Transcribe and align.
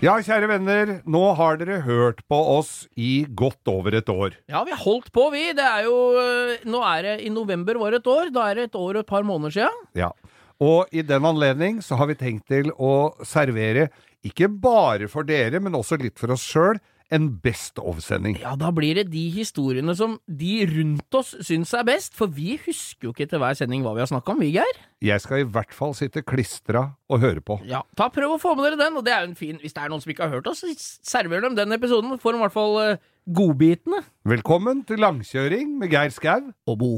Ja, 0.00 0.14
kjære 0.24 0.46
venner, 0.48 0.90
nå 1.04 1.20
har 1.36 1.58
dere 1.60 1.82
hørt 1.84 2.22
på 2.32 2.36
oss 2.54 2.86
i 2.96 3.26
godt 3.36 3.68
over 3.68 3.92
et 3.98 4.08
år. 4.08 4.32
Ja, 4.48 4.62
vi 4.64 4.72
har 4.72 4.80
holdt 4.80 5.10
på, 5.12 5.26
vi. 5.34 5.42
Det 5.52 5.66
er 5.66 5.84
jo 5.84 5.96
øh, 6.16 6.54
Nå 6.64 6.80
er 6.88 7.02
det 7.04 7.12
i 7.26 7.28
november 7.28 7.76
var 7.76 7.98
et 7.98 8.08
år. 8.08 8.30
Da 8.32 8.46
er 8.48 8.56
det 8.56 8.64
et 8.70 8.78
år 8.80 8.94
og 8.94 9.02
et 9.02 9.10
par 9.10 9.26
måneder 9.28 9.52
sia. 9.58 9.68
Ja. 9.92 10.08
Og 10.56 10.88
i 10.88 11.04
den 11.04 11.28
anledning 11.28 11.82
så 11.84 11.98
har 12.00 12.08
vi 12.08 12.16
tenkt 12.16 12.46
til 12.48 12.72
å 12.80 13.12
servere, 13.28 13.90
ikke 14.24 14.48
bare 14.48 15.08
for 15.12 15.28
dere, 15.28 15.60
men 15.60 15.76
også 15.76 16.00
litt 16.00 16.16
for 16.20 16.32
oss 16.32 16.48
sjøl, 16.48 16.80
en 17.10 17.28
Best 17.42 17.78
of-sending. 17.82 18.38
Ja, 18.40 18.54
da 18.58 18.70
blir 18.74 18.94
det 18.98 19.08
de 19.12 19.24
historiene 19.34 19.94
som 19.98 20.18
de 20.26 20.60
rundt 20.70 21.18
oss 21.18 21.32
syns 21.46 21.72
er 21.74 21.86
best. 21.88 22.14
For 22.18 22.30
vi 22.30 22.54
husker 22.62 23.08
jo 23.08 23.14
ikke 23.14 23.28
til 23.30 23.42
hver 23.42 23.58
sending 23.58 23.84
hva 23.84 23.94
vi 23.96 24.04
har 24.04 24.10
snakka 24.10 24.34
om, 24.34 24.42
vi, 24.42 24.52
Geir. 24.54 24.80
Jeg 25.02 25.22
skal 25.24 25.42
i 25.42 25.48
hvert 25.48 25.74
fall 25.74 25.94
sitte 25.96 26.22
klistra 26.22 26.90
og 27.10 27.22
høre 27.22 27.42
på. 27.42 27.58
Ja, 27.68 27.82
ta 27.98 28.10
Prøv 28.14 28.36
å 28.36 28.40
få 28.42 28.54
med 28.58 28.68
dere 28.68 28.80
den. 28.82 28.98
Og 29.00 29.06
det 29.06 29.14
er 29.14 29.24
jo 29.24 29.30
en 29.30 29.38
fin 29.38 29.58
Hvis 29.62 29.74
det 29.76 29.82
er 29.82 29.92
noen 29.92 30.02
som 30.02 30.12
ikke 30.12 30.26
har 30.26 30.34
hørt 30.38 30.50
oss, 30.50 30.64
server 31.06 31.42
dem 31.42 31.56
den 31.58 31.72
episoden. 31.76 32.18
Får 32.20 32.36
de 32.36 32.40
i 32.40 32.44
hvert 32.44 32.56
fall 32.56 32.78
øh, 32.82 32.96
godbitene. 33.40 34.02
Velkommen 34.28 34.84
til 34.86 35.02
langkjøring 35.02 35.78
med 35.80 35.90
Geir 35.94 36.14
Skau. 36.14 36.52
Og 36.68 36.78
Bo. 36.78 36.92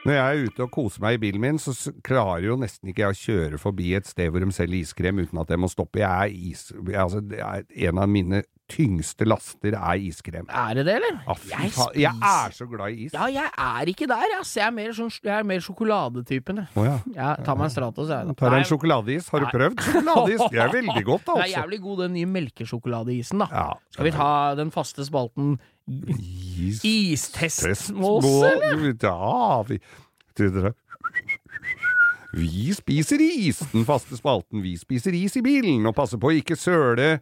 Når 0.00 0.14
jeg 0.16 0.20
er 0.24 0.46
ute 0.48 0.64
og 0.64 0.70
koser 0.72 1.02
meg 1.04 1.18
i 1.18 1.20
bilen 1.26 1.42
min, 1.42 1.58
så 1.60 1.74
klarer 2.06 2.46
jo 2.46 2.56
nesten 2.60 2.88
ikke 2.88 3.04
jeg 3.04 3.12
å 3.12 3.18
kjøre 3.20 3.60
forbi 3.60 3.90
et 3.98 4.08
sted 4.08 4.30
hvor 4.32 4.40
de 4.40 4.48
selger 4.56 4.80
iskrem 4.80 5.20
uten 5.20 5.42
at 5.42 5.52
jeg 5.52 5.60
må 5.60 5.68
stoppe. 5.68 6.00
Jeg 6.00 6.08
er 6.08 6.48
is... 6.50 6.70
Altså, 6.94 7.20
det 7.20 7.42
er 7.44 7.66
en 7.90 8.00
av 8.00 8.08
mine 8.08 8.40
tyngste 8.70 9.26
laster 9.26 9.74
er 9.74 9.98
iskrem. 10.00 10.46
Er 10.46 10.78
det 10.78 10.84
det, 10.86 10.94
eller? 11.00 11.18
Ja, 11.26 11.34
jeg. 11.50 11.72
Jeg 12.04 12.30
er 12.30 12.54
så 12.54 12.66
glad 12.70 12.94
i 12.94 13.06
is. 13.06 13.16
Ja, 13.16 13.26
jeg 13.32 13.50
er 13.50 13.90
ikke 13.92 14.08
der, 14.10 14.36
ass. 14.38 14.52
Jeg 14.56 14.66
er 14.68 14.76
mer, 14.76 14.92
sånn, 14.96 15.10
jeg 15.18 15.34
er 15.36 15.48
mer 15.50 15.64
sjokoladetypen, 15.64 16.62
jeg. 16.62 16.70
Oh, 16.78 16.86
ja. 16.86 16.96
jeg 17.16 17.46
tar 17.46 17.58
meg 17.58 17.68
en 17.68 17.74
Stratos, 17.74 18.12
jeg. 18.14 18.36
Tar 18.40 18.56
en 18.56 18.68
sjokoladeis. 18.70 19.28
Har 19.34 19.44
du 19.44 19.50
prøvd 19.50 19.84
sjokoladeis? 19.88 20.46
Det 20.54 20.62
er 20.62 20.72
veldig 20.78 21.04
godt, 21.10 21.26
da. 21.26 21.34
Det 21.40 21.42
er 21.42 21.46
altså. 21.48 21.58
jævlig 21.58 21.82
god, 21.88 22.00
den 22.04 22.16
nye 22.16 22.30
melkesjokoladeisen, 22.38 23.44
da. 23.44 23.50
Ja. 23.52 23.68
Skal 23.96 24.08
vi 24.08 24.14
ta 24.16 24.30
den 24.60 24.72
faste 24.74 25.06
spalten 25.06 25.58
Is. 25.90 26.84
Istestmåse, 26.84 28.52
eller? 28.52 28.94
Ja, 29.02 29.62
vi 29.68 29.80
Tror 30.36 30.54
det. 30.54 30.72
Vi 32.32 32.70
spiser 32.74 33.18
is, 33.20 33.58
den 33.72 33.84
faste 33.84 34.16
spalten. 34.16 34.62
Vi 34.62 34.76
spiser 34.78 35.14
is 35.18 35.34
i 35.36 35.42
bilen, 35.42 35.82
og 35.90 35.96
passer 35.96 36.20
på 36.20 36.30
å 36.30 36.36
ikke 36.38 36.54
søle 36.58 37.16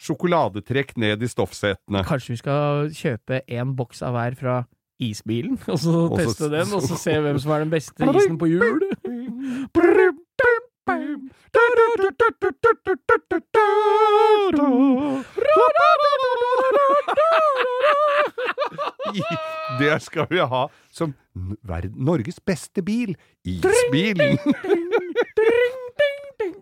sjokoladetrekk 0.00 0.94
ned 1.00 1.24
i 1.24 1.28
stoffsetene. 1.28 2.04
Kanskje 2.08 2.34
vi 2.34 2.40
skal 2.40 2.88
kjøpe 2.96 3.42
en 3.58 3.76
boks 3.76 4.00
av 4.04 4.16
hver 4.16 4.36
fra 4.40 4.56
isbilen, 5.00 5.58
og 5.68 5.80
så 5.80 6.06
teste 6.16 6.48
den, 6.52 6.72
og 6.72 6.84
så 6.84 6.96
se 7.00 7.18
hvem 7.20 7.40
som 7.40 7.52
er 7.52 7.66
den 7.66 7.72
beste 7.72 8.08
isen 8.16 8.40
på 8.40 8.48
hjul? 8.48 8.80
Det 19.80 20.02
skal 20.02 20.26
vi 20.30 20.38
ha 20.38 20.66
som 20.94 21.14
Norges 21.34 22.40
beste 22.40 22.82
bil. 22.86 23.16
Isbilen. 23.44 24.38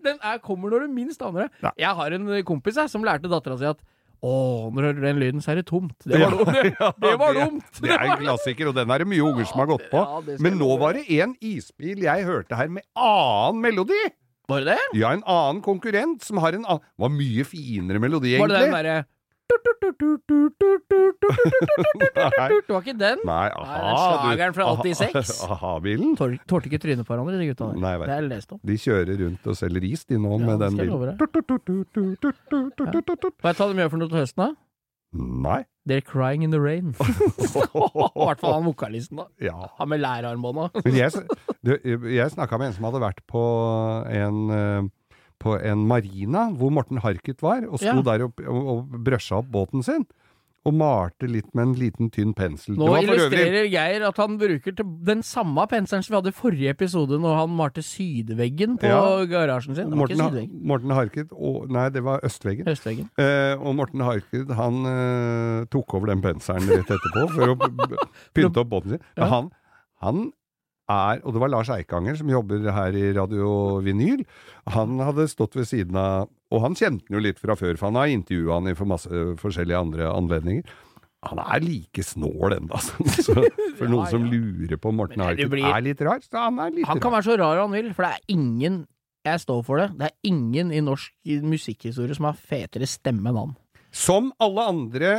Den 0.05 0.17
er, 0.21 0.37
kommer 0.43 0.69
når 0.69 0.85
du 0.85 0.93
minst 0.93 1.21
aner 1.25 1.47
det. 1.47 1.71
Jeg 1.81 1.93
har 1.97 2.15
en 2.17 2.31
kompis 2.45 2.77
jeg, 2.77 2.89
som 2.91 3.05
lærte 3.05 3.29
dattera 3.31 3.57
si 3.59 3.67
at 3.69 3.79
å, 4.25 4.71
når 4.73 4.79
du 4.81 4.87
hører 4.87 5.03
den 5.05 5.19
lyden, 5.21 5.41
så 5.43 5.51
er 5.53 5.59
det 5.59 5.67
tomt. 5.69 5.93
Det 6.01 6.17
var, 6.17 6.33
dumt. 6.33 6.49
Det, 6.55 6.73
det 7.03 7.13
var 7.19 7.35
dumt. 7.37 7.65
Det 7.83 7.91
er 7.93 8.05
en 8.07 8.21
klassiker, 8.23 8.71
og 8.71 8.77
den 8.77 8.89
er 8.93 9.03
det 9.03 9.07
mye 9.11 9.25
unger 9.25 9.45
som 9.49 9.61
har 9.61 9.69
gått 9.69 9.85
på. 9.91 10.01
Men 10.41 10.57
nå 10.61 10.69
var 10.81 10.97
det 10.97 11.03
en 11.19 11.35
isbil 11.45 12.05
jeg 12.07 12.25
hørte 12.25 12.57
her 12.57 12.71
med 12.73 12.85
annen 12.97 13.61
melodi. 13.61 13.99
Var 14.49 14.61
det 14.65 14.75
det? 14.75 14.99
Ja, 14.99 15.11
en 15.15 15.23
annen 15.25 15.61
konkurrent 15.65 16.21
som 16.23 16.37
har 16.43 16.53
en 16.53 16.65
annen 16.65 16.81
Var 17.01 17.09
mye 17.09 17.43
finere 17.49 17.99
melodi, 18.03 18.37
Var 18.39 18.47
det 18.51 18.59
den 18.67 18.73
derre 18.75 19.05
Det 22.65 22.69
var 22.73 22.81
ikke 22.81 22.95
den? 22.97 23.19
Nei, 23.25 23.47
Nei, 23.47 23.49
aha. 23.61 23.77
den 23.85 23.97
slageren 24.01 24.53
fra 24.55 24.63
du- 24.75 24.89
86. 24.89 25.43
aha- 25.45 25.53
Aha-bilen. 25.55 26.15
Aha, 26.17 26.37
Tålte 26.49 26.65
ikke 26.69 26.79
trynet 26.81 27.05
på 27.05 27.13
hverandre, 27.13 27.37
de 27.39 27.47
gutta 27.51 27.67
der. 27.71 27.79
Nei, 27.79 27.93
det 28.01 28.07
jeg 28.15 28.29
lest 28.29 28.51
om. 28.55 28.59
De 28.65 28.73
kjører 28.81 29.15
rundt 29.21 29.45
og 29.47 29.55
selger 29.59 29.83
is, 29.91 30.03
de 30.05 30.15
nå, 30.17 30.37
med 30.41 30.59
den 30.59 30.77
bilen. 30.77 30.97
Hva. 30.97 31.13
Vet 33.45 33.57
de 33.57 33.73
gjør 33.79 33.89
for 33.93 33.97
noe 34.01 34.09
til 34.09 34.17
høsten, 34.19 34.41
da? 34.41 34.49
Nei. 35.15 35.63
They're 35.87 36.01
crying 36.01 36.43
in 36.43 36.51
the 36.51 36.59
rain. 36.59 36.93
I 36.99 38.25
hvert 38.25 38.41
fall 38.41 38.55
han 38.57 38.65
vokalisten, 38.67 39.21
da. 39.21 39.27
Ja. 39.41 39.69
Han 39.79 39.89
med 39.93 40.01
lærarmbånda. 40.03 40.69
Jeg, 41.01 41.13
jeg 42.13 42.31
snakka 42.33 42.57
med 42.61 42.71
en 42.71 42.75
som 42.77 42.85
hadde 42.89 43.01
vært 43.01 43.21
på 43.29 43.41
en 44.11 44.41
eh, 44.53 44.89
på 45.41 45.55
en 45.57 45.81
marina 45.89 46.45
hvor 46.55 46.71
Morten 46.73 47.01
Harket 47.03 47.41
var, 47.43 47.65
og 47.67 47.79
sto 47.81 47.91
Ja. 47.91 48.03
der 48.05 48.23
og, 48.27 48.39
og, 48.47 48.67
og 48.75 48.99
brøsja 49.05 49.41
opp 49.41 49.49
båten 49.53 49.83
sin. 49.85 50.05
Og 50.65 50.73
malte 50.73 51.27
litt 51.29 51.51
med 51.53 51.61
en 51.67 51.73
liten, 51.77 52.07
tynn 52.09 52.31
pensel. 52.33 52.73
Nå 52.79 52.87
illustrerer 53.03 53.67
Geir 53.69 54.01
at 54.07 54.17
han 54.17 54.37
bruker 54.41 54.73
den 55.05 55.21
samme 55.21 55.67
penselen 55.69 56.01
som 56.01 56.15
vi 56.15 56.17
hadde 56.17 56.31
i 56.33 56.37
forrige 56.39 56.71
episode, 56.73 57.19
når 57.21 57.35
han 57.37 57.53
malte 57.53 57.83
sydveggen 57.85 58.79
på 58.81 58.89
Ja. 58.89 59.25
garasjen 59.29 59.75
sin. 59.77 59.91
Det 59.91 59.93
var 59.93 60.01
Morten, 60.01 60.17
ikke 60.17 60.29
sydveggen. 60.31 60.63
Morten 60.71 60.89
Harket 60.97 61.27
og, 61.37 61.69
Nei, 61.69 61.89
det 61.93 62.01
var 62.03 62.19
østveggen. 62.25 62.65
østveggen. 62.67 63.09
Eh, 63.21 63.53
og 63.61 63.75
Morten 63.77 64.01
Harket 64.01 64.49
han 64.57 64.81
eh, 64.89 65.65
tok 65.69 65.93
over 65.99 66.07
den 66.07 66.21
penselen 66.25 66.65
rett 66.67 66.89
etterpå 66.97 67.27
for 67.35 67.53
å 67.53 67.55
pynte 68.35 68.63
opp 68.65 68.69
båten 68.73 68.95
sin. 68.97 69.05
Men 69.17 69.29
han, 69.29 69.51
han 70.01 70.25
er, 70.91 71.21
og 71.25 71.33
det 71.33 71.41
var 71.41 71.49
Lars 71.49 71.69
Eikanger 71.73 72.15
som 72.19 72.29
jobber 72.29 72.65
her 72.71 72.93
i 72.97 73.07
Radio 73.17 73.79
Vinyl, 73.85 74.25
han 74.69 74.99
hadde 75.01 75.25
stått 75.31 75.55
ved 75.57 75.65
siden 75.69 75.95
av 75.97 76.27
Og 76.53 76.61
han 76.61 76.75
kjente 76.77 77.07
han 77.09 77.17
jo 77.17 77.21
litt 77.25 77.39
fra 77.41 77.55
før, 77.57 77.73
for 77.75 77.89
han 77.89 77.97
har 77.97 78.11
intervjua 78.13 78.59
han 78.59 78.69
i 78.69 78.75
for 78.77 78.85
masse 78.85 79.09
forskjellige 79.41 79.79
andre 79.81 80.05
anledninger. 80.13 80.63
Han 81.25 81.39
er 81.41 81.59
like 81.65 82.03
snål 82.05 82.53
ennå, 82.59 82.69
altså. 82.77 82.93
Så 83.17 83.33
for 83.33 83.85
Ja, 83.87 83.89
noen 83.91 84.07
som 84.11 84.27
lurer 84.29 84.77
på 84.77 84.91
om 84.93 84.99
Morten 85.01 85.23
Harket 85.25 85.49
blir- 85.49 85.65
er 85.65 85.81
litt 85.81 86.01
rar, 86.05 86.21
så 86.21 86.43
han 86.45 86.59
er 86.61 86.69
litt 86.75 86.85
Han 86.85 86.99
kan 87.01 87.09
rar. 87.11 87.17
være 87.17 87.27
så 87.31 87.37
rar 87.41 87.63
han 87.63 87.73
vil, 87.73 87.89
for 87.97 88.05
det 88.05 88.11
er 88.13 88.35
ingen 88.37 88.83
jeg 89.25 89.41
står 89.41 89.63
for 89.65 89.81
det. 89.81 89.87
Det 89.97 90.05
er 90.11 90.29
ingen 90.29 90.69
i 90.71 90.83
norsk 90.85 91.09
musikkhistorie 91.49 92.13
som 92.13 92.27
har 92.29 92.37
fetere 92.37 92.85
stemme 92.85 93.31
enn 93.33 93.39
han. 93.41 93.55
Som 93.89 94.27
alle 94.39 94.67
andre 94.69 95.13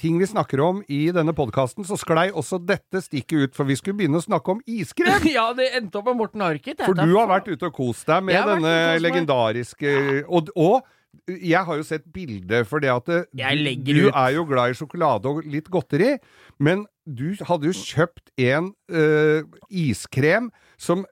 ting 0.00 0.18
vi 0.20 0.26
snakker 0.26 0.60
om 0.64 0.80
i 0.90 1.04
denne 1.14 1.34
podkasten, 1.36 1.86
så 1.86 1.98
sklei 2.00 2.28
også 2.30 2.58
dette 2.64 3.02
stikket 3.04 3.44
ut, 3.46 3.56
for 3.56 3.68
vi 3.68 3.76
skulle 3.78 3.98
begynne 4.00 4.20
å 4.20 4.24
snakke 4.24 4.56
om 4.56 4.62
iskrem. 4.66 5.28
ja, 5.36 5.50
det 5.56 5.72
endte 5.78 6.00
opp 6.00 6.10
med 6.10 6.20
Morten 6.22 6.44
Harket. 6.44 6.82
For 6.84 6.96
du 6.98 7.14
har 7.14 7.30
vært 7.30 7.52
ute 7.52 7.68
og 7.68 7.76
kost 7.76 8.08
deg 8.10 8.24
med 8.30 8.50
denne 8.54 8.74
legendariske 9.02 9.94
og, 10.26 10.52
og 10.56 10.82
jeg 11.28 11.60
har 11.68 11.76
jo 11.76 11.84
sett 11.84 12.06
bilde, 12.12 12.62
for 12.64 12.80
det 12.82 12.88
at 12.88 13.10
Jeg 13.36 13.76
du, 13.84 13.92
du 13.92 14.06
er 14.08 14.30
jo 14.32 14.46
glad 14.48 14.72
i 14.72 14.76
sjokolade 14.78 15.28
og 15.28 15.42
litt 15.44 15.68
godteri, 15.70 16.16
men 16.62 16.86
du 17.04 17.34
hadde 17.44 17.68
jo 17.68 17.74
kjøpt 17.76 18.32
en 18.40 18.72
øh, 18.88 19.44
iskrem 19.68 20.48
som 20.82 21.04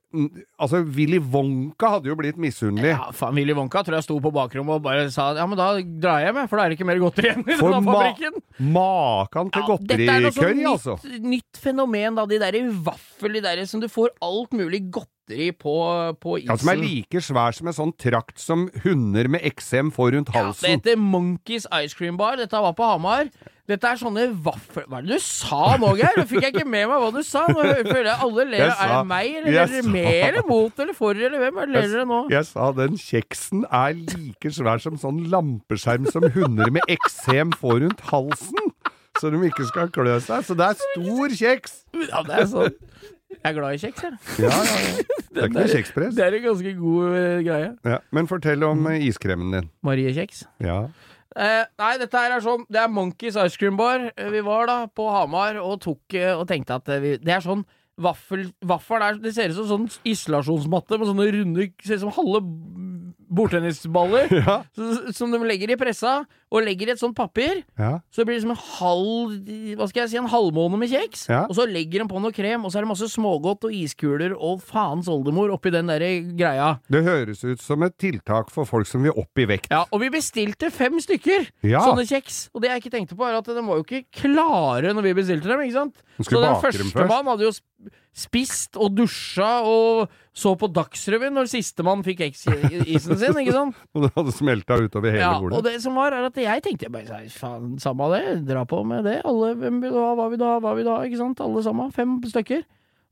Altså, 0.59 0.81
Willy 0.97 1.21
Wonka 1.23 1.93
hadde 1.95 2.11
jo 2.11 2.17
blitt 2.19 2.39
misunnelig. 2.41 2.91
Ja, 2.91 3.13
faen, 3.15 3.37
Willy 3.39 3.55
Wonka 3.55 3.85
tror 3.87 4.01
jeg 4.01 4.07
sto 4.09 4.17
på 4.23 4.33
bakrommet 4.35 4.81
og 4.81 4.83
bare 4.83 5.05
sa 5.15 5.29
ja, 5.39 5.45
men 5.47 5.59
da 5.61 5.69
drar 5.79 6.25
jeg 6.25 6.33
hjem, 6.33 6.41
for 6.51 6.59
da 6.59 6.65
er 6.65 6.73
det 6.73 6.79
ikke 6.81 6.89
mer 6.89 6.99
godteri 7.03 7.31
igjen 7.31 7.45
i 7.47 7.59
For 7.61 7.77
denne 7.77 7.87
ma 7.87 7.95
fabrikken. 7.95 8.41
Makan 8.75 9.53
til 9.55 9.63
Ja, 9.71 9.77
dette 9.93 10.17
er 10.17 10.25
noe 10.27 10.35
sånn 10.35 10.65
altså. 10.73 10.97
nytt, 11.07 11.23
nytt 11.37 11.63
fenomen, 11.63 12.19
da. 12.19 12.27
De 12.31 12.41
derre 12.43 12.65
vaffel, 12.91 13.39
de 13.39 13.45
derre 13.47 13.69
som 13.71 13.83
du 13.83 13.87
får 13.93 14.11
alt 14.27 14.59
mulig 14.59 14.83
godteri 14.91 15.53
på, 15.55 15.77
på 16.19 16.37
isen. 16.41 16.51
Ja, 16.51 16.59
Som 16.59 16.73
er 16.75 16.83
like 16.83 17.23
svær 17.23 17.55
som 17.55 17.71
en 17.71 17.79
sånn 17.79 17.95
trakt 17.95 18.43
som 18.43 18.67
hunder 18.83 19.31
med 19.31 19.47
eksem 19.47 19.95
får 19.95 20.17
rundt 20.17 20.35
halsen. 20.35 20.67
Ja, 20.67 20.75
det 20.83 20.91
heter 20.91 20.99
Monkeys 21.07 21.71
Ice 21.85 21.95
Cream 21.95 22.19
Bar. 22.19 22.43
Dette 22.43 22.59
var 22.67 22.75
på 22.75 22.91
Hamar. 22.91 23.31
Dette 23.71 23.87
er 23.93 23.99
sånne 24.01 24.25
vaffel... 24.45 24.85
Hva 24.91 24.99
er 24.99 25.07
det 25.07 25.17
du 25.21 25.23
sa 25.25 25.77
nå, 25.79 25.93
Geir? 26.01 26.17
Nå 26.19 26.25
fikk 26.31 26.47
jeg 26.49 26.55
ikke 26.57 26.67
med 26.67 26.89
meg 26.91 27.03
hva 27.05 27.11
du 27.15 27.21
sa. 27.27 27.45
Nå 27.51 27.63
føler 27.63 28.09
jeg 28.11 28.17
alle 28.27 28.47
ler. 28.51 28.65
Jeg 28.65 28.75
Er 28.75 28.93
det 28.97 29.01
meg, 29.13 29.31
eller 29.41 29.51
er 29.51 29.59
dere 29.71 29.83
sa- 29.85 29.93
med 29.95 30.11
eller 30.29 30.49
mot 30.51 30.83
eller 30.85 30.97
for, 30.99 31.15
eller 31.29 31.45
hvem? 31.45 31.61
Er 31.65 31.73
ler 31.77 31.89
dere 31.95 32.07
nå? 32.11 32.21
Jeg 32.35 32.49
sa 32.51 32.71
den 32.81 32.99
kjeksen 33.01 33.65
er 33.71 33.95
like 34.01 34.53
svær 34.59 34.83
som 34.83 34.99
sånn 35.01 35.23
lampeskjerm 35.33 36.11
som 36.11 36.27
hunder 36.35 36.73
med 36.75 36.91
eksem 36.99 37.55
får 37.61 37.81
rundt 37.87 38.03
halsen. 38.11 38.73
Så 39.21 39.29
de 39.35 39.41
ikke 39.51 39.67
skal 39.69 39.91
klø 39.93 40.19
seg. 40.25 40.45
Så 40.49 40.55
det 40.57 40.67
er 40.73 40.79
stor 40.81 41.35
kjeks! 41.41 41.81
Ja, 42.09 42.23
det 42.27 42.37
er 42.43 42.47
sånn. 42.51 42.77
Jeg 43.31 43.47
er 43.47 43.55
glad 43.55 43.77
i 43.77 43.79
kjeks, 43.79 44.03
jeg. 44.03 44.17
Ja, 44.43 44.51
ja, 44.51 44.79
ja. 44.83 45.21
Det 45.31 45.39
er 45.39 45.47
ikke 45.51 45.55
noe 45.61 45.71
kjekspress. 45.71 46.17
Det 46.17 46.25
er 46.27 46.37
en 46.41 46.43
ganske 46.49 46.73
god 46.81 47.13
eh, 47.21 47.37
greie. 47.47 47.69
Ja. 47.87 47.99
Men 48.17 48.27
fortell 48.31 48.65
om 48.67 48.83
eh, 48.91 49.05
iskremen 49.07 49.53
din. 49.55 49.69
Marie 49.87 50.11
Kjeks. 50.17 50.43
Ja. 50.67 50.81
Eh, 51.37 51.65
nei, 51.79 51.93
dette 52.01 52.19
her 52.19 52.33
er 52.35 52.43
sånn 52.43 52.65
Det 52.67 52.81
er 52.83 52.89
Monkeys 52.91 53.37
Ice 53.39 53.59
Cream 53.61 53.77
Bar. 53.79 54.09
Eh, 54.17 54.31
Vi 54.35 54.41
var 54.43 54.67
da 54.67 54.79
på 54.91 55.07
Hamar 55.15 55.61
og 55.63 55.77
tok 55.85 56.17
eh, 56.19 56.33
og 56.35 56.49
tenkte 56.51 56.75
at 56.81 56.89
eh, 56.91 56.99
vi, 57.05 57.13
det 57.23 57.37
er 57.37 57.45
sånn 57.45 57.63
vaffel 58.01 58.49
Vaffel 58.67 59.05
er 59.07 59.21
Det 59.23 59.35
ser 59.37 59.53
ut 59.53 59.61
som 59.61 59.69
sånn 59.71 59.87
isolasjonsmatte 60.11 60.99
med 60.99 61.11
sånne 61.11 61.29
runde 61.37 61.69
Ser 61.87 62.01
ut 62.01 62.05
som 62.07 62.15
halve 62.19 62.43
bordtennisballer 63.31 64.29
Ja. 64.47 64.63
som 65.15 65.31
de 65.33 65.39
legger 65.47 65.71
i 65.73 65.77
pressa, 65.81 66.21
og 66.51 66.65
legger 66.67 66.89
i 66.91 66.95
et 66.97 66.99
sånt 67.01 67.15
papir. 67.15 67.61
Ja. 67.79 68.01
Så 68.11 68.23
det 68.23 68.27
blir 68.27 68.39
liksom 68.41 68.51
en 68.57 68.65
halv 68.81 69.77
Hva 69.79 69.87
skal 69.91 70.01
jeg 70.03 70.11
si, 70.11 70.19
en 70.19 70.27
halvmåne 70.33 70.81
med 70.81 70.91
kjeks. 70.91 71.29
Ja. 71.31 71.45
Og 71.47 71.55
så 71.59 71.67
legger 71.71 72.03
de 72.03 72.09
på 72.11 72.19
noe 72.23 72.35
krem, 72.35 72.65
og 72.67 72.73
så 72.73 72.81
er 72.81 72.87
det 72.87 72.91
masse 72.91 73.07
smågodt 73.13 73.69
og 73.69 73.77
iskuler 73.77 74.35
og 74.35 74.59
faens 74.67 75.07
oldemor 75.11 75.53
oppi 75.55 75.71
den 75.75 75.87
der 75.93 76.03
greia. 76.35 76.73
Det 76.91 77.05
høres 77.07 77.45
ut 77.47 77.63
som 77.63 77.87
et 77.87 77.95
tiltak 78.03 78.51
for 78.51 78.67
folk 78.69 78.89
som 78.91 79.07
vil 79.07 79.15
opp 79.15 79.39
i 79.39 79.47
vekt. 79.51 79.71
Ja, 79.71 79.85
og 79.95 80.03
vi 80.03 80.11
bestilte 80.11 80.73
fem 80.75 80.99
stykker 81.03 81.47
Ja. 81.71 81.85
sånne 81.87 82.07
kjeks. 82.11 82.49
Og 82.55 82.63
det 82.65 82.73
jeg 82.75 82.83
ikke 82.83 82.95
tenkte 82.99 83.15
på, 83.19 83.27
er 83.31 83.39
at 83.39 83.47
de 83.47 83.63
var 83.63 83.79
jo 83.79 83.87
ikke 83.87 84.05
klare 84.25 84.91
når 84.97 85.07
vi 85.07 85.15
bestilte 85.23 85.47
dem, 85.53 85.63
ikke 85.69 85.79
sant? 85.79 86.03
Så 86.21 86.35
den 86.43 86.59
første 86.61 86.85
først. 86.91 87.09
mann 87.09 87.31
hadde 87.31 87.47
jo 87.47 87.53
spist 88.21 88.77
og 88.81 88.93
dusja 88.99 89.61
og 89.65 90.11
så 90.37 90.53
på 90.59 90.69
Dagsrevyen 90.75 91.33
når 91.37 91.49
sistemann 91.53 92.03
fikk 92.07 92.25
eksisen 92.27 93.17
sin, 93.21 93.39
ikke 93.41 93.55
sant? 93.55 93.79
Og 93.95 94.05
det 94.05 94.11
hadde 94.17 94.35
smelta 94.35 94.77
utover 94.83 95.15
hele 95.15 95.23
Ja, 95.23 95.31
bordet. 95.41 95.59
og 95.59 95.65
det 95.69 95.77
som 95.83 95.97
var, 95.99 96.13
er 96.17 96.27
at 96.29 96.37
jeg 96.43 96.65
tenkte 96.67 96.91
bare 96.93 97.23
faen, 97.35 97.79
samme 97.83 98.11
det, 98.15 98.25
dra 98.51 98.67
på 98.69 98.83
med 98.87 99.07
det. 99.09 99.21
Alle, 99.25 99.55
hvem 99.61 99.81
vil 99.85 99.95
du 99.95 100.01
ha, 100.03 100.11
hva 100.19 100.29
vil 100.33 100.41
du 100.43 100.45
ha, 100.47 100.59
hva 100.63 100.75
vil 100.79 100.87
du 100.87 100.93
ha, 100.93 101.01
ikke 101.07 101.21
sant? 101.23 101.41
Alle 101.45 101.63
sammen. 101.67 101.91
Fem 101.97 102.19
stykker. 102.29 102.67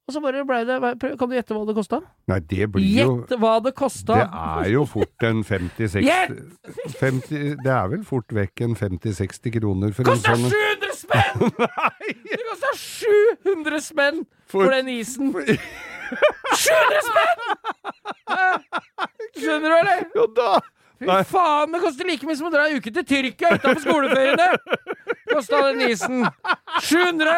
Og 0.08 0.14
så 0.14 0.22
bare 0.24 0.40
blei 0.48 0.62
det 0.64 0.78
Kan 1.20 1.28
du 1.28 1.34
gjette 1.36 1.52
hva 1.52 1.66
det 1.68 1.74
kosta? 1.76 1.98
Nei, 2.32 2.38
det 2.48 2.64
blir 2.72 2.86
jo 2.86 3.08
Gjett 3.28 3.34
hva 3.42 3.58
det 3.60 3.74
kosta! 3.76 4.14
Det 4.16 4.44
er 4.64 4.70
jo 4.72 4.86
fort 4.88 5.26
en 5.28 5.42
50-60 5.44 6.06
Gjett! 6.06 7.28
Det 7.60 7.74
er 7.74 7.90
vel 7.92 8.06
fort 8.08 8.32
vekk 8.32 8.62
en 8.64 8.76
50-60 8.78 9.52
kroner 9.58 9.92
for 9.92 10.08
en 10.08 10.14
Kosta 10.16 10.32
sånn 10.32 10.48
700 10.48 10.87
spenn! 10.98 11.52
Det 12.28 12.40
kosta 12.48 12.70
700 12.78 13.80
spenn 13.84 14.22
for, 14.48 14.64
For- 14.64 14.72
den 14.74 14.88
isen! 14.96 15.32
700 15.34 17.02
spenn! 17.10 17.40
Skjønner 19.38 19.68
du, 19.68 19.76
eller? 19.78 20.04
Jo 20.16 20.26
da! 20.36 20.50
Fy 20.98 21.06
Nei. 21.06 21.20
faen, 21.30 21.70
det 21.70 21.78
koster 21.84 22.08
like 22.08 22.26
mye 22.26 22.34
som 22.40 22.48
å 22.48 22.50
dra 22.50 22.64
en 22.66 22.80
uke 22.80 22.90
til 22.90 23.04
Tyrkia 23.06 23.52
utenfor 23.54 23.84
skoleferiene! 23.84 24.48
Kosta 25.30 25.60
den 25.68 25.84
isen. 25.92 26.24
700! 26.82 27.36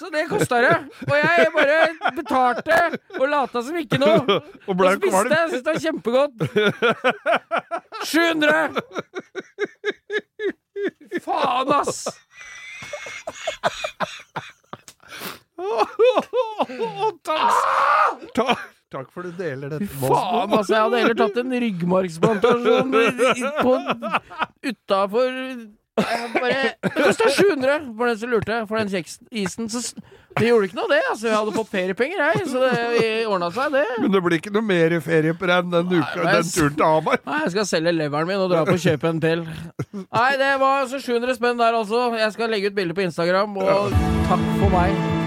Så 0.00 0.08
det 0.10 0.24
kosta 0.26 0.58
det. 0.64 0.72
Og 1.06 1.12
jeg 1.14 1.50
bare 1.54 1.76
betalte 2.16 2.78
og 3.20 3.26
lata 3.30 3.62
som 3.62 3.76
ikke 3.78 4.00
noe. 4.02 4.40
Og 4.66 4.72
Og 4.74 4.96
spiste. 4.96 5.36
Jeg 5.36 5.50
syntes 5.52 5.62
det 5.62 5.70
var 5.70 5.78
kjempegodt. 5.84 6.36
700! 8.10 8.82
Faen, 11.24 11.72
ass! 11.78 12.06
takk, 17.24 17.52
takk, 18.34 18.60
takk 18.92 19.08
for 19.12 19.26
du 19.26 19.32
deler 19.38 19.72
dette 19.74 19.88
med 19.88 20.10
oss. 20.10 20.12
Faen, 20.12 20.52
altså. 20.58 20.72
Jeg 20.74 20.82
hadde 20.84 21.00
heller 21.02 21.18
tatt 21.18 21.40
en 21.42 21.56
ryggmargsplantasjon 21.64 22.88
utafor 24.72 25.30
Det 25.98 26.92
kosta 26.94 27.28
700 27.30 27.90
for 27.96 28.06
den 28.10 28.18
som 28.20 28.32
lurte, 28.32 28.60
for 28.68 28.78
den 28.80 28.90
kjeksisen. 28.92 29.68
Så 29.72 29.82
det 30.38 30.48
gjorde 30.50 30.68
ikke 30.68 30.78
noe, 30.78 30.88
det. 30.92 31.00
Altså, 31.10 31.28
jeg 31.28 31.36
hadde 31.36 31.54
fått 31.56 31.70
feriepenger, 31.72 32.22
jeg. 32.22 32.46
Så 32.52 32.62
det 32.62 33.10
ordna 33.26 33.50
seg, 33.54 33.74
det. 33.74 33.84
Men 33.98 34.14
det 34.14 34.22
blir 34.24 34.38
ikke 34.38 34.54
noe 34.54 34.66
mer 34.68 34.96
ferie 35.04 35.34
på 35.34 35.50
den, 35.50 35.70
den, 35.74 35.92
uka, 35.98 36.22
Nei, 36.22 36.34
den 36.38 36.50
turen 36.54 36.78
til 36.78 36.88
Hamar. 36.88 37.20
Nei, 37.26 37.42
jeg 37.44 37.54
skal 37.56 37.70
selge 37.74 37.96
leveren 37.98 38.30
min 38.30 38.46
og 38.46 38.50
dra 38.54 38.64
på 38.68 38.78
og 38.78 38.82
kjøpe 38.86 39.12
en 39.12 39.22
til. 39.24 39.46
Nei, 40.06 40.30
det 40.40 40.54
var 40.62 40.84
altså 40.86 41.02
700 41.02 41.38
spenn 41.40 41.62
der, 41.62 41.78
altså. 41.82 42.08
Jeg 42.18 42.34
skal 42.38 42.54
legge 42.54 42.70
ut 42.72 42.78
bilde 42.78 42.98
på 42.98 43.06
Instagram, 43.08 43.56
og 43.64 43.96
takk 44.30 44.50
for 44.60 44.76
meg. 44.78 45.17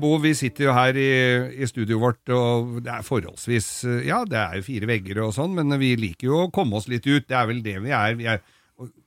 Bo, 0.00 0.14
vi 0.22 0.32
sitter 0.38 0.68
jo 0.68 0.72
her 0.76 0.96
i, 1.00 1.08
i 1.62 1.68
studioet 1.70 2.00
vårt, 2.02 2.32
og 2.34 2.80
det 2.84 2.92
er 2.94 3.06
forholdsvis 3.06 3.68
eh, 3.90 4.02
Ja, 4.08 4.22
det 4.28 4.38
er 4.40 4.58
jo 4.60 4.66
fire 4.66 4.88
vegger 4.90 5.22
og 5.26 5.32
sånn, 5.36 5.54
men 5.56 5.72
vi 5.80 5.94
liker 6.00 6.30
jo 6.30 6.42
å 6.46 6.50
komme 6.54 6.76
oss 6.80 6.88
litt 6.90 7.06
ut. 7.06 7.26
Det 7.28 7.36
er 7.38 7.48
vel 7.50 7.62
det 7.64 7.78
vi 7.84 7.94
er. 7.94 8.18
Vi 8.20 8.28
er 8.34 8.42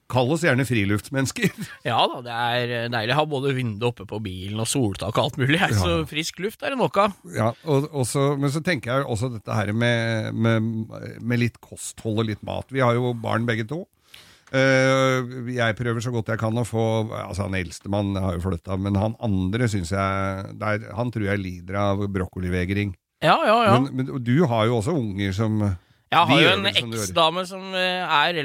Kall 0.07 0.29
oss 0.31 0.39
gjerne 0.45 0.63
friluftsmennesker. 0.63 1.49
Ja 1.89 1.97
da, 2.07 2.21
det 2.23 2.31
er 2.31 2.71
eh, 2.77 2.85
deilig 2.93 3.11
å 3.11 3.17
ha 3.17 3.25
både 3.27 3.51
vindu 3.57 3.89
oppe 3.89 4.05
på 4.07 4.21
bilen 4.23 4.61
og 4.63 4.69
soltak 4.71 5.17
og 5.19 5.25
alt 5.25 5.39
mulig. 5.41 5.57
jeg. 5.59 5.75
Så 5.75 5.97
frisk 6.07 6.39
luft 6.45 6.63
er 6.63 6.71
det 6.71 6.79
nok 6.79 6.95
av. 7.03 7.17
Ja, 7.35 7.49
og, 7.67 7.89
og 7.91 8.07
så- 8.07 8.37
men 8.39 8.53
så 8.53 8.61
tenker 8.63 8.93
jeg 9.01 9.09
også 9.11 9.33
dette 9.33 9.51
her 9.57 9.73
med, 9.75 10.31
med, 10.31 10.71
med 11.19 11.41
litt 11.43 11.59
kosthold 11.59 12.23
og 12.23 12.29
litt 12.29 12.39
mat. 12.47 12.71
Vi 12.71 12.79
har 12.79 12.95
jo 12.95 13.11
barn 13.19 13.43
begge 13.49 13.67
to. 13.67 13.81
Eh, 14.55 15.51
jeg 15.57 15.75
prøver 15.75 15.99
så 16.03 16.11
godt 16.13 16.29
jeg 16.31 16.39
kan 16.39 16.55
å 16.55 16.63
få 16.63 16.83
Altså 17.11 17.43
Han 17.49 17.57
eldstemann 17.59 18.13
har 18.15 18.37
jo 18.37 18.45
flytta, 18.45 18.77
men 18.79 18.95
han 18.95 19.17
andre 19.19 19.67
syns 19.67 19.91
jeg 19.91 20.53
der, 20.61 20.85
Han 20.95 21.11
tror 21.11 21.25
jeg 21.27 21.41
lider 21.43 21.75
av 21.81 22.05
brokkolivegring. 22.15 22.93
Ja, 23.19 23.35
ja, 23.43 23.57
ja. 23.65 23.75
Men, 23.81 23.89
men 23.97 24.23
du 24.23 24.45
har 24.47 24.67
jo 24.69 24.77
også 24.79 24.93
unger 24.95 25.33
som 25.35 25.59
Jeg 25.65 26.23
har 26.31 26.41
jo 26.45 26.49
en 26.53 26.63
vel 26.63 26.75
som 26.79 26.93
eksdame 26.95 27.43
som 27.49 27.73
eh, 27.75 28.17
er 28.21 28.39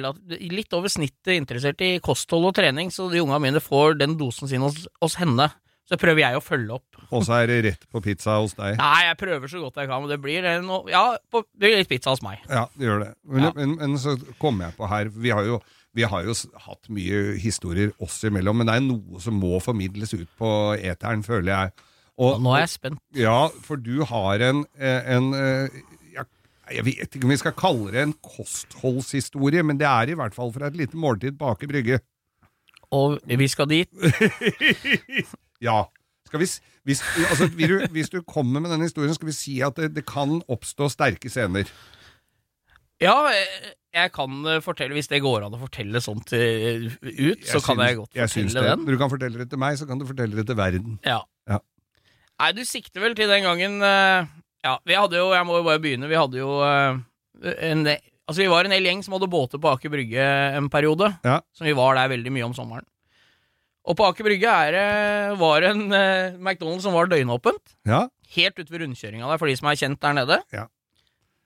litt 0.50 0.74
over 0.74 0.90
snittet 0.90 1.36
interessert 1.36 1.84
i 1.86 1.98
kosthold 2.02 2.48
og 2.50 2.56
trening, 2.58 2.90
så 2.90 3.06
de 3.12 3.20
unga 3.22 3.38
mine 3.38 3.60
får 3.62 4.00
den 4.00 4.16
dosen 4.18 4.50
sin 4.50 4.64
hos, 4.66 4.80
hos 5.04 5.14
henne. 5.20 5.52
Så 5.86 5.98
prøver 6.00 6.22
jeg 6.22 6.38
å 6.38 6.42
følge 6.42 6.76
opp. 6.78 6.98
Og 7.12 7.24
så 7.26 7.36
er 7.42 7.50
det 7.50 7.56
rett 7.66 7.86
på 7.92 8.00
pizza 8.00 8.38
hos 8.40 8.54
deg. 8.56 8.78
Nei, 8.80 9.02
jeg 9.08 9.16
prøver 9.20 9.50
så 9.50 9.60
godt 9.60 9.78
jeg 9.82 9.90
kan, 9.90 10.00
men 10.02 10.10
det 10.10 10.18
blir 10.22 10.42
det 10.46 10.54
Ja, 10.90 11.04
på, 11.30 11.42
det 11.52 11.68
blir 11.68 11.78
litt 11.82 11.90
pizza 11.90 12.14
hos 12.14 12.22
meg. 12.24 12.40
Ja, 12.48 12.64
det 12.78 12.86
gjør 12.88 13.02
det. 13.02 13.08
Men, 13.28 13.44
Ja. 13.46 13.50
men, 13.58 13.74
men 13.78 13.98
så 14.00 14.14
kommer 14.40 14.70
jeg 14.70 14.76
på 14.78 14.88
her 14.88 15.10
Vi 15.12 15.30
har 15.34 15.44
jo, 15.44 15.58
vi 15.96 16.04
har 16.08 16.24
jo 16.24 16.34
hatt 16.66 16.88
mye 16.92 17.36
historier 17.40 17.92
oss 18.02 18.20
imellom, 18.24 18.60
men 18.60 18.68
det 18.68 18.76
er 18.78 18.84
noe 18.84 19.20
som 19.20 19.36
må 19.36 19.58
formidles 19.60 20.14
ut 20.16 20.28
på 20.40 20.50
eteren, 20.80 21.24
føler 21.26 21.52
jeg. 21.52 21.88
Og, 22.22 22.38
Nå 22.44 22.54
er 22.56 22.64
jeg 22.64 22.74
spent. 22.74 23.00
Ja, 23.16 23.48
for 23.64 23.80
du 23.80 24.04
har 24.08 24.44
en, 24.44 24.66
eh, 24.76 25.16
en 25.16 25.32
eh, 25.36 25.82
Jeg 26.72 26.84
vet 26.86 27.16
ikke 27.16 27.26
om 27.26 27.32
vi 27.32 27.40
skal 27.40 27.52
kalle 27.58 27.92
det 27.92 28.02
en 28.02 28.14
kostholdshistorie, 28.24 29.64
men 29.66 29.80
det 29.80 29.88
er 29.88 30.12
i 30.12 30.16
hvert 30.16 30.34
fall 30.34 30.52
fra 30.54 30.70
et 30.70 30.76
lite 30.78 30.96
måltid 30.96 31.36
på 31.36 31.50
Aker 31.52 31.68
Brygge. 31.68 31.98
Og 32.92 33.18
vi 33.26 33.48
skal 33.48 33.68
dit. 33.68 33.88
Ja. 35.62 35.84
Skal 36.26 36.40
vi, 36.40 36.46
hvis, 36.88 37.02
altså, 37.30 37.46
du, 37.46 37.74
hvis 37.94 38.08
du 38.10 38.22
kommer 38.26 38.60
med 38.60 38.72
den 38.72 38.80
historien, 38.82 39.14
skal 39.14 39.28
vi 39.28 39.34
si 39.36 39.60
at 39.62 39.76
det, 39.76 39.92
det 39.94 40.02
kan 40.08 40.40
oppstå 40.50 40.88
sterke 40.90 41.30
scener. 41.30 41.68
Ja, 43.02 43.14
eh, 43.34 43.72
jeg 43.92 44.12
kan 44.14 44.36
eh, 44.48 44.60
fortelle, 44.64 44.94
hvis 44.96 45.10
det 45.10 45.20
går 45.24 45.44
an 45.46 45.56
å 45.56 45.60
fortelle 45.60 46.00
sånt 46.04 46.32
eh, 46.38 46.86
ut, 47.02 47.42
så 47.44 47.58
kan 47.60 47.76
syns- 47.76 47.88
jeg 47.88 47.98
godt 47.98 48.14
jeg 48.20 48.30
fortelle 48.32 48.62
det. 48.62 48.70
den. 48.70 48.86
Du 48.88 48.96
kan 49.00 49.10
fortelle 49.12 49.42
det 49.42 49.48
til 49.52 49.60
meg, 49.60 49.76
så 49.80 49.88
kan 49.90 49.98
du 50.00 50.06
fortelle 50.08 50.38
det 50.38 50.46
til 50.48 50.58
verden. 50.58 50.96
Ja. 51.06 51.18
Ja. 51.50 51.58
Nei, 52.40 52.52
du 52.56 52.62
sikter 52.66 53.02
vel 53.04 53.14
til 53.18 53.28
den 53.30 53.44
gangen 53.44 53.76
Ja, 53.82 54.76
vi 54.86 54.94
hadde 54.94 55.18
jo, 55.18 55.28
jeg 55.34 55.46
må 55.46 55.58
jo 55.58 55.66
bare 55.66 55.82
begynne, 55.82 56.08
vi 56.10 56.18
hadde 56.18 56.38
jo 56.40 56.54
en 56.62 57.84
Altså, 58.22 58.38
vi 58.44 58.46
var 58.52 58.64
en 58.64 58.72
hel 58.72 58.86
gjeng 58.86 59.00
som 59.04 59.16
hadde 59.16 59.26
båter 59.28 59.58
på 59.60 59.68
Aker 59.74 59.90
Brygge 59.90 60.22
en 60.56 60.68
periode. 60.70 61.08
Ja. 61.26 61.40
Så 61.52 61.66
vi 61.66 61.72
var 61.76 61.96
der 61.98 62.08
veldig 62.08 62.30
mye 62.32 62.44
om 62.46 62.54
sommeren. 62.54 62.86
Og 63.82 63.96
på 63.98 64.06
Aker 64.06 64.24
Brygge 64.24 64.46
er, 64.46 65.34
var 65.36 65.66
en 65.66 65.82
McDonald's 66.38 66.86
som 66.86 66.94
var 66.94 67.10
døgnåpent. 67.10 67.74
Ja, 67.84 68.04
Helt 68.32 68.56
ute 68.62 68.70
ved 68.72 68.80
rundkjøringa 68.86 69.26
der, 69.28 69.40
for 69.42 69.50
de 69.50 69.56
som 69.58 69.68
er 69.68 69.76
kjent 69.76 70.00
der 70.00 70.14
nede. 70.16 70.38
Ja. 70.54 70.68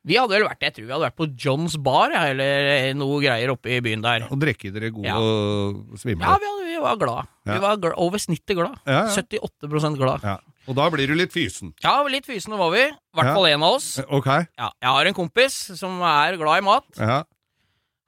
Vi 0.06 0.14
hadde 0.14 0.30
vel 0.36 0.44
vært, 0.46 0.60
jeg 0.62 0.74
tror 0.76 0.84
vi 0.86 0.92
hadde 0.94 1.06
vært 1.08 1.16
på 1.18 1.26
Johns 1.42 1.74
Bar, 1.82 2.12
ja, 2.14 2.20
eller 2.30 2.92
noe 2.94 3.16
greier 3.24 3.50
oppe 3.50 3.72
i 3.74 3.80
byen 3.82 4.04
der. 4.04 4.26
Og 4.30 4.38
drikke 4.38 4.70
dere 4.74 4.92
gode 4.94 5.08
Ja. 5.08 5.16
og 5.18 5.96
svimle. 5.98 6.22
Ja, 6.22 6.36
vi, 6.38 6.46
hadde, 6.46 6.66
vi 6.68 6.76
var 6.84 6.96
glad. 7.00 7.26
Ja. 7.46 7.52
Vi 7.56 7.58
var 7.64 7.76
glad, 7.82 7.96
over 7.98 8.22
snittet 8.22 8.54
glad. 8.54 8.76
Ja, 8.86 9.00
ja. 9.08 9.16
78 9.16 9.96
glad. 9.98 10.22
Ja. 10.22 10.36
Og 10.68 10.74
da 10.78 10.86
blir 10.90 11.06
du 11.10 11.14
litt 11.18 11.32
fysen. 11.34 11.72
Ja, 11.82 11.96
litt 12.10 12.26
fysen 12.26 12.54
var 12.58 12.70
vi. 12.70 12.84
I 12.86 13.18
hvert 13.18 13.26
Ja. 13.32 13.34
fall 13.34 13.46
en 13.50 13.62
av 13.66 13.74
oss. 13.80 13.98
Ok. 14.08 14.26
Ja, 14.26 14.70
jeg 14.82 14.88
har 14.90 15.06
en 15.06 15.14
kompis 15.14 15.58
som 15.78 16.00
er 16.02 16.36
glad 16.36 16.58
i 16.58 16.64
mat. 16.66 16.86
Ja. 16.98 17.22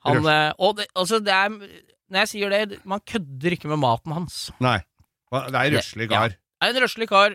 Han, 0.07 0.25
eh, 0.27 0.53
og 0.59 0.77
det, 0.77 0.87
altså 0.95 1.19
det 1.23 1.35
er 1.35 1.49
Når 2.11 2.19
jeg 2.25 2.29
sier 2.29 2.49
det, 2.49 2.79
man 2.87 3.01
kødder 3.05 3.53
ikke 3.53 3.69
med 3.69 3.79
maten 3.83 4.13
hans. 4.15 4.51
Nei. 4.65 4.79
Det 5.31 5.55
er 5.55 5.71
røslig 5.77 6.07
Ja. 6.11 6.23
kar. 6.29 6.37
Er 6.63 6.69
en 6.73 6.83
røslig 6.83 7.07
kar. 7.09 7.35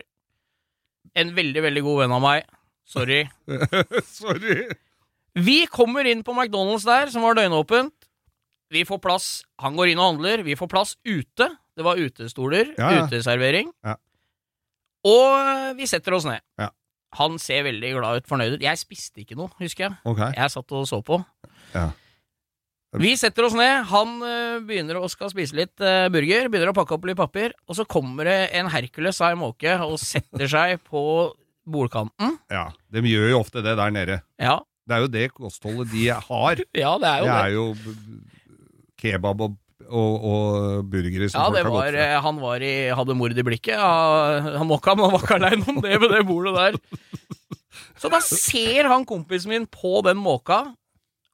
En 1.14 1.30
veldig, 1.36 1.62
veldig 1.62 1.82
god 1.84 1.98
venn 2.00 2.12
av 2.16 2.20
meg. 2.22 2.44
Sorry. 2.84 3.24
Sorry. 4.20 4.68
Vi 5.34 5.64
kommer 5.72 6.06
inn 6.06 6.22
på 6.24 6.34
McDonald's 6.36 6.86
der, 6.86 7.10
som 7.10 7.24
var 7.26 7.38
døgnåpent. 7.38 7.94
Vi 8.74 8.84
får 8.86 9.00
plass. 9.02 9.28
Han 9.62 9.76
går 9.78 9.92
inn 9.92 10.00
og 10.00 10.14
handler. 10.14 10.44
Vi 10.46 10.56
får 10.58 10.70
plass 10.70 10.94
ute. 11.06 11.48
Det 11.74 11.84
var 11.86 11.98
utestoler. 11.98 12.74
Ja, 12.78 12.92
ja. 12.94 13.04
Uteservering. 13.06 13.72
Ja. 13.84 13.98
Og 15.04 15.76
vi 15.78 15.88
setter 15.90 16.16
oss 16.16 16.26
ned. 16.28 16.40
Ja. 16.60 16.70
Han 17.18 17.36
ser 17.38 17.66
veldig 17.66 17.92
glad 17.98 18.22
ut, 18.22 18.30
fornøyd 18.30 18.56
ut. 18.56 18.64
Jeg 18.64 18.80
spiste 18.80 19.22
ikke 19.22 19.36
noe, 19.38 19.52
husker 19.60 19.86
jeg. 19.86 19.98
Okay. 20.08 20.32
Jeg 20.34 20.54
satt 20.54 20.74
og 20.74 20.88
så 20.90 20.98
på. 21.04 21.20
Ja. 21.74 21.90
Vi 23.02 23.10
setter 23.18 23.46
oss 23.48 23.56
ned. 23.58 23.86
Han 23.90 24.18
øh, 24.22 24.60
begynner 24.66 25.00
å 25.00 25.10
skal 25.10 25.30
spise 25.32 25.56
litt 25.58 25.82
øh, 25.82 26.06
burger. 26.14 26.46
Begynner 26.50 26.70
å 26.70 26.76
pakke 26.76 26.94
opp 26.94 27.06
litt 27.08 27.18
papir. 27.18 27.54
Og 27.66 27.78
så 27.78 27.86
kommer 27.90 28.30
det 28.30 28.36
en 28.58 28.70
Hercules 28.70 29.18
av 29.22 29.34
en 29.34 29.42
måke 29.42 29.74
og 29.82 29.98
setter 30.02 30.46
seg 30.50 30.82
på 30.86 31.02
bordkanten. 31.66 32.38
Ja, 32.50 32.68
De 32.92 33.00
gjør 33.08 33.30
jo 33.30 33.40
ofte 33.40 33.62
det 33.64 33.76
der 33.78 33.90
nede. 33.94 34.20
Ja, 34.40 34.58
Det 34.86 34.94
er 34.96 35.00
jo 35.04 35.08
det 35.08 35.26
kostholdet 35.32 35.90
de 35.92 36.06
har. 36.12 36.56
ja 36.84 36.94
det 37.00 37.08
er 37.08 37.18
jo 37.18 37.24
Det 37.24 37.32
det. 37.32 37.42
er 37.42 37.52
jo 37.54 37.64
kebab 39.00 39.40
og, 39.46 39.56
og, 39.88 40.12
og 40.24 40.86
burgere 40.92 41.28
som 41.30 41.40
Ja, 41.40 41.46
folk 41.48 41.56
det 41.56 41.62
har 41.64 41.70
gått 41.70 41.76
var, 41.78 41.90
for. 41.90 41.98
eh, 42.04 42.20
han 42.26 42.38
var 42.42 42.64
i, 42.64 42.72
hadde 43.00 43.16
mord 43.18 43.36
i 43.38 43.44
blikket. 43.46 43.76
Han 43.78 44.68
mokka, 44.70 44.94
men 44.96 45.08
han 45.08 45.14
var 45.16 45.24
ikke 45.26 45.38
aleine 45.40 45.68
om 45.74 45.80
det 45.84 45.98
ved 46.02 46.14
det 46.14 46.22
bordet 46.28 46.54
der. 46.56 46.78
Så 48.00 48.10
da 48.12 48.20
ser 48.24 48.88
han 48.90 49.04
kompisen 49.08 49.50
min 49.52 49.66
på 49.70 50.00
den 50.06 50.18
måka, 50.20 50.62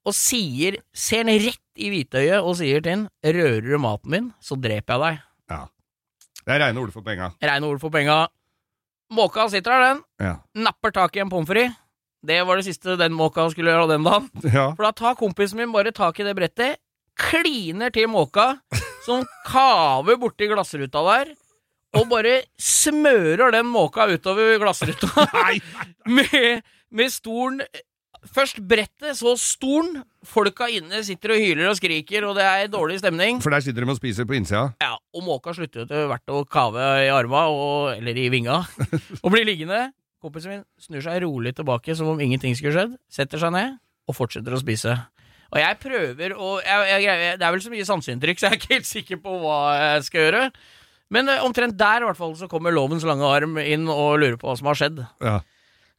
og 0.06 0.14
sier, 0.16 0.78
ser 0.96 1.24
han 1.26 1.40
rett 1.42 1.60
i 1.82 1.90
hvitøyet 1.92 2.40
og 2.40 2.54
sier 2.56 2.80
til 2.84 2.90
han 2.94 3.02
'Rører 3.24 3.66
du 3.66 3.76
maten 3.78 4.10
min, 4.14 4.28
så 4.40 4.56
dreper 4.56 4.94
jeg 4.96 5.00
deg'. 5.02 5.18
Ja. 5.52 5.60
Det 6.46 6.54
er 6.56 6.62
reine 6.64 6.80
ord 6.80 6.92
for 6.94 7.02
penga. 7.04 7.30
Reine 7.42 7.66
ord 7.68 7.80
for 7.82 7.90
penga. 7.92 8.26
Måka 9.10 9.48
sitter 9.50 9.74
der, 9.74 9.86
den. 9.88 10.02
Ja. 10.22 10.34
Napper 10.54 10.92
tak 10.94 11.16
i 11.16 11.22
en 11.24 11.30
pommes 11.32 11.48
frites. 11.50 11.76
Det 12.20 12.36
var 12.44 12.58
det 12.60 12.66
siste 12.66 12.98
den 13.00 13.14
måka 13.16 13.46
skulle 13.50 13.72
gjøre 13.72 13.88
den 13.94 14.04
dagen. 14.04 14.26
ja. 14.44 14.66
For 14.76 14.84
da 14.84 14.92
tar 14.92 15.14
kompisen 15.16 15.56
min 15.58 15.72
bare 15.72 15.92
tak 15.96 16.20
i 16.20 16.26
det 16.26 16.34
brettet, 16.36 16.76
kliner 17.20 17.90
til 17.92 18.10
måka, 18.12 18.58
som 19.06 19.24
kaver 19.48 20.18
borti 20.20 20.48
glassruta 20.50 21.00
der, 21.06 21.32
og 21.96 22.06
bare 22.12 22.42
smører 22.60 23.50
den 23.56 23.66
måka 23.72 24.04
utover 24.12 24.60
glassruta 24.60 25.24
med, 26.16 26.60
med 26.92 27.10
stolen 27.10 27.64
Først 28.28 28.58
brettet, 28.68 29.16
så 29.16 29.32
stolen. 29.40 30.02
Folka 30.28 30.66
inne 30.68 31.00
sitter 31.06 31.32
og 31.32 31.40
hyler 31.40 31.70
og 31.70 31.78
skriker, 31.78 32.26
og 32.28 32.34
det 32.36 32.44
er 32.44 32.66
dårlig 32.68 32.98
stemning. 33.00 33.38
For 33.40 33.54
der 33.54 33.64
sitter 33.64 33.86
de 33.86 33.94
og 33.94 33.96
spiser 33.96 34.26
på 34.28 34.36
innsida. 34.36 34.66
Ja, 34.82 34.98
Og 35.16 35.24
måka 35.24 35.54
slutter 35.56 35.80
jo 35.80 35.86
etter 35.86 36.10
hvert 36.10 36.34
å 36.34 36.42
kave 36.44 36.88
i 37.06 37.08
arma, 37.14 37.46
og, 37.48 37.94
eller 37.96 38.20
i 38.20 38.28
vinga, 38.32 38.58
og 39.24 39.32
blir 39.32 39.48
liggende. 39.48 39.86
Kompisen 40.20 40.52
min 40.52 40.66
snur 40.76 41.00
seg 41.06 41.22
rolig 41.24 41.54
tilbake 41.56 41.96
som 41.96 42.10
om 42.12 42.20
ingenting 42.20 42.52
skulle 42.58 42.74
skjedd, 42.76 42.98
setter 43.08 43.40
seg 43.40 43.54
ned 43.56 43.78
og 44.10 44.16
fortsetter 44.18 44.52
å 44.52 44.60
spise. 44.60 44.98
Og 45.50 45.58
jeg 45.58 45.78
prøver 45.82 46.34
å 46.36 46.58
Det 46.60 47.40
er 47.40 47.50
vel 47.50 47.62
så 47.64 47.72
mye 47.72 47.86
sanseinntrykk, 47.88 48.38
så 48.38 48.46
jeg 48.46 48.52
er 48.52 48.60
ikke 48.60 48.74
helt 48.76 48.90
sikker 48.90 49.22
på 49.24 49.38
hva 49.42 49.56
jeg 49.78 50.04
skal 50.10 50.26
gjøre. 50.26 50.42
Men 51.10 51.32
eh, 51.32 51.40
omtrent 51.42 51.78
der 51.78 52.04
i 52.04 52.06
hvert 52.06 52.20
fall 52.20 52.36
så 52.38 52.46
kommer 52.50 52.74
lovens 52.74 53.06
lange 53.08 53.26
arm 53.26 53.56
inn 53.58 53.88
og 53.90 54.20
lurer 54.22 54.36
på 54.38 54.46
hva 54.50 54.58
som 54.60 54.68
har 54.70 54.78
skjedd. 54.78 55.00
Ja. 55.24 55.40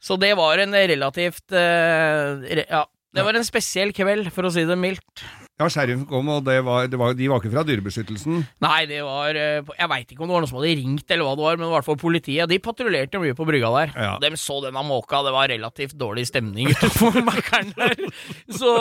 Så 0.02 0.18
det 0.20 0.32
var 0.38 0.58
en 0.58 0.74
relativt 0.74 1.54
eh, 1.54 2.42
re, 2.58 2.66
Ja, 2.66 2.82
det 3.12 3.22
var 3.26 3.36
en 3.36 3.46
spesiell 3.46 3.92
kveld, 3.94 4.30
for 4.32 4.48
å 4.48 4.50
si 4.52 4.64
det 4.66 4.76
mildt. 4.80 5.22
ja, 5.60 5.68
sheriffen 5.70 6.06
kom, 6.08 6.30
og 6.32 6.46
det 6.46 6.56
var, 6.64 6.88
det 6.90 6.98
var, 6.98 7.12
de 7.14 7.28
var 7.28 7.42
ikke 7.42 7.52
fra 7.52 7.62
Dyrebeskyttelsen. 7.68 8.40
Nei, 8.64 8.78
det 8.90 9.02
var 9.04 9.36
eh, 9.36 9.60
Jeg 9.78 9.90
veit 9.92 10.14
ikke 10.14 10.24
om 10.24 10.30
det 10.30 10.34
var 10.34 10.42
noen 10.42 10.50
som 10.50 10.58
hadde 10.58 10.72
ringt, 10.80 11.04
eller 11.06 11.28
hva 11.28 11.34
det 11.36 11.44
var, 11.44 11.58
men 11.60 11.68
i 11.68 11.74
hvert 11.76 11.86
fall 11.86 12.00
politiet. 12.00 12.48
De 12.50 12.58
patruljerte 12.64 13.20
mye 13.22 13.36
på 13.38 13.46
brygga 13.46 13.70
der. 13.76 13.92
Ja. 13.94 14.14
De 14.22 14.32
så 14.40 14.58
denne 14.64 14.82
måka, 14.88 15.20
det 15.26 15.34
var 15.36 15.52
relativt 15.52 15.98
dårlig 16.00 16.26
stemning 16.32 16.70
utenfor 16.72 17.20
Mækkern 17.28 17.74
der. 17.76 18.00
Så 18.48 18.72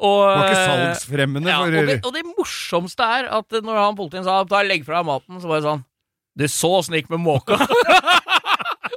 og, 0.00 0.20
Det 0.24 0.36
var 0.40 0.46
ikke 0.48 0.64
salgsfremmende 0.64 1.50
ja, 1.52 1.58
og, 1.60 1.74
det, 1.76 1.98
og 2.08 2.14
det 2.16 2.22
morsomste 2.24 3.04
er 3.04 3.26
at 3.36 3.56
når 3.60 3.76
han 3.76 3.98
politien 3.98 4.24
sa 4.24 4.40
legg 4.64 4.86
fra 4.86 5.02
deg 5.02 5.08
maten, 5.10 5.40
så 5.42 5.50
var 5.50 5.60
det 5.60 5.66
sånn 5.68 5.82
Du 6.40 6.46
så 6.48 6.70
åssen 6.78 6.96
det 6.96 7.02
gikk 7.02 7.10
med 7.12 7.20
måka. 7.20 7.58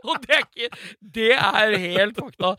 og 0.10 0.19
det 0.25 0.36
er 0.39 0.43
ikke 0.43 0.83
Det 1.19 1.31
er 1.38 1.77
helt 1.88 2.19
fakta. 2.19 2.55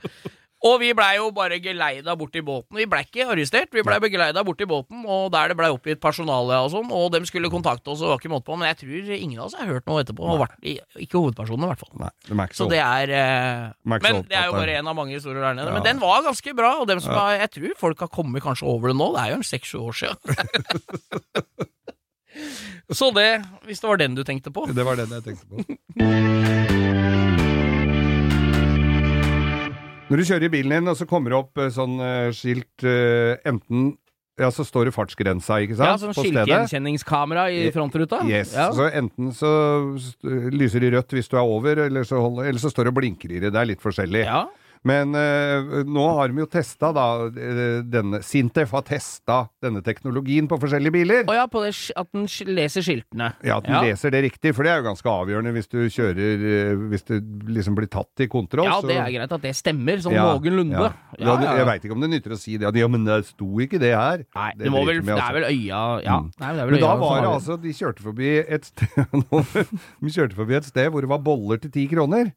Og 0.65 0.79
vi 0.81 0.95
blei 0.97 1.19
jo 1.19 1.27
bare 1.37 1.59
geleida 1.61 2.15
bort 2.17 2.37
i 2.39 2.43
båten. 2.45 2.79
Vi 2.79 2.87
blei 2.89 3.03
ikke 3.05 3.27
arrestert, 3.29 3.69
vi 3.77 3.83
blei 3.85 3.99
geleida 4.09 4.41
bort 4.47 4.63
i 4.65 4.69
båten, 4.69 5.03
og 5.05 5.27
der 5.35 5.53
det 5.53 5.59
blei 5.59 5.69
oppgitt 5.69 6.01
personale 6.01 6.57
og 6.65 6.71
sånn, 6.73 6.89
og 6.89 7.11
dem 7.13 7.27
skulle 7.29 7.51
kontakte 7.53 7.93
oss, 7.93 8.01
og 8.01 8.15
var 8.15 8.23
ikke 8.23 8.33
måte 8.33 8.49
på, 8.49 8.57
men 8.57 8.71
jeg 8.71 8.79
tror 8.81 9.11
ingen 9.19 9.43
av 9.43 9.51
oss 9.51 9.59
har 9.61 9.69
hørt 9.69 9.85
noe 9.91 10.01
etterpå. 10.01 10.25
Og 10.25 10.41
vært, 10.41 10.57
ikke 10.65 11.21
hovedpersonene, 11.21 11.69
i 11.69 11.73
hvert 11.75 11.85
fall. 11.85 11.93
Nei, 12.01 12.11
de 12.25 12.39
er 12.47 12.57
Så 12.57 12.63
så, 12.63 12.71
det 12.73 12.81
er 12.81 13.13
eh, 13.19 13.69
Men 13.93 14.23
det 14.25 14.41
er 14.41 14.49
jo 14.49 14.57
bare 14.57 14.79
en 14.81 14.89
av 14.89 14.97
mange 14.97 15.19
historier 15.19 15.45
der 15.45 15.61
nede. 15.61 15.69
Ja. 15.69 15.77
Men 15.77 15.85
den 15.91 16.01
var 16.01 16.25
ganske 16.25 16.57
bra, 16.57 16.73
og 16.81 16.89
dem 16.89 17.05
som 17.05 17.13
Ja. 17.13 17.21
har, 17.21 17.37
jeg 17.45 17.55
tror 17.59 17.79
folk 17.85 18.01
har 18.07 18.09
kommet 18.17 18.49
kanskje 18.49 18.65
over 18.65 18.89
det 18.89 18.97
nå. 18.97 19.13
Det 19.13 19.21
er 19.27 19.35
jo 19.35 19.41
en 19.43 19.49
seks-sju 19.53 19.79
år 19.85 20.01
siden. 20.01 20.17
Så 22.93 23.11
det, 23.17 23.29
hvis 23.69 23.81
det 23.83 23.89
var 23.91 24.01
den 24.03 24.15
du 24.19 24.23
tenkte 24.25 24.53
på. 24.55 24.67
Det 24.75 24.85
var 24.87 24.97
den 25.01 25.11
jeg 25.17 25.23
tenkte 25.25 25.47
på. 25.49 25.55
Når 30.05 30.21
du 30.21 30.25
kjører 30.29 30.45
i 30.47 30.53
bilen 30.53 30.75
din, 30.77 30.89
og 30.93 30.97
så 30.99 31.07
kommer 31.09 31.33
det 31.33 31.39
opp 31.41 31.61
eh, 31.65 31.71
sånn 31.73 31.95
eh, 32.05 32.29
skilt 32.37 32.85
eh, 32.87 33.39
enten 33.49 33.95
Ja, 34.39 34.49
så 34.53 34.65
står 34.67 34.89
det 34.89 34.93
fartsgrensa, 34.97 35.61
ikke 35.65 35.77
sant? 35.79 35.87
Ja, 35.89 35.95
sånn 36.03 36.11
på 36.13 36.25
stedet. 36.27 36.43
skiltgjenkjenningskamera 36.45 37.45
i 37.55 37.61
frontruta. 37.75 38.19
Yes. 38.27 38.51
Ja. 38.59 38.67
Så 38.75 38.89
enten 38.91 39.31
så 39.37 39.51
st- 39.95 40.51
lyser 40.55 40.83
det 40.83 40.91
rødt 40.97 41.15
hvis 41.15 41.31
du 41.31 41.37
er 41.39 41.47
over, 41.47 41.79
eller 41.87 42.03
så, 42.09 42.19
holder, 42.19 42.49
eller 42.51 42.59
så 42.63 42.71
står 42.73 42.89
det 42.89 42.93
og 42.93 42.99
blinker 42.99 43.31
i 43.31 43.39
det. 43.45 43.53
Det 43.55 43.61
er 43.63 43.71
litt 43.73 43.83
forskjellig. 43.85 44.25
ja. 44.27 44.45
Men 44.85 45.15
eh, 45.17 45.83
nå 45.89 46.03
har 46.19 46.29
de 46.29 46.43
jo 46.43 46.47
testa 46.53 46.91
da 46.93 47.05
eh, 47.31 47.79
denne 47.89 48.19
Sintef 48.21 48.75
har 48.77 48.83
testa 48.85 49.39
denne 49.65 49.81
teknologien 49.87 50.45
på 50.51 50.59
forskjellige 50.61 50.93
biler. 50.93 51.23
Og 51.25 51.33
ja, 51.39 51.47
på 51.49 51.63
det, 51.65 51.71
at 51.97 52.11
den 52.13 52.27
leser 52.53 52.85
skiltene. 52.85 53.31
Ja, 53.47 53.57
at 53.63 53.65
den 53.65 53.79
leser 53.87 54.13
det 54.13 54.21
riktig, 54.27 54.53
for 54.53 54.67
det 54.69 54.75
er 54.75 54.83
jo 54.83 54.87
ganske 54.91 55.09
avgjørende 55.09 55.55
hvis 55.57 55.71
du 55.73 55.79
kjører 55.89 56.45
eh, 56.51 56.75
Hvis 56.93 57.07
du 57.09 57.15
liksom 57.57 57.79
blir 57.79 57.89
tatt 57.89 58.21
i 58.21 58.29
kontroll. 58.29 58.69
Ja, 58.69 58.77
det 58.85 58.99
er 59.01 59.09
greit 59.17 59.33
at 59.39 59.47
det 59.49 59.55
stemmer, 59.57 60.05
sånn 60.05 60.19
Ja, 60.19 60.27
noenlunde. 60.37 60.77
ja. 60.77 60.93
Ja, 61.17 61.25
ja, 61.33 61.41
ja. 61.49 61.57
Jeg 61.63 61.69
veit 61.71 61.89
ikke 61.89 61.97
om 61.97 62.05
det 62.05 62.13
nytter 62.19 62.37
å 62.37 62.41
si 62.45 62.59
det. 62.61 62.69
Ja, 62.77 62.89
men 62.93 63.09
det 63.09 63.21
sto 63.31 63.49
ikke 63.65 63.81
det 63.81 63.95
her. 63.97 64.27
Nei, 64.37 64.51
Det 64.59 64.67
det, 64.69 64.73
vel, 64.75 65.01
det 65.01 65.15
altså. 65.17 65.25
er 65.31 65.35
vel 65.41 65.49
øya 65.49 65.83
Ja, 66.05 66.21
Mm. 66.21 66.31
nei, 66.41 66.53
det 66.55 66.65
Men 66.71 66.81
da 66.81 66.87
øya 66.87 66.93
da 66.93 66.95
var 67.01 67.21
det 67.25 67.29
altså 67.33 67.57
De 67.63 67.73
kjørte 67.73 68.03
forbi 68.05 68.31
et 68.45 68.65
sted 68.69 68.89
De 70.05 70.11
kjørte 70.13 70.37
forbi 70.37 70.55
et 70.61 70.69
sted 70.69 70.91
hvor 70.93 71.01
det 71.01 71.09
var 71.11 71.23
boller 71.25 71.57
til 71.63 71.71
ti 71.73 71.87
kroner. 71.89 72.33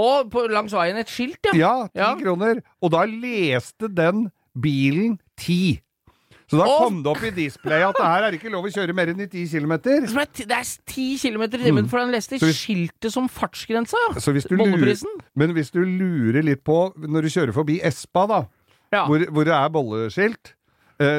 Og 0.00 0.30
på, 0.32 0.46
langs 0.52 0.72
veien 0.76 0.96
et 1.00 1.10
skilt, 1.12 1.38
ja. 1.52 1.54
Ja, 1.60 1.74
ti 1.92 2.00
Ja. 2.00 2.14
kroner. 2.20 2.62
Og 2.82 2.90
da 2.94 3.04
leste 3.10 3.88
den 3.92 4.28
bilen 4.58 5.18
ti. 5.36 5.80
Så 6.50 6.58
da 6.58 6.64
kom 6.66 6.96
det 7.04 7.10
opp 7.12 7.22
i 7.22 7.30
displayet 7.30 7.92
at 7.92 7.98
det 8.00 8.06
her 8.10 8.24
er 8.26 8.34
ikke 8.34 8.50
lov 8.50 8.64
å 8.66 8.70
kjøre 8.74 8.94
mer 8.98 9.12
enn 9.12 9.20
i 9.22 9.26
ti 9.30 9.44
kilometer. 9.46 10.08
Som 10.10 10.18
er 10.18 10.26
ti- 10.34 10.44
Det 10.50 10.56
er 10.56 10.66
ti 10.84 11.04
kilometer 11.16 11.60
i 11.60 11.68
timen, 11.68 11.86
for 11.88 12.00
han 12.00 12.10
leste 12.10 12.40
Mm. 12.40 12.42
Hvis- 12.42 12.64
skiltet 12.66 13.12
som 13.12 13.28
fartsgrensa. 13.28 13.94
Lurer, 14.50 14.96
men 15.36 15.54
hvis 15.54 15.70
du 15.70 15.84
lurer 15.84 16.42
litt 16.42 16.64
på 16.64 16.92
når 16.98 17.22
du 17.22 17.28
kjører 17.28 17.52
forbi 17.54 17.80
Espa, 17.80 18.26
da, 18.26 18.40
Ja. 18.92 19.06
hvor, 19.06 19.18
hvor 19.30 19.44
det 19.44 19.54
er 19.54 19.68
bolleskilt, 19.70 20.54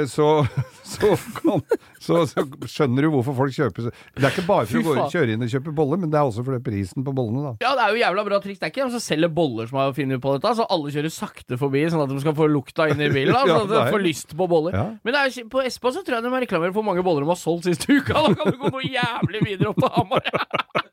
så, 0.09 0.27
så, 0.93 1.11
kan, 1.37 1.63
så, 1.99 2.21
så 2.29 2.43
skjønner 2.69 3.07
du 3.07 3.11
hvorfor 3.15 3.35
folk 3.37 3.55
kjøper 3.55 3.87
Det 3.89 4.21
er 4.21 4.29
ikke 4.29 4.45
bare 4.45 4.67
for 4.69 4.81
å 4.81 4.83
gå, 4.85 5.07
kjøre 5.13 5.35
inn 5.35 5.45
og 5.45 5.51
kjøpe 5.53 5.73
boller, 5.77 6.01
men 6.01 6.13
det 6.13 6.19
er 6.19 6.29
også 6.29 6.45
for 6.45 6.61
prisen 6.65 7.05
på 7.07 7.13
bollene, 7.17 7.49
da. 7.49 7.53
Ja, 7.65 7.73
det 7.79 7.85
er 7.85 7.95
jo 7.95 8.01
jævla 8.03 8.25
bra 8.27 8.41
triks. 8.43 8.61
Det 8.61 8.69
er 8.69 8.73
ikke 8.73 8.85
de 8.85 8.95
som 8.97 9.03
selger 9.03 9.33
boller 9.41 9.71
som 9.71 9.81
har 9.81 9.95
funnet 9.97 10.23
på 10.23 10.35
dette, 10.35 10.53
så 10.59 10.67
alle 10.77 10.93
kjører 10.93 11.15
sakte 11.15 11.59
forbi, 11.61 11.83
sånn 11.89 12.05
at 12.05 12.13
de 12.13 12.21
skal 12.23 12.37
få 12.37 12.49
lukta 12.51 12.89
inn 12.91 13.01
i 13.01 13.09
bilen. 13.13 13.33
Da, 13.33 13.43
sånn 13.49 13.65
at 13.65 13.73
de 13.73 13.95
får 13.97 14.05
lyst 14.05 14.37
på 14.37 14.49
boller. 14.51 14.77
Ja. 14.77 14.85
Men 15.07 15.19
er, 15.23 15.33
på 15.51 15.65
Espa 15.65 15.95
så 15.95 16.05
tror 16.05 16.19
jeg 16.19 16.27
de 16.27 16.45
reklamerer 16.45 16.75
for 16.75 16.87
mange 16.87 17.05
boller 17.05 17.25
de 17.25 17.33
har 17.33 17.41
solgt 17.41 17.69
siste 17.69 17.89
uka. 17.89 18.15
Da 18.17 18.35
kan 18.37 18.53
du 18.53 18.61
gå 18.61 18.73
noe 18.75 18.85
jævlig 18.85 19.45
videre 19.49 19.73
opp 19.73 19.81
til 19.81 19.93
Hamar. 19.97 20.31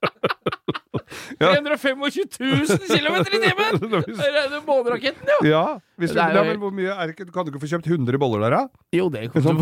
Ja. 1.41 1.53
325 1.55 1.99
000 1.99 2.89
km 2.89 3.17
i 3.21 3.41
timen! 3.43 3.79
Det 4.09 4.27
er 4.29 4.55
jo 4.57 4.61
måneraketten, 4.67 5.31
jo! 5.35 5.39
Ja, 5.49 5.65
hvis 5.99 6.13
du, 6.13 6.19
Det 6.19 6.27
er 6.41 6.47
men 6.47 6.61
hvor 6.63 6.73
mye 6.75 6.95
er 6.95 7.13
ikke, 7.13 7.27
Kan 7.35 7.47
du 7.47 7.53
ikke 7.53 7.63
få 7.65 7.71
kjøpt 7.73 7.89
100 7.91 8.21
boller 8.21 8.45
der, 8.45 8.57
da? 8.57 8.83
Jo, 8.95 9.09
det 9.13 9.27
kom, 9.33 9.43
sånn 9.45 9.59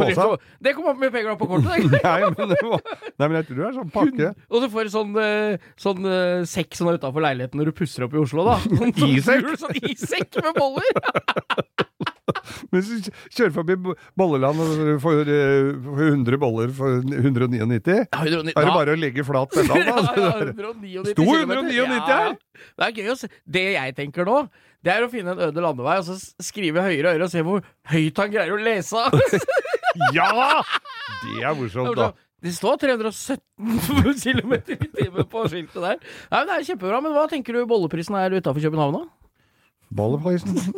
det 0.63 0.75
kommer 0.77 0.93
opp 0.95 1.01
med 1.01 1.15
penger 1.15 1.39
på 1.41 1.49
kortet. 1.51 1.87
Nei, 2.07 2.19
men, 2.27 2.55
var, 2.71 2.83
nei, 3.17 3.27
men 3.27 3.39
jeg 3.41 3.49
tror 3.49 3.61
det 3.61 3.67
er 3.69 3.77
sånn 3.79 3.93
pakke. 3.95 4.31
Og 4.51 4.65
du 4.65 4.69
får 4.73 4.93
sånn, 4.93 5.17
eh, 5.23 5.67
sånn 5.81 6.11
eh, 6.11 6.45
sekk 6.49 6.77
sånn 6.79 6.95
utafor 6.97 7.25
leiligheten 7.25 7.61
når 7.61 7.73
du 7.73 7.77
pusser 7.81 8.07
opp 8.07 8.17
i 8.17 8.23
Oslo, 8.23 8.47
da. 8.47 8.59
Sånn, 8.81 8.95
Isekk? 9.09 9.53
Sånn 9.61 9.81
isekk 9.93 10.41
med 10.45 10.57
boller! 10.61 11.86
Men 12.73 12.83
hvis 12.83 13.07
du 13.07 13.11
kjører 13.37 13.53
forbi 13.55 13.77
bo- 13.85 13.95
bolleland 14.19 14.63
og 14.65 15.01
får 15.05 15.29
eh, 15.31 15.69
får 15.85 16.03
100 16.11 16.39
boller 16.43 16.73
for 16.75 17.01
199, 17.07 17.81
da 18.11 18.23
er 18.27 18.45
det 18.45 18.55
bare 18.57 18.97
å 18.97 18.99
legge 18.99 19.25
flat 19.29 19.53
pedal, 19.55 19.83
ja, 19.87 19.97
ja, 19.97 20.33
199 20.51 21.13
Sto 21.13 21.27
199 21.31 22.01
her? 22.11 22.35
Det 22.77 22.89
er 22.89 22.97
gøy 22.99 23.13
å 23.13 23.19
se. 23.21 23.31
Det 23.47 23.65
jeg 23.77 23.95
tenker 23.99 24.27
nå, 24.29 24.41
det 24.87 24.95
er 24.95 25.07
å 25.07 25.11
finne 25.13 25.35
en 25.37 25.45
øde 25.49 25.63
landevei 25.65 25.97
og 26.03 26.07
så 26.09 26.19
skrive 26.43 26.83
høyere 26.85 27.11
og 27.11 27.15
høyere 27.17 27.29
og 27.31 27.33
se 27.37 27.43
hvor 27.47 27.65
høyt 27.95 28.23
han 28.23 28.35
greier 28.35 28.55
å 28.57 28.63
lese. 28.63 29.07
Ja! 30.13 30.29
Det 31.25 31.41
er 31.47 31.55
morsomt, 31.57 31.95
da. 31.97 32.11
Det 32.45 32.51
står 32.53 32.77
317 32.83 33.41
km 34.21 34.53
i 34.61 34.77
timen 34.77 35.25
på 35.33 35.45
skiltet 35.49 35.79
der. 35.81 35.97
Nei, 36.31 36.37
men 36.43 36.51
Det 36.51 36.57
er 36.59 36.67
kjempebra. 36.69 36.99
Men 37.03 37.15
hva 37.17 37.23
tenker 37.31 37.57
du 37.57 37.63
bolleprisen 37.71 38.15
er 38.21 38.37
utafor 38.37 38.61
København, 38.67 38.99
da? 38.99 39.07
Bolleprisen. 39.91 40.57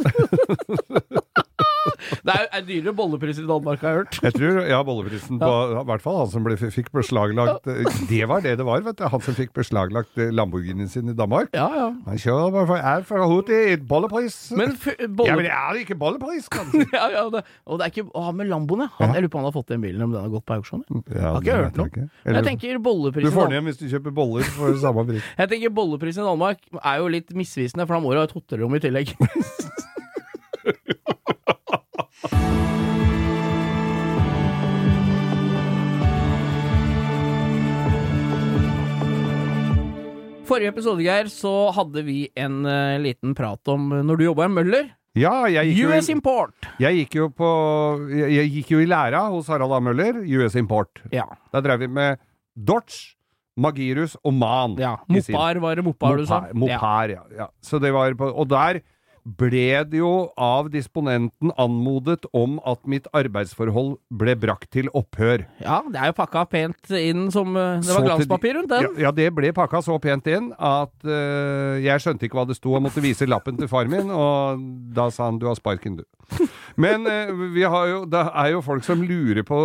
Det 2.29 2.35
er, 2.35 2.47
er 2.53 2.65
dyrere 2.67 2.95
bollepris 2.97 3.39
i 3.41 3.47
Danmark, 3.49 3.81
har 3.85 3.93
jeg 3.95 3.99
hørt. 4.03 4.19
Jeg 4.27 4.35
tror, 4.37 4.59
ja, 4.69 4.79
bolleprisen 4.87 5.39
på 5.41 5.51
I 5.73 5.85
hvert 5.89 6.03
fall 6.05 6.19
han 6.23 6.31
som 6.33 6.45
ble, 6.47 6.57
fikk 6.59 6.91
beslaglagt 6.95 7.69
Det 8.13 8.23
var 8.31 8.43
det 8.45 8.57
det 8.61 8.67
var, 8.67 8.83
vet 8.87 8.99
du. 9.01 9.05
Han 9.13 9.23
som 9.25 9.37
fikk 9.39 9.53
beslaglagt 9.57 10.19
eh, 10.21 10.33
Lamborghinien 10.35 10.89
sin 10.91 11.11
i 11.13 11.17
Danmark. 11.17 11.51
Ja, 11.57 11.69
ja. 11.77 11.89
Han 12.09 12.21
kjører 12.21 12.67
for 12.69 12.79
er 12.79 13.05
for 13.09 13.25
hurtig 13.31 13.61
bollepris. 13.89 14.37
Men 14.59 14.75
f 14.77 14.89
ja, 14.93 15.37
men 15.37 15.45
det 15.47 15.53
er 15.55 15.81
ikke 15.83 15.97
bollepris, 15.99 16.49
kanskje. 16.53 16.85
ja, 16.99 17.09
ja, 17.15 17.25
det, 17.33 17.45
og 17.69 17.81
det 17.81 17.89
er 17.89 17.95
ikke 17.95 18.07
Å, 18.19 18.29
med 18.37 18.51
Lamboen, 18.51 18.87
ja. 18.87 18.91
Jeg 19.15 19.25
lurer 19.27 19.33
på 19.33 19.41
om 19.41 19.45
han 19.45 19.51
har 19.51 19.57
fått 19.57 19.73
den 19.75 19.85
bilen, 19.85 20.05
om 20.09 20.15
den 20.15 20.23
har 20.25 20.33
gått 20.33 20.47
på 20.49 20.59
auksjon. 20.59 20.85
jeg. 20.89 21.05
Ja, 21.15 21.35
Har 21.35 21.43
ikke 21.45 21.59
hørt 21.63 21.81
noe. 21.81 21.89
ikke. 21.93 22.07
Jeg 22.29 22.47
tenker 22.49 22.81
bolleprisen 22.89 23.31
du 23.31 23.37
får 23.37 23.49
den 23.51 23.59
igjen 23.59 23.69
hvis 23.71 23.81
du 23.81 23.87
kjøper 23.93 24.15
boller 24.19 24.49
for 24.57 24.79
samme 24.83 25.05
pris. 25.09 25.27
Jeg 25.39 25.53
tenker 25.53 25.75
bolleprisen 25.81 26.25
i 26.25 26.29
Danmark 26.29 26.65
er 26.83 27.03
jo 27.03 27.11
litt 27.13 27.35
misvisende, 27.37 27.87
for 27.89 27.99
da 27.99 28.03
må 28.05 28.15
du 28.15 28.21
ha 28.23 28.27
et 28.29 28.37
hotellrom 28.37 28.77
i 28.79 28.83
tillegg. 28.85 29.15
Forrige 40.49 40.71
episode, 40.73 41.03
Geir, 41.05 41.29
så 41.29 41.51
hadde 41.77 42.03
vi 42.07 42.23
en 42.41 42.63
uh, 42.65 42.97
liten 43.03 43.35
prat 43.37 43.69
om 43.69 43.91
eh, 43.93 44.05
når 44.07 44.17
du 44.17 44.23
jobba 44.25 44.47
i 44.49 44.53
Møller. 44.55 44.87
Ja, 45.19 45.43
jeg 45.51 45.69
gikk, 45.75 45.81
jo, 45.83 45.91
US 45.93 46.09
i- 46.09 46.15
Import. 46.15 46.69
jeg 46.81 46.97
gikk 47.03 47.17
jo 47.19 47.27
på 47.37 47.49
jeg, 48.15 48.31
jeg 48.33 48.51
gikk 48.55 48.71
jo 48.73 48.81
i 48.81 48.87
læra 48.89 49.27
hos 49.33 49.51
Harald 49.53 49.75
A. 49.77 49.81
Møller, 49.85 50.23
US 50.39 50.57
Import. 50.57 51.03
Ja. 51.13 51.27
Der 51.53 51.65
drev 51.67 51.83
vi 51.85 51.89
med 51.93 52.17
Dodge, 52.57 53.13
Magirus 53.61 54.17
og 54.25 54.33
Man. 54.39 54.79
ja. 54.81 54.95
Mopar 55.11 55.61
var 55.61 55.77
det 55.77 55.85
Mopar 55.85 56.17
du 56.17 56.25
sa? 56.29 56.41
Mopar, 56.55 56.55
Mopar 56.79 57.13
ja. 57.13 57.23
ja. 57.43 57.49
Så 57.61 57.81
det 57.83 57.93
var 57.93 58.15
på, 58.17 58.31
og 58.33 58.49
der 58.49 58.81
ble 59.37 59.83
det 59.91 59.99
jo 60.01 60.31
av 60.41 60.71
disponenten 60.73 61.51
anmodet 61.61 62.25
om 62.37 62.57
at 62.69 62.81
mitt 62.89 63.09
arbeidsforhold 63.17 63.97
ble 64.21 64.35
brakt 64.41 64.71
til 64.73 64.89
opphør. 64.97 65.45
Ja, 65.61 65.81
det 65.89 66.01
er 66.01 66.13
jo 66.13 66.17
pakka 66.21 66.45
pent 66.49 66.93
inn 66.97 67.29
som 67.35 67.57
eh, 67.59 67.83
Det 67.85 67.97
var 67.97 68.07
glanspapir 68.07 68.57
rundt 68.57 68.73
den. 68.73 68.87
Ja, 68.87 69.09
ja, 69.09 69.13
det 69.15 69.29
ble 69.37 69.53
pakka 69.57 69.83
så 69.85 69.99
pent 70.03 70.29
inn 70.31 70.53
at 70.55 70.95
uh, 71.05 71.77
jeg 71.83 72.05
skjønte 72.05 72.29
ikke 72.29 72.41
hva 72.41 72.47
det 72.49 72.57
sto, 72.59 72.73
og 72.77 72.87
måtte 72.87 73.05
vise 73.05 73.29
lappen 73.29 73.59
til 73.61 73.71
far 73.71 73.91
min, 73.91 74.13
og 74.15 74.63
da 74.97 75.09
sa 75.13 75.29
han 75.29 75.41
du 75.43 75.49
har 75.51 75.59
sparken, 75.59 76.01
du. 76.01 76.07
Men 76.83 77.05
uh, 77.09 77.35
vi 77.55 77.67
har 77.69 77.91
jo, 77.93 78.01
det 78.09 78.25
er 78.33 78.55
jo 78.55 78.65
folk 78.65 78.87
som 78.87 79.05
lurer 79.05 79.45
på 79.47 79.61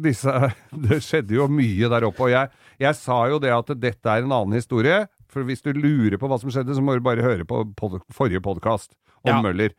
disse 0.00 0.32
Det 0.88 1.00
skjedde 1.02 1.34
jo 1.38 1.48
mye 1.50 1.88
der 1.92 2.06
oppe, 2.08 2.28
og 2.28 2.34
jeg, 2.34 2.52
jeg 2.80 2.98
sa 2.98 3.22
jo 3.32 3.40
det 3.42 3.54
at 3.54 3.72
dette 3.80 4.12
er 4.12 4.26
en 4.26 4.36
annen 4.36 4.58
historie. 4.60 5.06
For 5.30 5.46
hvis 5.46 5.62
du 5.62 5.70
lurer 5.76 6.18
på 6.18 6.26
hva 6.30 6.38
som 6.42 6.50
skjedde, 6.50 6.74
så 6.74 6.82
må 6.82 6.96
du 6.98 7.04
bare 7.06 7.22
høre 7.22 7.44
på 7.46 7.62
pod 7.78 8.00
forrige 8.12 8.42
podkast 8.42 8.94
om 9.24 9.30
Ja. 9.36 9.40
Møller. 9.44 9.70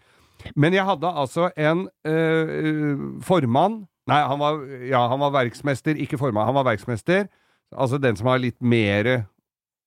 Men 0.56 0.74
jeg 0.74 0.86
hadde 0.88 1.06
altså 1.12 1.52
en 1.60 1.88
øh, 2.08 3.22
formann 3.22 3.84
Nei, 4.10 4.18
han 4.26 4.40
var, 4.42 4.56
ja, 4.90 5.04
han 5.12 5.20
var 5.22 5.30
verksmester, 5.36 5.94
ikke 6.02 6.18
formann. 6.18 6.48
Han 6.50 6.56
var 6.58 6.66
verksmester. 6.66 7.28
Altså 7.72 8.00
den 8.02 8.16
som 8.18 8.28
har 8.32 8.40
litt 8.42 8.58
mer 8.60 9.28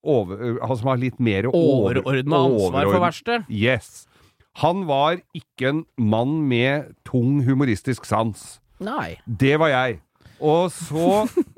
over, 0.07 0.61
Han 0.63 0.77
som 0.79 0.89
har 0.93 1.01
litt 1.03 1.19
mer 1.19 1.49
over- 1.51 1.99
Overordna 1.99 2.37
ansvar 2.47 2.85
for 2.93 3.01
verkstedet? 3.03 3.49
Yes. 3.51 4.07
Han 4.63 4.85
var 4.87 5.19
ikke 5.35 5.69
en 5.73 5.83
mann 5.99 6.47
med 6.49 6.95
tung 7.05 7.43
humoristisk 7.45 8.05
sans. 8.07 8.61
Nei. 8.81 9.17
Det 9.27 9.59
var 9.59 9.69
jeg. 9.75 9.99
Og 10.41 10.71
så 10.71 11.27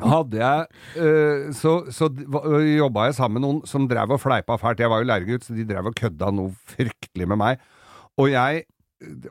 hadde 0.00 0.36
jeg 0.38 0.66
øh, 1.00 1.52
Så, 1.56 1.72
så 1.90 2.08
øh, 2.44 2.76
jobba 2.78 3.08
jeg 3.08 3.14
sammen 3.14 3.40
med 3.40 3.46
noen 3.48 3.60
som 3.66 3.88
drev 3.88 4.10
og 4.16 4.20
fleipa 4.20 4.56
fælt. 4.60 4.80
Jeg 4.80 4.90
var 4.90 4.98
jo 5.02 5.08
læregutt, 5.10 5.44
så 5.48 5.54
de 5.56 5.64
drev 5.68 5.86
og 5.90 5.94
kødda 5.96 6.30
noe 6.34 6.52
fryktelig 6.68 7.28
med 7.28 7.40
meg. 7.40 7.62
Og 8.18 8.30
jeg 8.32 8.64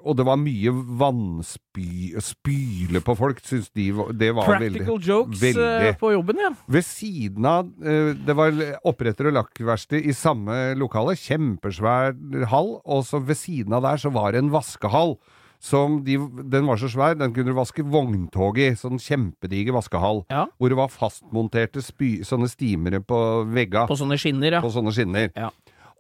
Og 0.06 0.16
det 0.16 0.24
var 0.26 0.38
mye 0.40 0.72
vannspy... 0.72 2.16
Spyle 2.24 3.02
på 3.04 3.16
folk, 3.20 3.42
syns 3.44 3.68
de 3.76 3.90
det 4.16 4.30
var 4.36 4.48
veldig 4.62 4.80
Practical 4.86 5.02
jokes 5.04 5.42
veldig. 5.42 5.66
eh, 5.90 5.98
på 6.00 6.12
jobben, 6.14 6.40
ja. 6.40 6.52
Ved 6.72 6.86
siden 6.88 7.46
av 7.46 7.68
eh, 7.84 8.14
Det 8.16 8.36
var 8.40 8.56
oppretter- 8.88 9.28
og 9.28 9.36
lakkverksted 9.42 10.08
i 10.08 10.16
samme 10.16 10.56
lokale. 10.80 11.18
Kjempesvær 11.20 12.16
hall. 12.52 12.78
Og 12.86 13.04
så 13.10 13.20
ved 13.20 13.36
siden 13.36 13.76
av 13.76 13.84
der 13.84 13.98
så 14.00 14.10
var 14.16 14.32
det 14.32 14.40
en 14.46 14.54
vaskehall. 14.56 15.18
Som 15.64 16.02
de, 16.06 16.20
den 16.46 16.68
var 16.70 16.78
så 16.78 16.90
svær, 16.92 17.16
den 17.18 17.34
kunne 17.34 17.52
du 17.54 17.58
vaske 17.58 17.86
vogntog 17.86 18.60
i. 18.62 18.70
Sånn 18.78 19.02
kjempediger 19.02 19.76
vaskehall. 19.76 20.22
Ja. 20.30 20.46
Hvor 20.58 20.72
det 20.72 20.78
var 20.78 20.94
fastmonterte 20.94 21.82
spy, 21.86 22.20
sånne 22.28 22.50
stimere 22.52 23.02
på 23.02 23.20
vegga. 23.50 23.88
På 23.90 23.98
sånne 23.98 24.20
skinner, 24.22 24.60
ja. 24.60 24.62
På 24.64 24.72
sånne 24.74 24.94
skinner. 24.96 25.34
Ja. 25.34 25.50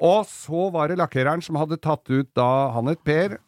Og 0.03 0.27
så 0.29 0.67
var 0.73 0.91
det 0.91 0.99
lakkereren 0.99 1.41
som 1.41 1.57
hadde 1.57 1.79
tatt 1.81 2.05
ut 2.11 2.29
da 2.37 2.69
Han 2.75 2.91
het 2.91 3.01
Per. 3.01 3.39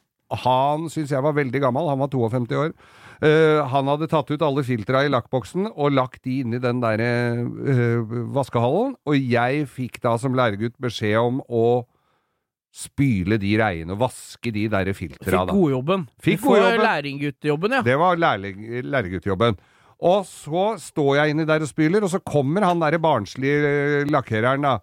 Han 0.45 0.89
syns 0.93 1.13
jeg 1.13 1.25
var 1.25 1.33
veldig 1.33 1.61
gammel, 1.61 1.87
han 1.89 2.01
var 2.01 2.09
52 2.13 2.57
år. 2.57 2.73
Uh, 3.19 3.65
han 3.67 3.89
hadde 3.89 4.07
tatt 4.07 4.29
ut 4.31 4.43
alle 4.45 4.61
filtra 4.63 5.01
i 5.03 5.09
lakkboksen 5.11 5.71
og 5.73 5.91
lagt 5.91 6.21
de 6.23 6.37
inn 6.43 6.53
i 6.55 6.61
den 6.61 6.79
der 6.83 7.01
uh, 7.01 8.13
vaskehallen. 8.35 8.93
Og 9.09 9.17
jeg 9.17 9.65
fikk 9.73 9.97
da 10.05 10.13
som 10.21 10.37
læregutt 10.37 10.77
beskjed 10.81 11.17
om 11.19 11.41
å 11.49 11.65
spyle 12.69 13.39
de 13.41 13.55
reiene 13.59 13.95
og 13.95 14.03
vaske 14.03 14.51
de 14.53 14.67
der 14.69 14.91
filtra. 14.93 15.25
Fikk 15.25 15.49
da. 15.49 15.55
godjobben. 15.55 16.05
Fikk 16.21 16.39
Du 16.39 16.45
får 16.45 16.55
godjobben. 16.55 16.85
Lærlingguttjobben, 16.85 17.75
ja. 17.79 17.81
Det 17.85 17.97
var 17.97 18.19
lærling- 18.21 18.67
lærerguttjobben. 18.85 19.57
Og 19.99 20.25
så 20.25 20.65
står 20.79 21.15
jeg 21.17 21.33
inni 21.33 21.45
der 21.45 21.65
og 21.65 21.67
spyler, 21.67 22.03
og 22.03 22.09
så 22.13 22.21
kommer 22.23 22.63
han 22.63 22.79
derre 22.79 23.01
barnslige 23.03 23.57
eh, 23.67 24.05
lakkereren, 24.07 24.63
da, 24.63 24.77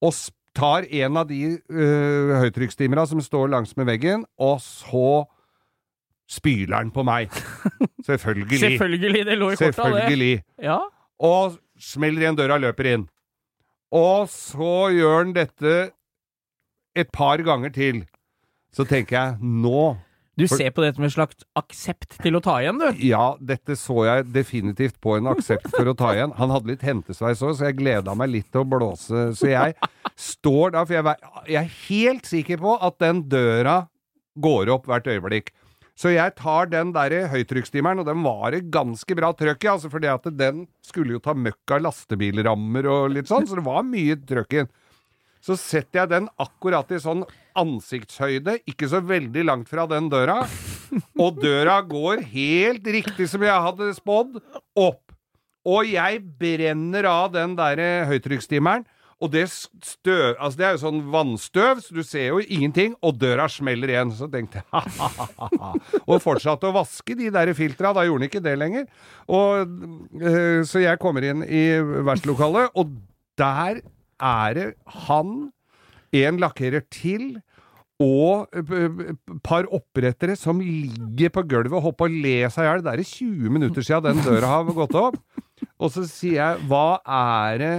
og 0.00 0.14
tar 0.56 0.86
en 0.88 1.16
av 1.16 1.28
de 1.28 1.56
uh, 1.56 2.32
høytrykkstimera 2.42 3.06
som 3.08 3.20
står 3.24 3.48
langs 3.52 3.76
med 3.76 3.88
veggen, 3.88 4.24
og 4.40 4.60
så 4.64 5.24
spyler 6.28 6.76
han 6.76 6.92
på 6.92 7.04
meg. 7.04 7.32
Selvfølgelig. 8.08 8.60
Selvfølgelig, 8.60 9.24
det 9.28 9.38
lå 9.38 9.50
i 9.52 9.56
korta, 9.56 9.66
det. 9.66 9.76
Selvfølgelig. 9.76 10.42
Ja. 10.62 10.78
Og 11.22 11.58
smeller 11.80 12.26
igjen 12.26 12.38
døra 12.38 12.58
og 12.58 12.64
løper 12.66 12.90
inn. 12.94 13.08
Og 13.92 14.28
så 14.32 14.88
gjør 14.96 15.18
han 15.18 15.34
dette 15.36 15.74
et 16.98 17.12
par 17.14 17.42
ganger 17.44 17.72
til. 17.74 18.02
Så 18.72 18.86
tenker 18.88 19.18
jeg, 19.18 19.36
nå 19.42 19.96
Du 20.40 20.46
ser 20.48 20.70
på 20.72 20.80
det 20.80 20.94
som 20.96 21.04
en 21.04 21.12
slags 21.12 21.44
aksept 21.60 22.16
til 22.24 22.38
å 22.38 22.40
ta 22.40 22.54
igjen, 22.62 22.78
du. 22.80 23.02
Ja, 23.04 23.34
dette 23.36 23.76
så 23.76 24.06
jeg 24.08 24.30
definitivt 24.32 24.96
på 25.04 25.18
en 25.18 25.28
aksept 25.28 25.68
for 25.74 25.90
å 25.90 25.96
ta 25.96 26.14
igjen. 26.16 26.32
Han 26.38 26.54
hadde 26.54 26.72
litt 26.72 26.84
hentesveis 26.86 27.42
òg, 27.44 27.52
så 27.58 27.68
jeg 27.68 27.76
gleda 27.82 28.14
meg 28.16 28.32
litt 28.32 28.48
til 28.48 28.64
å 28.64 28.68
blåse. 28.68 29.26
Så 29.36 29.50
jeg 29.52 29.76
står 30.16 30.72
da, 30.72 30.86
for 30.88 30.96
jeg, 30.96 31.32
jeg 31.52 31.60
er 31.60 31.74
helt 31.90 32.30
sikker 32.30 32.62
på 32.64 32.78
at 32.80 32.96
den 33.04 33.26
døra 33.28 33.82
går 34.40 34.72
opp 34.72 34.88
hvert 34.88 35.12
øyeblikk. 35.12 35.52
Så 35.92 36.14
jeg 36.14 36.32
tar 36.40 36.70
den 36.72 36.94
der 36.96 37.12
høytrykksstimeren, 37.28 38.00
og 38.00 38.08
den 38.08 38.22
var 38.24 38.54
det 38.54 38.64
ganske 38.72 39.16
bra 39.18 39.34
trøkk 39.36 39.66
i, 39.66 39.72
altså 39.74 39.90
fordi 39.92 40.08
at 40.08 40.24
den 40.32 40.64
skulle 40.80 41.18
jo 41.18 41.20
ta 41.22 41.36
møkk 41.36 41.76
av 41.76 41.84
lastebilrammer 41.84 42.88
og 42.88 43.12
litt 43.12 43.28
sånn, 43.28 43.44
så 43.46 43.60
det 43.60 43.66
var 43.66 43.84
mye 43.84 44.16
trøkk 44.16 44.56
i 44.56 44.62
den. 44.62 44.72
Så 45.42 45.56
setter 45.58 46.04
jeg 46.04 46.12
den 46.12 46.28
akkurat 46.40 46.90
i 46.94 47.00
sånn 47.02 47.24
ansiktshøyde, 47.58 48.60
ikke 48.70 48.88
så 48.88 49.02
veldig 49.04 49.42
langt 49.48 49.70
fra 49.70 49.88
den 49.90 50.06
døra. 50.12 50.42
Og 51.18 51.40
døra 51.42 51.80
går 51.84 52.22
helt 52.32 52.86
riktig 52.86 53.26
som 53.32 53.42
jeg 53.44 53.64
hadde 53.66 53.90
spådd, 53.96 54.38
opp. 54.78 55.02
Og 55.66 55.86
jeg 55.90 56.18
brenner 56.38 57.06
av 57.10 57.32
den 57.34 57.56
der 57.58 58.06
høytrykksstimeren. 58.10 58.86
Og 59.22 59.30
det 59.30 59.44
støv 59.46 60.34
Altså, 60.34 60.56
det 60.58 60.64
er 60.66 60.72
jo 60.74 60.80
sånn 60.82 61.00
vannstøv, 61.12 61.82
så 61.84 61.94
du 61.94 62.02
ser 62.06 62.32
jo 62.32 62.40
ingenting, 62.42 62.96
og 63.06 63.20
døra 63.22 63.46
smeller 63.50 63.92
igjen. 63.92 64.10
Så 64.18 64.26
tenkte 64.30 64.58
jeg 64.58 64.66
ha-ha-ha. 64.74 65.72
Og 66.02 66.18
fortsatte 66.22 66.66
å 66.70 66.74
vaske 66.74 67.16
de 67.18 67.30
der 67.34 67.52
filtra. 67.58 67.94
Da 67.94 68.06
gjorde 68.08 68.24
han 68.24 68.30
ikke 68.30 68.42
det 68.42 68.56
lenger. 68.58 68.88
Og, 69.30 69.78
eh, 70.18 70.62
så 70.66 70.82
jeg 70.82 71.02
kommer 71.02 71.28
inn 71.28 71.46
i 71.46 71.64
verkstedlokalet, 71.78 72.74
og 72.74 72.96
der 73.38 73.82
er 74.22 74.54
det 74.58 74.66
han, 75.04 75.50
en 76.12 76.38
lakkerer 76.42 76.84
til, 76.92 77.34
og 78.02 78.50
par 79.46 79.68
opprettere 79.70 80.34
som 80.38 80.58
ligger 80.58 81.30
på 81.30 81.44
gulvet 81.46 81.76
og 81.76 81.84
hopper 81.86 82.08
og 82.08 82.16
ler 82.16 82.48
le 82.48 82.50
seg 82.50 82.66
i 82.66 82.68
hjel. 82.70 82.82
Det 82.82 82.92
er 82.92 83.02
20 83.06 83.52
minutter 83.54 83.86
siden 83.86 84.08
den 84.08 84.24
døra 84.26 84.56
har 84.56 84.72
gått 84.74 84.96
opp. 84.98 85.20
Og 85.78 85.92
så 85.94 86.02
sier 86.10 86.40
jeg, 86.40 86.64
hva 86.66 86.98
er 87.06 87.60
det 87.62 87.74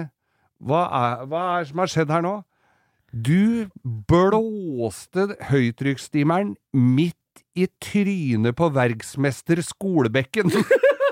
hva 0.64 0.84
er, 0.88 1.26
hva 1.28 1.42
er 1.58 1.64
det 1.64 1.72
som 1.74 1.82
har 1.84 1.92
skjedd 1.92 2.14
her 2.14 2.24
nå? 2.24 2.38
Du 3.14 3.68
blåste 3.84 5.28
høytrykksstimeren 5.50 6.56
midt 6.72 7.44
i 7.60 7.68
trynet 7.84 8.56
på 8.58 8.70
verksmester 8.74 9.62
Skolebekken. 9.66 10.54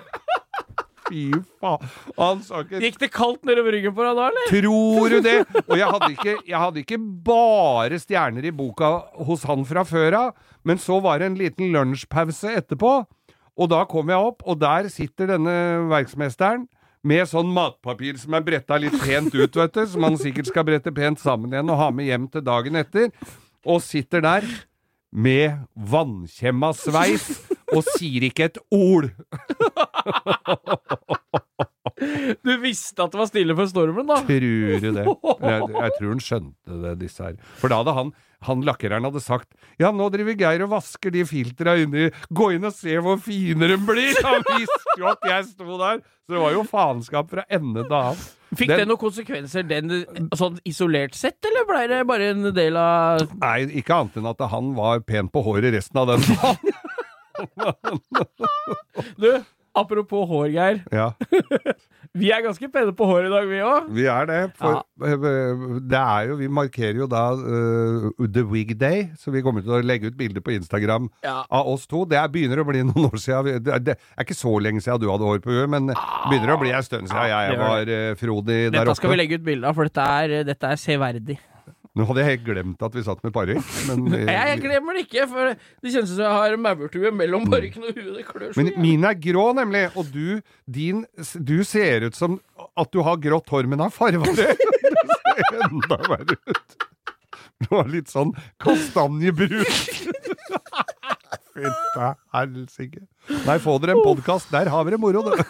Fy 1.12 1.26
faen. 1.60 2.41
Ikke 2.63 2.82
Gikk 2.86 3.00
det 3.02 3.12
kaldt 3.13 3.45
nedover 3.47 3.76
ryggen 3.76 3.95
på 3.95 4.06
deg 4.06 4.17
da, 4.17 4.28
eller? 4.32 4.52
Tror 4.52 5.12
du 5.12 5.17
det? 5.26 5.38
Og 5.65 5.74
jeg 5.76 5.93
hadde 5.93 6.12
ikke, 6.15 6.36
jeg 6.47 6.62
hadde 6.63 6.84
ikke 6.86 7.00
bare 7.28 8.00
stjerner 8.00 8.47
i 8.47 8.54
boka 8.56 8.93
hos 9.28 9.43
han 9.50 9.65
fra 9.67 9.84
før 9.88 10.17
av, 10.21 10.36
men 10.67 10.80
så 10.80 11.02
var 11.04 11.19
det 11.19 11.32
en 11.32 11.39
liten 11.39 11.74
lunsjpause 11.76 12.56
etterpå, 12.62 12.93
og 13.62 13.69
da 13.69 13.84
kom 13.89 14.10
jeg 14.10 14.30
opp, 14.32 14.45
og 14.47 14.62
der 14.62 14.88
sitter 14.93 15.34
denne 15.34 15.54
verksmesteren 15.91 16.65
med 17.04 17.26
sånn 17.30 17.50
matpapir 17.52 18.17
som 18.21 18.36
er 18.38 18.43
bretta 18.45 18.78
litt 18.80 18.95
pent 19.02 19.34
ut, 19.34 19.56
vet 19.58 19.74
du, 19.76 19.84
som 19.89 20.06
han 20.06 20.19
sikkert 20.21 20.52
skal 20.52 20.65
brette 20.67 20.93
pent 20.95 21.21
sammen 21.21 21.54
igjen 21.54 21.71
og 21.74 21.80
ha 21.82 21.89
med 21.93 22.08
hjem 22.08 22.28
til 22.32 22.45
dagen 22.45 22.78
etter, 22.80 23.10
og 23.65 23.82
sitter 23.84 24.24
der 24.24 24.45
med 25.12 25.65
vannkjemma 25.76 26.71
sveis 26.78 27.26
og 27.76 27.86
sier 27.98 28.28
ikke 28.30 28.50
et 28.52 28.62
ord. 28.76 29.12
Du 32.42 32.50
visste 32.64 33.04
at 33.04 33.14
det 33.14 33.20
var 33.20 33.28
stille 33.30 33.54
før 33.58 33.68
stormen, 33.70 34.08
da? 34.10 34.16
Tror 34.26 34.42
du 34.42 34.88
det? 34.96 35.04
Jeg, 35.06 35.68
jeg 35.76 35.94
tror 36.00 36.08
han 36.10 36.24
skjønte 36.26 36.78
det, 36.82 36.94
disse 37.04 37.22
her. 37.28 37.36
For 37.62 37.70
da 37.70 37.82
hadde 37.84 37.94
han 37.98 38.14
han 38.42 38.64
lakkereren 38.66 39.06
hadde 39.06 39.22
sagt 39.22 39.52
ja, 39.78 39.92
nå 39.94 40.08
driver 40.10 40.34
Geir 40.34 40.64
og 40.66 40.72
vasker 40.74 41.14
de 41.14 41.22
filtra 41.30 41.76
inni, 41.78 42.08
gå 42.34 42.48
inn 42.56 42.66
og 42.66 42.74
se 42.74 42.96
hvor 42.98 43.20
fine 43.22 43.70
de 43.70 43.78
blir! 43.86 44.18
Han 44.26 44.42
visste 44.48 44.96
jo 44.98 45.10
at 45.12 45.28
jeg 45.30 45.46
sto 45.52 45.78
der! 45.78 46.02
Så 46.26 46.34
det 46.34 46.42
var 46.42 46.56
jo 46.56 46.64
faenskap 46.66 47.30
fra 47.30 47.46
ende 47.54 47.84
til 47.86 47.98
annen. 48.00 48.24
Fikk 48.58 48.72
Den- 48.74 48.82
det 48.82 48.88
noen 48.90 49.00
konsekvenser, 49.00 49.64
den 49.70 49.94
sånn 50.36 50.58
isolert 50.68 51.14
sett, 51.16 51.38
eller 51.48 51.68
blei 51.70 51.86
det 51.88 52.02
bare 52.10 52.32
en 52.34 52.50
del 52.56 52.78
av 52.82 53.22
Nei, 53.40 53.60
ikke 53.80 53.96
annet 54.02 54.18
enn 54.20 54.28
at 54.34 54.42
han 54.52 54.74
var 54.76 55.06
pen 55.06 55.30
på 55.32 55.46
håret 55.46 55.72
resten 55.78 56.02
av 56.02 56.10
den 56.12 56.26
dagen. 56.34 56.74
Du, 59.21 59.30
apropos 59.77 60.25
hår, 60.27 60.49
Geir. 60.51 60.80
Ja, 60.91 61.12
Vi 62.19 62.27
er 62.36 62.41
ganske 62.43 62.67
pene 62.67 62.91
på 62.91 63.06
hår 63.08 63.30
i 63.30 63.32
dag, 63.32 63.45
vi 63.47 63.60
òg. 63.63 63.86
vi 63.95 64.04
er 64.12 64.25
det. 64.27 64.39
For 64.60 64.82
eh, 65.08 65.62
det 65.88 65.99
er 66.01 66.25
jo 66.27 66.36
Vi 66.41 66.49
markerer 66.51 66.97
jo 66.99 67.06
da 67.08 67.21
uh, 67.39 68.10
The 68.36 68.43
Wig 68.51 68.73
Day, 68.82 69.06
så 69.15 69.32
vi 69.32 69.39
kommer 69.45 69.63
til 69.63 69.77
å 69.77 69.80
legge 69.86 70.12
ut 70.12 70.17
bilder 70.19 70.43
på 70.43 70.51
Instagram 70.58 71.08
Ja. 71.23 71.38
av 71.47 71.69
oss 71.71 71.88
to. 71.88 72.04
Det 72.12 72.19
er, 72.19 72.27
begynner 72.34 72.60
å 72.60 72.67
bli 72.67 72.84
noen 72.84 73.08
år 73.08 73.15
siden. 73.21 73.45
Vi- 73.47 73.60
Det 73.63 73.73
er, 73.77 73.80
det 73.80 73.95
er 74.17 74.27
ikke 74.27 74.36
så 74.41 74.58
lenge 74.60 74.84
siden 74.84 74.99
du 74.99 75.08
hadde 75.08 75.23
hår 75.30 75.39
på 75.45 75.56
huet, 75.56 75.69
men 75.71 75.88
det 75.93 75.95
begynner 76.27 76.58
å 76.58 76.60
bli 76.65 76.75
en 76.75 76.84
stund 76.84 77.08
siden 77.08 77.32
jeg 77.32 77.54
det 77.54 77.56
gjør 77.56 77.63
var 77.63 77.93
uh, 77.95 78.12
frodig 78.19 78.60
der 78.73 78.75
Dette 78.82 78.97
skal 78.99 79.13
vi 79.15 79.21
legge 79.23 79.39
ut 79.39 79.47
bilde 79.47 79.71
av, 79.71 79.80
for 79.80 79.88
dette 79.88 80.10
er, 80.19 80.36
dette 80.51 80.73
er 80.75 80.84
severdig. 80.84 81.39
Nå 81.91 82.06
hadde 82.08 82.21
jeg 82.23 82.30
helt 82.38 82.43
glemt 82.47 82.84
at 82.88 82.93
vi 82.95 83.01
satt 83.04 83.19
med 83.25 83.34
parykk, 83.36 83.58
eh, 83.91 84.21
Jeg, 84.23 84.45
jeg 84.47 84.60
glemmer 84.63 84.95
det 84.95 85.01
ikke, 85.10 85.25
for 85.27 85.49
det 85.51 85.91
kjennes 85.91 86.13
som 86.13 86.21
jeg 86.23 86.38
har 86.38 86.56
maurtue 86.63 87.12
mellom 87.12 87.49
parykken 87.51 87.84
og 87.84 87.97
huet. 87.97 88.13
Det 88.21 88.23
klør 88.30 88.54
så 88.54 88.62
Men 88.62 88.69
jævlig. 88.71 88.84
min 88.86 89.04
er 89.10 89.17
grå, 89.25 89.43
nemlig. 89.58 89.82
Og 89.99 90.08
du, 90.13 90.27
din, 90.71 91.01
du 91.36 91.58
ser 91.67 92.08
ut 92.08 92.15
som 92.15 92.39
at 92.80 92.93
du 92.95 93.01
har 93.04 93.19
grått 93.19 93.51
hår, 93.51 93.67
men 93.67 93.84
har 93.84 93.91
farga 93.91 94.23
det. 94.39 94.56
Ser 94.56 95.65
enda 95.67 95.99
verre 96.08 96.39
ut. 96.47 96.77
Du 97.62 97.67
har 97.75 97.91
litt 97.91 98.10
sånn 98.10 98.32
kastanjebrun. 98.63 99.67
Fytte 101.51 102.08
helsike. 102.34 103.04
Nei, 103.45 103.58
få 103.62 103.75
dere 103.84 103.97
en 103.99 104.06
podkast. 104.08 104.47
Der 104.56 104.71
har 104.71 104.88
vi 104.88 104.95
det 104.95 105.01
moro, 105.04 105.27
det. 105.27 105.43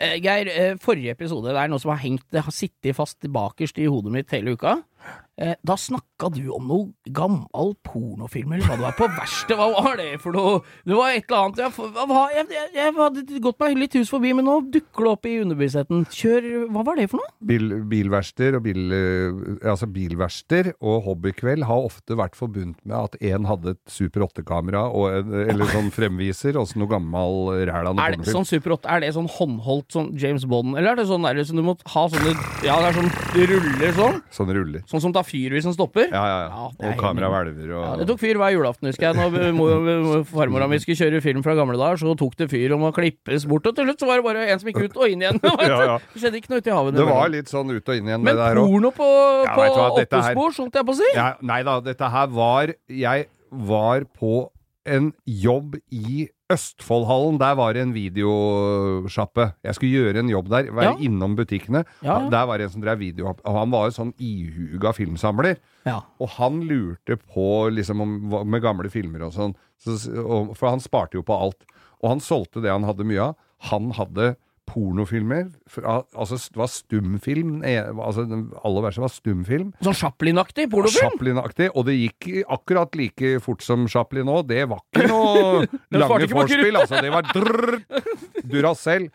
Geir, 0.00 0.48
eh, 0.48 0.76
forrige 0.80 1.12
episode, 1.12 1.50
det 1.52 1.60
er 1.60 1.68
noe 1.68 1.82
som 1.82 1.92
har 1.92 2.00
hengt, 2.00 2.24
det 2.32 2.44
har 2.46 2.54
sittet 2.54 2.96
fast 2.96 3.26
bakerst 3.28 3.78
i 3.78 3.88
hodet 3.90 4.14
mitt 4.14 4.32
hele 4.32 4.54
uka. 4.56 4.78
Eh, 5.40 5.54
da 5.64 5.72
snakka 5.78 6.28
du 6.34 6.42
om 6.52 6.66
noe 6.68 7.12
gammel 7.16 7.70
pornofilm, 7.86 8.52
eller 8.52 8.66
hva 8.68 8.76
det 8.76 8.84
var 8.84 8.96
på 8.98 9.06
verste. 9.16 9.56
Hva 9.56 9.70
var 9.72 9.96
det 9.96 10.18
for 10.20 10.36
noe? 10.36 10.58
Det 10.84 10.92
var 10.98 11.14
et 11.14 11.30
eller 11.30 11.46
annet 11.46 11.62
Jeg, 11.62 11.72
jeg, 12.36 12.44
jeg, 12.52 12.66
jeg 12.76 12.94
hadde 12.98 13.40
gått 13.46 13.62
meg 13.62 13.78
litt 13.80 13.96
hus 13.96 14.10
forbi, 14.12 14.34
men 14.36 14.44
nå 14.44 14.58
dukker 14.68 15.06
det 15.06 15.12
opp 15.14 15.28
i 15.30 15.38
underbevisstheten. 15.40 16.04
Kjør 16.12 16.48
Hva 16.74 16.84
var 16.90 17.00
det 17.00 17.06
for 17.08 17.22
noe? 17.22 17.32
Bil, 17.48 17.72
bilverster 17.88 18.58
og 18.58 18.66
bil, 18.66 18.92
eh, 18.92 19.70
altså 19.70 19.88
bilverster 19.88 20.74
og 20.76 21.06
hobbykveld 21.08 21.64
har 21.70 21.88
ofte 21.88 22.18
vært 22.20 22.36
forbundt 22.36 22.76
med 22.84 22.98
at 22.98 23.16
én 23.24 23.48
hadde 23.48 23.78
et 23.78 23.82
Super 23.88 24.26
8-kamera 24.28 24.84
eller 25.46 25.72
sånn 25.72 25.88
fremviser, 25.94 26.60
og 26.60 26.68
så 26.68 26.82
noe 26.82 26.92
gammel 26.92 27.64
ræl 27.70 27.88
av 27.88 27.96
noe 27.96 28.10
det 28.12 28.20
pornofilm. 28.20 28.42
sånn 28.42 28.50
Super 28.50 28.76
8, 28.76 28.92
er 28.92 29.06
det 29.06 29.14
sånn 29.16 29.32
håndholdt 29.38 29.96
sånn 29.96 30.12
James 30.20 30.44
Bond, 30.44 30.76
eller 30.76 30.92
er 30.92 31.00
det 31.00 31.08
sånn 31.08 31.24
der 31.24 31.40
så 31.48 31.56
du 31.56 31.64
må 31.64 31.78
ha 31.94 32.06
sånne 32.12 32.36
Ja, 32.66 32.76
det 32.84 32.92
er 32.92 33.00
sånn 33.00 33.12
ruller 33.48 33.96
sånn? 33.96 34.22
Sånn 34.36 34.52
ruller. 34.60 34.84
Sånn 34.90 35.00
som 35.04 35.12
tar 35.14 35.22
fyr 35.22 35.52
hvis 35.54 35.62
den 35.68 35.74
stopper? 35.76 36.08
Ja, 36.10 36.22
ja, 36.26 36.38
ja. 36.42 36.48
Ja, 36.50 36.88
og 36.90 36.96
kamera 36.98 37.28
hvelver 37.30 37.68
og 37.78 37.82
Ja, 37.84 37.90
det 38.00 38.06
tok 38.10 38.18
fyr 38.18 38.40
hver 38.40 38.50
julaften, 38.56 38.88
husker 38.90 39.06
jeg. 39.06 39.16
Når 39.20 39.52
mo- 39.54 39.68
mo- 39.86 40.22
farmora 40.26 40.66
mi 40.68 40.80
skulle 40.82 40.98
kjøre 40.98 41.20
film 41.22 41.44
fra 41.46 41.54
gamle 41.54 41.78
dager, 41.78 42.00
så 42.02 42.16
tok 42.18 42.34
det 42.40 42.48
fyr 42.50 42.74
og 42.74 42.80
må 42.82 42.90
klippes 42.96 43.46
bort, 43.46 43.68
og 43.70 43.76
til 43.78 43.86
slutt 43.86 44.02
så 44.02 44.08
var 44.10 44.18
det 44.18 44.26
bare 44.26 44.48
en 44.50 44.58
som 44.58 44.72
gikk 44.72 44.82
ut 44.88 44.96
og 44.98 45.06
inn 45.14 45.22
igjen. 45.22 45.38
Ja. 45.70 45.98
Det 46.10 46.18
skjedde 46.24 46.40
ikke 46.42 46.50
noe 46.50 46.58
ute 46.64 46.72
i 46.72 46.74
havet. 46.74 46.98
Det 46.98 47.06
var 47.06 47.28
litt 47.30 47.48
sånn 47.52 47.70
ut 47.70 47.86
og 47.88 47.94
inn 48.00 48.10
igjen, 48.10 48.24
Men 48.26 48.34
det 48.34 48.42
der 48.42 48.58
òg. 48.58 48.66
porno 48.74 48.90
på, 48.90 49.08
på 49.54 49.68
åttespor, 50.00 50.50
holdt 50.58 50.74
jeg 50.80 50.88
på 50.90 50.96
å 50.96 50.98
si? 50.98 51.10
Ja, 51.14 51.28
nei 51.40 51.62
da, 51.62 51.78
dette 51.80 52.10
her 52.10 52.26
var 52.34 52.74
Jeg 52.90 53.28
var 53.52 54.04
på 54.18 54.34
en 54.90 55.12
jobb 55.26 55.76
i 55.94 56.26
Østfoldhallen. 56.50 57.38
Der 57.40 57.54
var 57.58 57.72
det 57.76 57.82
en 57.84 57.92
videosjappe. 57.94 59.52
Jeg 59.64 59.76
skulle 59.76 59.92
gjøre 60.00 60.18
en 60.22 60.30
jobb 60.32 60.48
der, 60.50 60.70
være 60.74 60.92
Ja. 60.92 60.96
innom 61.00 61.36
butikkene. 61.36 61.84
Ja, 62.02 62.20
ja. 62.24 62.28
Der 62.30 62.46
var 62.46 62.58
det 62.58 62.64
en 62.66 62.70
som 62.74 62.82
drev 62.82 62.98
video, 62.98 63.34
han 63.44 63.70
var 63.70 63.86
jo 63.88 63.94
sånn 63.96 64.12
ihuga 64.18 64.92
filmsamler. 64.92 65.56
Ja. 65.86 66.00
Og 66.20 66.28
han 66.36 66.60
lurte 66.66 67.16
på 67.16 67.70
liksom 67.70 68.00
om, 68.00 68.44
med 68.50 68.62
gamle 68.62 68.90
filmer 68.90 69.22
og 69.26 69.32
sånn, 69.32 69.54
så, 69.78 69.96
og, 70.24 70.56
for 70.56 70.70
han 70.70 70.80
sparte 70.80 71.14
jo 71.14 71.22
på 71.22 71.34
alt. 71.40 71.64
Og 72.02 72.08
han 72.10 72.20
solgte 72.20 72.62
det 72.62 72.70
han 72.70 72.84
hadde 72.84 73.04
mye 73.04 73.20
av. 73.30 73.36
Han 73.70 73.90
hadde 73.92 74.36
pornofilmer. 74.70 75.48
Fra, 75.70 75.98
altså, 76.14 76.38
det 76.50 76.60
var 76.62 76.70
stumfilm. 76.72 77.58
eh, 77.66 77.90
Altså, 77.90 78.24
den 78.30 78.46
aller 78.64 78.86
verste 78.86 79.02
var 79.04 79.12
stumfilm. 79.12 79.72
Sånn 79.84 79.98
Chaplin-aktig 79.98 80.68
pornofilm? 80.72 81.10
Chaplin-aktig, 81.10 81.70
og 81.74 81.86
det 81.90 81.98
gikk 81.98 82.30
akkurat 82.48 82.94
like 82.98 83.34
fort 83.44 83.62
som 83.66 83.84
Chaplin 83.90 84.24
nå. 84.30 84.40
Det 84.46 84.62
var 84.70 84.80
ikke 84.94 85.08
noe 85.12 85.66
lange 85.98 86.30
vorspiel, 86.32 86.80
altså. 86.80 87.02
Det 87.02 87.12
var 87.12 87.28
drrr, 87.34 87.80
Duracell. 88.46 89.10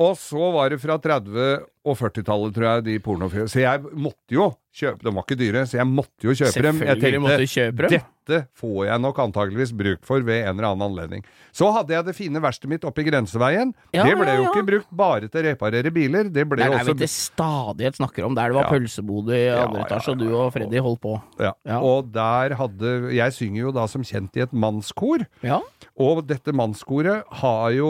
Og 0.00 0.14
så 0.16 0.46
var 0.54 0.70
det 0.72 0.78
fra 0.80 0.96
30- 1.02 1.60
og 1.84 1.96
40-tallet, 1.98 2.54
tror 2.56 2.66
jeg, 2.70 2.84
de 2.86 2.98
pornofilmene. 3.04 3.50
Så 3.52 3.60
jeg 3.60 3.82
måtte 3.92 4.32
jo 4.32 4.46
kjøpe 4.74 5.02
De 5.02 5.12
var 5.14 5.26
ikke 5.26 5.38
dyre, 5.40 5.66
så 5.66 5.80
jeg 5.80 5.88
måtte 5.90 6.28
jo 6.28 6.36
kjøpe 6.36 6.62
dem. 6.62 6.82
Jeg 6.86 7.00
du 7.00 7.46
kjøpe 7.50 7.88
dem. 7.88 8.02
dette 8.30 8.46
får 8.58 8.86
jeg 8.86 9.02
nok 9.02 9.18
antakeligvis 9.24 9.72
bruk 9.76 10.04
for 10.06 10.22
ved 10.26 10.44
en 10.44 10.54
eller 10.54 10.70
annen 10.70 10.86
anledning. 10.86 11.24
Så 11.56 11.70
hadde 11.74 11.94
jeg 11.94 12.06
det 12.06 12.14
fine 12.14 12.42
verkstedet 12.42 12.70
mitt 12.70 12.86
oppe 12.86 13.02
i 13.02 13.06
Grenseveien. 13.08 13.72
Ja, 13.94 14.04
det 14.06 14.14
ble 14.18 14.28
ja, 14.28 14.36
jo 14.38 14.50
ikke 14.50 14.66
brukt 14.68 14.90
bare 14.94 15.30
til 15.30 15.42
å 15.42 15.44
reparere 15.48 15.90
biler. 15.94 16.30
Det 16.30 16.44
ble 16.46 16.60
Det 16.60 16.68
er 16.68 16.76
der 16.76 16.84
vi 16.84 16.92
også 16.94 17.00
til 17.00 17.10
stadighet 17.10 17.98
snakker 17.98 18.28
om, 18.28 18.36
der 18.38 18.52
det 18.52 18.58
var 18.60 18.68
Ja. 18.68 18.70
pølsebod 18.76 19.32
i 19.34 19.42
andre 19.50 19.80
ja, 19.80 19.86
etasje, 19.86 20.14
og 20.14 20.20
ja, 20.20 20.24
du 20.24 20.36
og 20.36 20.52
Freddy 20.54 20.78
holdt 20.78 21.00
på. 21.02 21.16
Ja. 21.40 21.52
Ja. 21.66 21.80
Og 21.80 22.12
der 22.12 22.54
hadde 22.54 23.12
Jeg 23.14 23.32
synger 23.32 23.60
jo 23.60 23.72
da 23.72 23.86
som 23.86 24.02
kjent 24.02 24.36
i 24.36 24.44
et 24.44 24.52
mannskor. 24.52 25.26
Ja. 25.42 25.60
Og 25.98 26.22
dette 26.26 26.52
mannskoret 26.52 27.24
har 27.42 27.70
jo, 27.72 27.88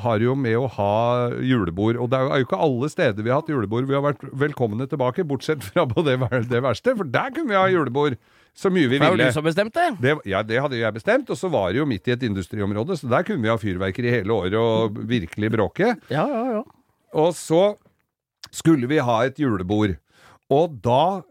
har 0.00 0.22
jo 0.22 0.34
med 0.34 0.56
å 0.56 0.68
ha 0.76 1.30
julebord. 1.42 1.98
Og 2.00 2.10
det 2.10 2.20
er 2.20 2.40
jo 2.40 2.46
ikke 2.46 2.60
alle 2.60 2.88
steder 2.92 3.22
vi 3.22 3.30
har 3.30 3.42
hatt 3.42 3.50
julebord 3.50 3.88
vi 3.88 3.96
har 3.96 4.04
vært 4.04 4.22
velkomne 4.32 4.86
tilbake, 4.88 5.26
bortsett 5.26 5.64
fra 5.66 5.84
på 5.96 6.04
det, 6.06 6.18
det 6.52 6.60
verste. 6.64 6.94
For 6.98 7.08
der 7.08 7.32
kunne 7.34 7.50
vi 7.50 7.58
ha 7.58 7.66
julebord 7.72 8.18
så 8.56 8.70
mye 8.72 8.88
vi 8.88 8.96
Det 8.96 9.02
var 9.02 9.10
jo 9.12 9.16
ville. 9.18 9.28
du 9.28 9.36
som 9.36 9.44
bestemte. 9.44 9.82
Det, 10.00 10.14
ja, 10.30 10.40
det 10.46 10.60
hadde 10.64 10.78
jeg 10.80 10.94
bestemt, 10.96 11.28
og 11.32 11.36
så 11.36 11.50
var 11.52 11.72
det 11.74 11.80
jo 11.82 11.88
midt 11.88 12.08
i 12.08 12.14
et 12.14 12.22
industriområde, 12.24 12.96
så 12.96 13.08
der 13.12 13.26
kunne 13.28 13.42
vi 13.44 13.50
ha 13.52 13.56
fyrverkeri 13.60 14.14
hele 14.14 14.32
året 14.32 14.56
og 14.56 14.96
virkelig 15.10 15.50
bråke. 15.52 15.90
Ja, 16.12 16.24
ja, 16.24 16.44
ja. 16.58 16.62
Og 17.20 17.34
så 17.36 17.74
skulle 18.54 18.88
vi 18.88 18.96
ha 19.04 19.18
et 19.28 19.36
julebord. 19.42 19.96
Og 20.52 20.78
da 20.84 21.22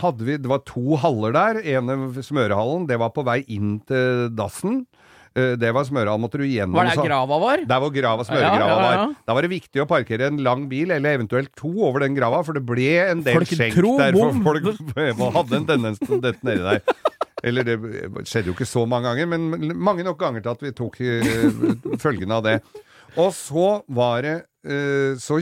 hadde 0.00 0.24
vi 0.24 0.38
Det 0.40 0.48
var 0.48 0.62
to 0.64 0.96
haller 0.96 1.34
der. 1.36 1.60
ene 1.62 2.22
smørehallen, 2.24 2.86
det 2.88 2.98
var 2.98 3.10
på 3.14 3.22
vei 3.28 3.42
inn 3.52 3.76
til 3.86 4.30
dassen. 4.34 4.86
Eh, 5.34 5.54
Det 5.56 5.72
var 5.72 5.84
smøra. 5.84 6.18
måtte 6.20 6.38
du 6.38 6.44
gjennom. 6.44 6.74
Var 6.76 6.84
det 6.84 6.98
så- 6.98 7.06
grava 7.06 7.38
var? 7.40 7.64
Der 7.64 7.80
hvor 7.80 7.92
grava, 7.92 8.24
smøregrava 8.24 8.58
Ja, 8.58 8.68
ja, 8.68 8.90
ja, 8.92 9.06
var. 9.06 9.16
Da 9.26 9.34
var 9.34 9.42
det 9.42 9.50
viktig 9.50 9.80
å 9.80 9.86
parkere 9.88 10.26
en 10.26 10.36
lang 10.44 10.68
bil, 10.68 10.90
eller 10.90 11.18
eventuelt 11.18 11.54
to, 11.56 11.70
over 11.82 12.00
den 12.00 12.14
grava, 12.14 12.44
for 12.44 12.52
det 12.52 12.64
ble 12.66 13.10
en 13.10 13.22
del 13.22 13.34
Folk 13.34 13.48
skjenk 13.48 13.74
tro 13.74 13.96
der. 13.98 14.12
For 14.12 14.32
folk 14.42 15.34
hadde 15.38 15.56
en 15.56 15.66
tendens 15.66 15.98
til 15.98 16.18
å 16.18 16.20
dette 16.20 16.42
nedi 16.44 16.62
der. 16.62 16.82
Eller 17.42 17.64
det 17.64 17.76
skjedde 18.28 18.46
jo 18.46 18.54
ikke 18.54 18.68
så 18.68 18.86
mange 18.86 19.08
ganger, 19.10 19.26
men 19.26 19.74
mange 19.76 20.04
nok 20.04 20.18
ganger 20.18 20.42
til 20.42 20.50
at 20.52 20.60
vi 20.62 20.70
tok 20.70 21.00
uh, 21.00 21.96
følgene 21.98 22.36
av 22.38 22.44
det. 22.44 22.60
Og 23.16 23.32
så 23.34 23.82
var 23.88 24.22
det 24.22 24.36
uh, 24.64 25.16
Så 25.18 25.40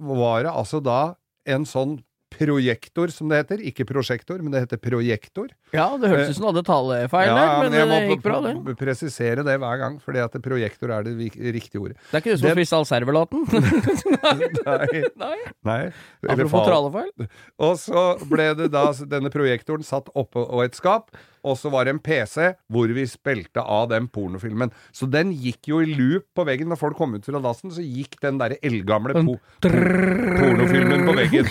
var 0.00 0.42
det 0.44 0.52
altså 0.52 0.80
da 0.82 1.14
en 1.46 1.64
sånn 1.64 1.98
projektor, 2.42 3.12
som 3.14 3.30
det 3.30 3.40
heter. 3.42 3.62
Ikke 3.70 3.86
prosjektor, 3.88 4.42
men 4.42 4.54
det 4.54 4.64
heter 4.66 4.80
projektor. 4.82 5.48
Ja, 5.74 5.88
det 6.00 6.10
hørtes 6.12 6.34
ut 6.34 6.38
som 6.38 6.46
du 6.46 6.50
hadde 6.50 6.64
talefeil 6.68 7.32
der, 7.32 7.52
men, 7.62 7.72
men 7.72 7.92
det 7.94 8.00
gikk 8.12 8.24
bra, 8.26 8.38
det. 8.44 8.54
må 8.58 8.76
presisere 8.78 9.46
det 9.46 9.56
hver 9.62 9.80
gang, 9.80 9.98
fordi 10.02 10.22
at 10.24 10.38
projektor 10.44 10.94
er 10.98 11.08
det 11.08 11.16
riktige 11.56 11.82
ordet. 11.82 11.98
Det 12.10 12.18
er 12.18 12.24
ikke 12.24 12.36
du 12.36 12.42
som 12.42 12.50
har 12.50 12.60
spist 12.60 12.78
all 12.78 12.88
servelaten? 12.90 13.44
Nei. 14.68 15.02
Nei. 15.22 15.36
Nei. 15.68 15.82
Apropos 16.28 16.68
talefeil. 16.68 17.28
Og 17.62 17.76
så 17.80 18.06
ble 18.30 18.52
det 18.58 18.72
da 18.74 18.88
denne 19.08 19.32
projektoren 19.32 19.86
satt 19.86 20.10
oppå 20.18 20.46
et 20.64 20.78
skap. 20.78 21.12
Og 21.42 21.58
så 21.58 21.72
var 21.72 21.86
det 21.86 21.96
en 21.96 22.02
PC 22.02 22.52
hvor 22.72 22.92
vi 22.94 23.06
spilte 23.10 23.62
av 23.62 23.88
den 23.90 24.08
pornofilmen. 24.12 24.72
Så 24.94 25.08
den 25.10 25.32
gikk 25.34 25.70
jo 25.72 25.80
i 25.82 25.90
loop 25.90 26.28
på 26.36 26.46
veggen. 26.48 26.70
Når 26.72 26.80
folk 26.80 26.98
kom 26.98 27.16
ut 27.16 27.26
fra 27.26 27.42
dassen, 27.42 27.72
så 27.74 27.82
gikk 27.82 28.18
den 28.22 28.38
derre 28.40 28.60
eldgamle 28.64 29.24
po 29.26 29.38
pornofilmen 29.64 31.06
på 31.08 31.16
veggen. 31.18 31.50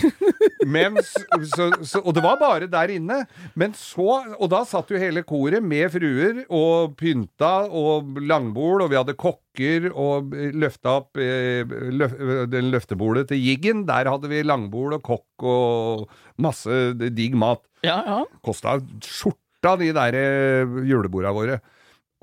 Mens, 0.72 1.10
så, 1.50 1.68
så, 1.82 2.00
og 2.02 2.14
det 2.16 2.22
var 2.24 2.38
bare 2.40 2.68
der 2.70 2.92
inne. 2.94 3.22
Men 3.58 3.74
så 3.78 4.22
Og 4.38 4.48
da 4.52 4.62
satt 4.68 4.90
jo 4.92 5.00
hele 5.00 5.24
koret 5.26 5.64
med 5.64 5.90
fruer 5.94 6.42
og 6.52 6.94
pynta 6.98 7.66
og 7.68 8.20
langbol, 8.22 8.84
og 8.84 8.92
vi 8.92 8.98
hadde 8.98 9.16
kokker 9.18 9.90
og 9.90 10.32
løfta 10.32 10.96
opp 11.02 11.20
eh, 11.20 11.66
løf, 11.92 12.14
den 12.52 12.70
løftebordet 12.72 13.28
til 13.32 13.42
Jiggen. 13.42 13.84
Der 13.90 14.10
hadde 14.10 14.30
vi 14.32 14.44
langbol 14.46 14.96
og 14.98 15.04
kokk 15.06 15.46
og 15.48 16.08
masse 16.42 16.92
digg 17.02 17.36
mat. 17.38 17.64
Ja, 17.82 17.98
ja. 18.06 18.20
Kosta 18.46 18.78
skjorta, 19.62 19.78
de 19.78 19.92
der 19.92 20.14
eh, 20.14 20.88
juleborda 20.88 21.32
våre. 21.32 21.60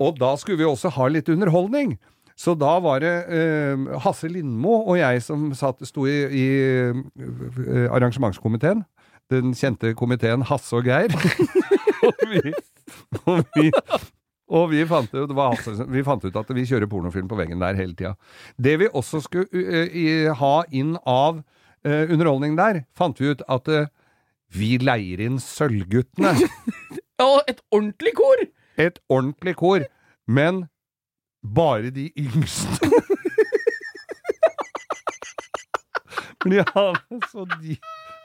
Og 0.00 0.18
da 0.18 0.36
skulle 0.36 0.58
vi 0.58 0.64
også 0.64 0.90
ha 0.90 1.08
litt 1.08 1.28
underholdning. 1.28 1.98
Så 2.36 2.54
da 2.56 2.78
var 2.80 3.00
det 3.00 3.26
eh, 3.28 3.76
Hasse 4.00 4.28
Lindmo 4.28 4.86
og 4.86 4.98
jeg 4.98 5.22
som 5.22 5.52
satt, 5.52 5.82
sto 5.84 6.06
i, 6.06 6.24
i 6.32 6.46
eh, 6.88 7.90
arrangementskomiteen. 7.90 8.84
Den 9.30 9.52
kjente 9.54 9.94
komiteen 9.94 10.42
Hasse 10.42 10.74
og 10.76 10.84
Geir. 10.88 11.12
og 12.06 12.24
vi, 12.30 12.52
og 13.26 13.44
vi, 13.54 13.70
og 14.48 14.70
vi 14.72 14.86
fant, 14.88 15.12
ut, 15.12 15.36
Hasse, 15.36 15.84
vi 15.86 16.02
fant 16.02 16.24
ut 16.24 16.36
at 16.36 16.50
vi 16.56 16.64
kjører 16.64 16.88
pornofilm 16.88 17.28
på 17.28 17.38
veggen 17.38 17.60
der 17.60 17.76
hele 17.76 17.94
tida. 17.94 18.16
Det 18.56 18.78
vi 18.80 18.88
også 18.88 19.20
skulle 19.20 19.46
uh, 19.52 20.32
ha 20.40 20.54
inn 20.72 20.96
av 21.04 21.42
uh, 21.44 22.04
underholdning 22.08 22.56
der, 22.58 22.86
fant 22.96 23.20
vi 23.20 23.30
ut 23.34 23.44
at 23.52 23.68
uh, 23.68 23.84
vi 24.56 24.78
leier 24.82 25.20
inn 25.28 25.38
Sølvguttene. 25.38 26.34
Og 27.20 27.42
et 27.48 27.60
ordentlig 27.70 28.14
kor! 28.16 28.42
Et 28.80 28.98
ordentlig 29.12 29.56
kor, 29.60 29.84
men 30.28 30.62
bare 31.56 31.90
de 31.94 32.08
yngste. 32.18 32.90
For 36.40 36.48
de 36.52 36.62
hadde 36.64 37.18
så 37.28 37.44
de 37.60 37.74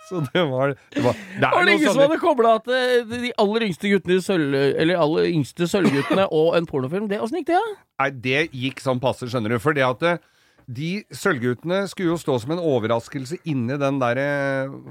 Så 0.07 0.21
det 0.31 0.43
var 0.47 0.67
Det, 0.93 1.01
var, 1.03 1.15
det 1.35 1.49
Var 1.51 1.65
det 1.65 1.73
ingen 1.73 1.87
som 1.89 1.95
sånne- 1.97 2.05
hadde 2.07 2.19
kobla 2.21 2.53
at 2.61 2.67
eh, 2.71 3.01
de 3.09 3.31
aller 3.41 3.65
yngste 3.67 3.89
guttene 3.91 4.19
i 4.19 4.21
sølv... 4.23 4.53
Eller 4.79 5.01
aller 5.01 5.27
yngste 5.31 5.67
sølvguttene 5.67 6.27
og 6.31 6.53
en 6.59 6.67
pornofilm? 6.69 7.09
Det, 7.09 7.19
Åssen 7.25 7.41
gikk 7.41 7.49
det, 7.49 7.57
da? 7.59 7.73
Nei, 8.03 8.09
det 8.27 8.43
gikk 8.53 8.79
sånn 8.83 9.01
passe, 9.03 9.27
skjønner 9.31 9.55
du. 9.55 9.59
For 9.63 9.75
det 9.75 9.83
at 9.87 10.05
eh, 10.05 10.21
de 10.65 11.03
sølvguttene 11.13 11.83
skulle 11.91 12.13
jo 12.13 12.17
stå 12.17 12.39
som 12.41 12.55
en 12.55 12.61
overraskelse 12.63 13.37
inni 13.45 13.77
den 13.77 13.99
derre 14.01 14.25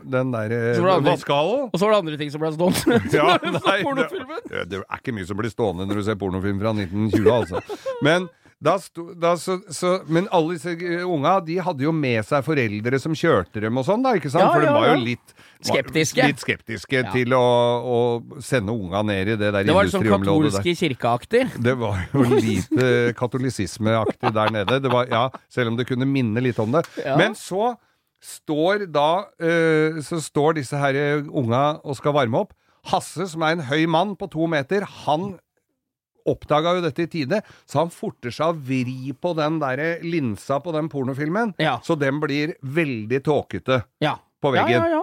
Den 0.07 0.31
der 0.35 0.55
vaskehallen. 1.03 1.69
Og 1.73 1.79
så 1.81 1.87
var 1.89 1.97
det 1.97 2.01
andre 2.05 2.21
ting 2.21 2.31
som 2.31 2.45
ble 2.45 2.53
stående. 2.55 3.01
Ja, 3.15 3.35
nei, 3.59 3.81
det, 3.99 4.65
det 4.71 4.81
er 4.83 5.01
ikke 5.01 5.15
mye 5.17 5.27
som 5.27 5.39
blir 5.39 5.51
stående 5.53 5.89
når 5.89 6.01
du 6.01 6.07
ser 6.07 6.19
pornofilm 6.21 6.63
fra 6.63 6.75
1920, 6.77 7.31
altså. 7.35 7.63
Men 8.07 8.29
da 8.65 8.75
sto, 8.81 9.11
da, 9.21 9.35
så, 9.37 9.59
så, 9.73 9.99
men 10.09 10.27
alle 10.33 10.57
disse 10.57 10.73
eh, 10.73 11.03
unga 11.05 11.37
de 11.45 11.59
hadde 11.61 11.85
jo 11.85 11.93
med 11.95 12.25
seg 12.25 12.45
foreldre 12.47 13.01
som 13.03 13.17
kjørte 13.17 13.61
dem 13.65 13.81
og 13.81 13.85
sånn, 13.87 14.05
da, 14.05 14.15
ikke 14.17 14.33
sant? 14.33 14.47
Ja, 14.47 14.53
For 14.55 14.65
de 14.65 14.73
var 14.73 14.87
jo 14.89 15.03
litt 15.03 15.35
var 15.35 15.69
Skeptiske. 15.69 16.27
Litt 16.29 16.43
skeptiske 16.43 17.03
Ja. 17.03 17.13
til 17.13 17.33
å, 17.37 17.45
å 17.85 17.99
sende 18.45 18.73
unga 18.73 19.03
ned 19.07 19.35
i 19.35 19.37
det 19.41 19.51
der 19.55 19.69
Det 19.69 19.77
var 19.77 19.89
sånn 19.93 20.05
katolske 20.09 20.75
kirkeaktig. 20.81 21.45
Det 21.65 21.77
var 21.81 22.03
jo 22.13 22.25
lite 22.33 22.89
katolisismeaktig 23.17 24.33
der 24.35 24.53
nede. 24.53 24.81
Det 24.85 24.93
var, 24.93 25.09
ja, 25.13 25.29
selv 25.53 25.73
om 25.73 25.79
det 25.81 25.89
kunne 25.89 26.09
minne 26.09 26.41
litt 26.45 26.61
om 26.61 26.73
det. 26.75 26.85
Ja. 27.05 27.17
Men 27.21 27.37
så 27.39 27.75
står 28.25 28.87
da 28.89 29.27
uh, 29.29 30.01
Så 30.05 30.21
står 30.25 30.57
disse 30.61 30.79
her 30.81 30.97
eh, 30.97 31.27
unga 31.29 31.81
og 31.85 31.97
skal 31.99 32.17
varme 32.17 32.45
opp. 32.45 32.55
Hasse, 32.89 33.25
som 33.29 33.45
er 33.45 33.57
en 33.57 33.65
høy 33.69 33.87
mann 33.89 34.13
på 34.21 34.29
to 34.33 34.49
meter, 34.51 34.85
han 35.05 35.35
oppdaga 36.27 36.75
jo 36.77 36.85
dette 36.85 37.05
i 37.05 37.11
tide, 37.11 37.41
så 37.69 37.83
han 37.85 37.91
forter 37.93 38.31
seg 38.35 38.53
å 38.53 38.59
vri 38.69 39.13
på 39.21 39.35
den 39.37 39.59
der 39.63 40.01
linsa 40.03 40.61
på 40.65 40.73
den 40.73 40.89
pornofilmen, 40.89 41.55
Ja. 41.59 41.79
så 41.85 41.97
den 41.99 42.21
blir 42.21 42.55
veldig 42.63 43.23
tåkete 43.27 43.83
Ja. 44.01 44.17
på 44.43 44.53
veggen. 44.53 44.83
Ja. 44.91 45.03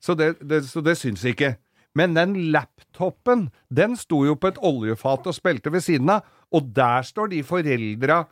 Så 0.00 0.14
det, 0.18 0.34
det, 0.40 0.62
så 0.66 0.80
det 0.82 0.96
syns 0.98 1.22
ikke. 1.24 1.56
Men 1.94 2.14
den 2.14 2.50
laptopen, 2.52 3.50
den 3.70 3.96
sto 3.96 4.24
jo 4.24 4.34
på 4.34 4.48
et 4.48 4.58
oljefat 4.64 5.26
og 5.28 5.34
spilte 5.36 5.70
ved 5.70 5.82
siden 5.84 6.08
av, 6.10 6.22
og 6.52 6.72
der 6.74 7.02
står 7.04 7.28
de 7.30 7.42
foreldra 7.42 8.22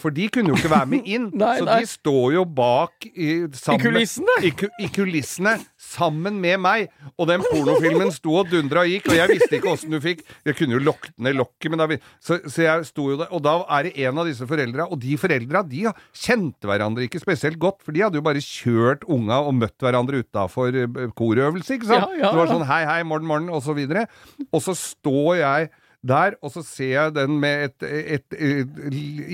for 0.00 0.14
de 0.14 0.26
kunne 0.32 0.50
jo 0.52 0.56
ikke 0.58 0.70
være 0.72 0.88
med 0.90 1.06
inn, 1.08 1.28
Nei, 1.38 1.54
så 1.60 1.66
nei. 1.68 1.76
de 1.82 1.90
står 1.90 2.32
jo 2.34 2.44
bak 2.58 3.06
i, 3.12 3.28
sammen, 3.56 3.78
I 3.78 3.84
kulissene? 3.84 4.36
I, 4.44 4.52
I 4.84 4.88
kulissene, 4.94 5.54
sammen 5.88 6.40
med 6.42 6.58
meg. 6.64 6.88
Og 7.16 7.28
den 7.30 7.44
pornofilmen 7.46 8.10
sto 8.14 8.34
og 8.40 8.50
dundra 8.52 8.82
og 8.84 8.90
gikk, 8.92 9.08
og 9.12 9.16
jeg 9.18 9.32
visste 9.32 9.58
ikke 9.58 9.70
åssen 9.72 9.94
du 9.94 9.98
fikk 10.04 10.24
Jeg 10.46 10.56
kunne 10.58 10.76
jo 10.76 10.82
lokket 10.84 11.14
ned 11.22 11.38
lokket, 11.38 11.70
men 11.72 11.80
da 11.82 11.88
vi, 11.90 11.98
så, 12.22 12.40
så 12.50 12.64
jeg 12.66 12.88
sto 12.90 13.08
jo 13.12 13.18
der. 13.22 13.30
Og 13.34 13.42
da 13.46 13.54
er 13.78 13.88
det 13.88 13.94
en 14.08 14.20
av 14.22 14.28
disse 14.28 14.46
foreldra, 14.50 14.88
og 14.90 15.00
de 15.02 15.16
foreldra 15.20 15.62
de 15.66 15.86
kjente 16.16 16.68
hverandre 16.68 17.06
ikke 17.08 17.22
spesielt 17.22 17.58
godt, 17.62 17.80
for 17.86 17.94
de 17.96 18.04
hadde 18.06 18.18
jo 18.20 18.24
bare 18.26 18.42
kjørt 18.44 19.06
unga 19.08 19.40
og 19.48 19.56
møtt 19.62 19.76
hverandre 19.84 20.22
utafor 20.24 20.74
korøvelse, 21.18 21.78
ikke 21.78 21.90
sant? 21.90 22.08
Ja, 22.18 22.24
ja, 22.26 22.32
Det 22.34 22.42
var 22.42 22.52
sånn 22.52 22.66
hei, 22.68 22.82
hei, 22.88 23.02
morgen, 23.06 23.28
morgen, 23.30 23.52
og 23.54 23.62
så 23.64 23.76
videre. 23.78 24.06
Og 24.52 24.62
så 24.64 24.74
står 24.76 25.38
jeg 25.42 25.70
der, 26.08 26.36
og 26.42 26.52
så 26.54 26.64
ser 26.66 26.92
jeg 26.94 27.16
den 27.16 27.38
med 27.40 27.68
et, 27.68 27.88
et, 28.18 28.36
et, 28.38 28.84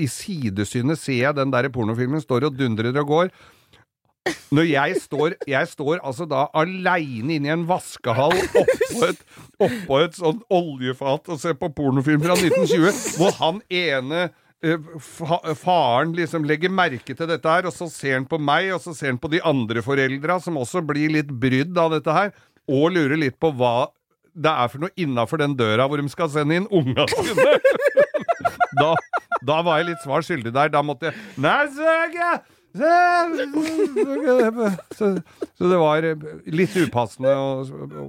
I 0.05 0.07
sidesynet 0.11 0.99
ser 1.01 1.21
jeg 1.21 1.37
den 1.37 1.53
der 1.53 1.71
pornofilmen 1.73 2.23
står 2.23 2.49
og 2.49 2.57
dundrer 2.59 2.95
og 3.01 3.11
går. 3.11 3.35
Når 4.25 4.65
jeg 4.65 4.95
står 5.03 5.35
Jeg 5.45 5.67
står 5.69 5.99
altså 6.01 6.25
da 6.25 6.47
aleine 6.57 7.35
inne 7.37 7.49
i 7.49 7.53
en 7.53 7.65
vaskehall 7.69 8.33
oppå 8.33 9.03
et, 9.05 9.19
oppå 9.61 9.99
et 10.01 10.17
sånt 10.17 10.41
oljefat 10.49 11.29
og 11.29 11.41
ser 11.41 11.53
på 11.59 11.69
pornofilm 11.77 12.23
fra 12.23 12.37
1920, 12.39 13.19
hvor 13.19 13.37
han 13.37 13.61
ene 13.69 14.23
eh, 14.65 14.89
faren 15.61 16.15
liksom 16.17 16.47
legger 16.49 16.73
merke 16.73 17.13
til 17.13 17.29
dette 17.29 17.53
her, 17.53 17.69
og 17.69 17.75
så 17.75 17.89
ser 17.91 18.17
han 18.17 18.25
på 18.29 18.41
meg, 18.41 18.71
og 18.73 18.81
så 18.81 18.95
ser 18.97 19.13
han 19.13 19.21
på 19.21 19.29
de 19.33 19.43
andre 19.45 19.85
foreldra, 19.85 20.39
som 20.41 20.57
også 20.57 20.81
blir 20.89 21.13
litt 21.19 21.29
brydd 21.29 21.77
av 21.77 21.93
dette 21.93 22.17
her, 22.17 22.33
og 22.65 22.95
lurer 22.95 23.19
litt 23.21 23.37
på 23.37 23.53
hva 23.53 23.91
det 24.35 24.51
er 24.51 24.71
for 24.71 24.83
noe 24.83 24.93
innafor 24.99 25.39
den 25.41 25.55
døra 25.57 25.87
hvor 25.87 26.01
de 26.01 26.11
skal 26.11 26.31
sende 26.33 26.59
inn 26.59 26.67
unga 26.73 27.07
sine. 27.11 27.55
da, 28.81 28.91
da 29.47 29.61
var 29.65 29.79
jeg 29.81 29.93
litt 29.93 30.03
svar 30.03 30.25
skyldig 30.25 30.53
der. 30.55 30.73
Da 30.73 30.83
måtte 30.85 31.11
jeg 31.11 31.15
Nei, 31.41 31.61
søke! 31.75 32.35
Så, 34.95 35.07
så 35.55 35.69
det 35.71 35.77
var 35.79 36.03
litt 36.51 36.73
upassende 36.75 37.31
å, 37.39 37.63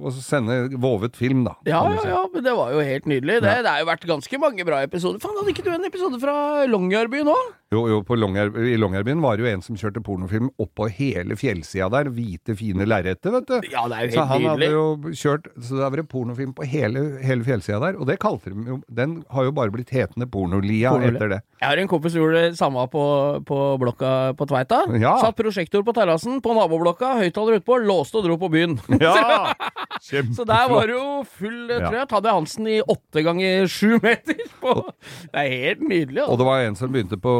å 0.09 0.11
sende 0.11 0.57
vovet 0.75 1.15
film, 1.15 1.45
da. 1.47 1.53
Ja, 1.69 1.85
ja, 1.93 2.03
ja, 2.11 2.23
men 2.33 2.43
det 2.43 2.55
var 2.57 2.73
jo 2.75 2.83
helt 2.83 3.07
nydelig. 3.07 3.39
Det, 3.45 3.53
det 3.63 3.71
har 3.71 3.79
jo 3.83 3.87
vært 3.87 4.07
ganske 4.09 4.41
mange 4.43 4.67
bra 4.67 4.81
episoder. 4.83 5.23
Faen, 5.23 5.37
hadde 5.39 5.53
ikke 5.55 5.63
du 5.63 5.71
en 5.71 5.87
episode 5.87 6.19
fra 6.19 6.35
Longyearbyen 6.67 7.31
òg? 7.31 7.53
Jo, 7.73 7.81
jo, 7.91 7.97
på 8.07 8.15
Longyear- 8.15 8.55
I 8.63 8.77
Longyearbyen 8.79 9.19
var 9.19 9.35
det 9.35 9.43
jo 9.43 9.49
en 9.51 9.61
som 9.61 9.75
kjørte 9.75 9.99
pornofilm 9.99 10.47
oppå 10.63 10.85
hele 10.89 11.35
fjellsida 11.35 11.89
der. 11.91 12.07
Hvite, 12.15 12.55
fine 12.55 12.85
lerreter, 12.87 13.33
vet 13.33 13.47
du. 13.49 13.57
Ja, 13.73 13.81
det 13.91 13.97
er 13.97 14.05
jo 14.07 14.13
Så 14.15 14.23
han 14.29 14.45
hadde 14.47 14.69
jo 14.71 14.83
kjørt 15.11 15.49
Så 15.59 15.75
det 15.75 15.83
har 15.83 15.91
vært 15.91 16.07
pornofilm 16.07 16.53
på 16.55 16.63
hele, 16.63 17.19
hele 17.27 17.43
fjellsida 17.43 17.81
der. 17.83 17.99
Og 17.99 18.07
det 18.07 18.19
kalte 18.23 18.53
de 18.53 18.63
jo 18.71 18.77
Den 18.87 19.17
har 19.35 19.43
jo 19.43 19.51
bare 19.51 19.73
blitt 19.75 19.91
hetende 19.91 20.29
Pornolia 20.31 20.91
Pornolia. 20.95 21.11
etter 21.17 21.29
det. 21.35 21.41
Jeg 21.59 21.67
har 21.69 21.77
en 21.81 21.87
kompis 21.91 22.13
som 22.13 22.21
gjorde 22.21 22.41
det 22.47 22.57
samme 22.57 22.87
på, 22.93 23.03
på 23.43 23.57
blokka 23.81 24.13
på 24.37 24.47
Tveita. 24.47 24.79
Ja. 25.01 25.17
Satt 25.19 25.35
prosjektor 25.35 25.83
på 25.83 25.91
terrassen 25.97 26.39
på 26.39 26.53
naboblokka, 26.55 27.17
høyttaler 27.19 27.59
utpå, 27.59 27.81
låste 27.83 28.21
og 28.21 28.29
dro 28.29 28.37
på 28.37 28.49
byen. 28.53 28.79
Ja! 29.01 29.51
Så 29.99 30.45
der 30.45 30.69
var 30.69 30.85
det 30.87 30.93
jo 30.95 31.23
full 31.25 31.67
trøtt. 31.67 31.95
Ja. 31.97 32.05
tror 32.05 32.27
Hansen 32.31 32.67
i 32.69 32.79
åtte 32.81 33.23
ganger 33.25 33.67
sju 33.67 33.97
meter. 34.03 34.37
På. 34.61 34.91
Det 35.33 35.41
er 35.41 35.49
helt 35.65 35.81
nydelig. 35.81 36.21
Og 36.23 36.29
Altså. 36.29 36.37
det 36.37 36.45
var 36.47 36.59
en 36.67 36.75
som 36.75 36.91
begynte 36.93 37.17
på 37.21 37.33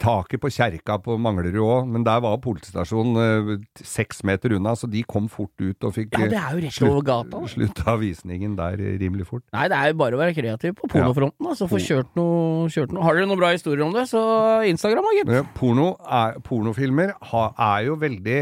taket 0.00 0.40
på 0.42 0.50
kjerka 0.52 0.98
på 1.04 1.16
Manglerud 1.20 1.58
òg, 1.62 1.88
men 1.94 2.04
der 2.06 2.20
var 2.24 2.38
politistasjonen 2.44 3.20
eh, 3.22 3.82
seks 3.86 4.22
meter 4.28 4.54
unna, 4.58 4.74
så 4.78 4.90
de 4.90 5.02
kom 5.08 5.28
fort 5.32 5.54
ut 5.60 5.88
og 5.88 5.94
fikk 5.96 6.14
Ja, 6.18 6.28
det 6.32 6.40
er 6.40 6.58
jo 6.58 6.64
rett 6.66 6.82
over 6.88 7.06
gata. 7.08 7.42
slutta 7.54 7.96
visningen 8.00 8.56
der 8.58 8.76
rimelig 9.00 9.28
fort. 9.30 9.44
Nei, 9.56 9.66
det 9.72 9.78
er 9.78 9.92
jo 9.92 9.98
bare 10.02 10.18
å 10.18 10.22
være 10.22 10.36
kreativ 10.36 10.76
på 10.78 10.90
pornofronten. 10.92 11.48
Altså, 11.48 11.68
få 11.70 11.80
kjørt 11.82 12.14
noe, 12.18 12.68
kjørt 12.72 12.94
noe. 12.94 13.04
Har 13.06 13.18
dere 13.18 13.30
noen 13.30 13.40
bra 13.40 13.52
historier 13.54 13.86
om 13.86 13.96
det, 13.96 14.06
så 14.10 14.22
Instagram, 14.68 15.10
gitt. 15.18 15.34
Porno 15.58 15.92
er, 16.04 16.38
pornofilmer 16.44 17.16
er 17.18 17.84
jo 17.88 17.98
veldig 18.00 18.40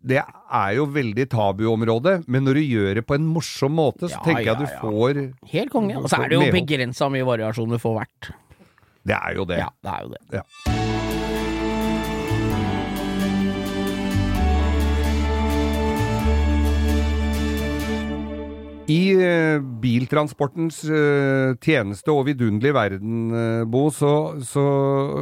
det 0.00 0.20
er 0.22 0.70
jo 0.78 0.86
veldig 0.88 1.26
tabuområde, 1.28 2.14
men 2.24 2.46
når 2.46 2.56
du 2.56 2.62
gjør 2.64 2.94
det 2.96 3.02
på 3.04 3.18
en 3.18 3.26
morsom 3.28 3.74
måte, 3.76 4.08
så 4.08 4.16
Ja, 4.16 4.22
tenker 4.24 4.46
jeg 4.46 4.48
ja, 4.48 4.54
du 4.56 4.78
får 4.80 5.18
Helt 5.52 5.72
konge. 5.74 5.98
Og 6.00 6.08
så 6.08 6.22
er 6.24 6.32
det 6.32 6.38
jo 6.38 6.46
begrensa 6.54 7.10
mye 7.12 7.26
variasjon 7.28 7.68
du 7.68 7.76
får 7.82 7.98
hvert. 7.98 8.30
Det 9.06 9.16
er 9.16 9.34
jo 9.36 9.44
det. 9.44 9.58
Ja, 9.58 9.68
det 9.82 9.90
er 9.90 10.02
jo 10.02 10.08
det. 10.08 10.22
Ja. 10.32 10.79
I 18.90 18.98
eh, 19.14 19.60
biltransportens 19.82 20.80
eh, 20.90 21.52
tjeneste 21.62 22.10
og 22.10 22.24
vidunderlige 22.26 22.74
verden, 22.74 23.20
eh, 23.36 23.62
Bo, 23.70 23.84
så, 23.94 24.10
så 24.46 24.64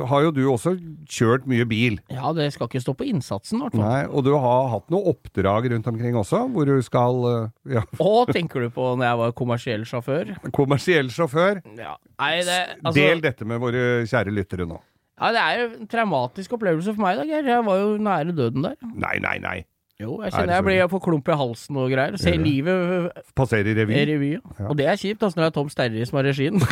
har 0.09 0.25
jo 0.25 0.33
du 0.33 0.41
også 0.49 0.73
kjørt 1.11 1.45
mye 1.51 1.67
bil. 1.69 1.99
Ja, 2.13 2.33
det 2.37 2.49
skal 2.55 2.71
ikke 2.71 2.81
stå 2.85 2.95
på 2.97 3.09
innsatsen, 3.11 3.61
i 3.61 3.67
hvert 3.67 3.77
fall. 3.77 3.85
Nei, 3.85 4.03
og 4.09 4.25
du 4.27 4.33
har 4.41 4.71
hatt 4.73 4.89
noen 4.95 5.11
oppdrag 5.13 5.69
rundt 5.75 5.91
omkring 5.93 6.17
også, 6.17 6.45
hvor 6.55 6.69
du 6.71 6.79
skal 6.87 7.21
ja, 7.69 7.85
Og 8.01 8.33
tenker 8.33 8.65
du 8.65 8.71
på 8.75 8.93
når 8.97 9.11
jeg 9.11 9.23
var 9.23 9.35
kommersiell 9.45 9.87
sjåfør? 9.89 10.35
kommersiell 10.57 11.11
sjåfør. 11.13 11.61
Ja. 11.77 11.97
Nei, 12.19 12.35
det, 12.49 12.61
altså, 12.83 12.97
Del 12.99 13.25
dette 13.25 13.47
med 13.49 13.61
våre 13.63 13.89
kjære 14.09 14.33
lyttere 14.35 14.67
nå. 14.71 14.81
ja, 15.19 15.33
det 15.35 15.43
er 15.45 15.59
jo 15.61 15.67
en 15.83 15.91
traumatisk 15.91 16.55
opplevelse 16.57 16.95
for 16.95 17.05
meg, 17.05 17.19
da, 17.21 17.27
Geir. 17.29 17.51
Jeg 17.53 17.67
var 17.67 17.83
jo 17.83 17.97
nære 18.03 18.35
døden 18.39 18.65
der. 18.71 18.79
Nei, 18.95 19.19
nei, 19.25 19.37
nei. 19.45 19.59
Jo, 19.99 20.21
jeg 20.23 20.31
Er 20.31 20.35
kjenner 20.37 20.55
jeg 20.55 20.63
blir 20.63 20.91
får 20.93 21.01
klump 21.03 21.27
i 21.27 21.35
halsen 21.41 21.79
og 21.83 21.89
greier. 21.91 22.15
Ser 22.23 22.37
livet 22.39 23.09
Passerer 23.35 23.67
i 23.67 23.73
revy. 23.75 23.97
revy. 24.07 24.29
ja. 24.39 24.67
Og 24.71 24.77
det 24.79 24.87
er 24.87 24.95
kjipt, 25.01 25.23
altså, 25.27 25.41
når 25.41 25.43
det 25.43 25.51
er 25.51 25.55
Tom 25.57 25.71
Sterry 25.75 26.05
som 26.07 26.21
har 26.21 26.29
regien. 26.31 26.55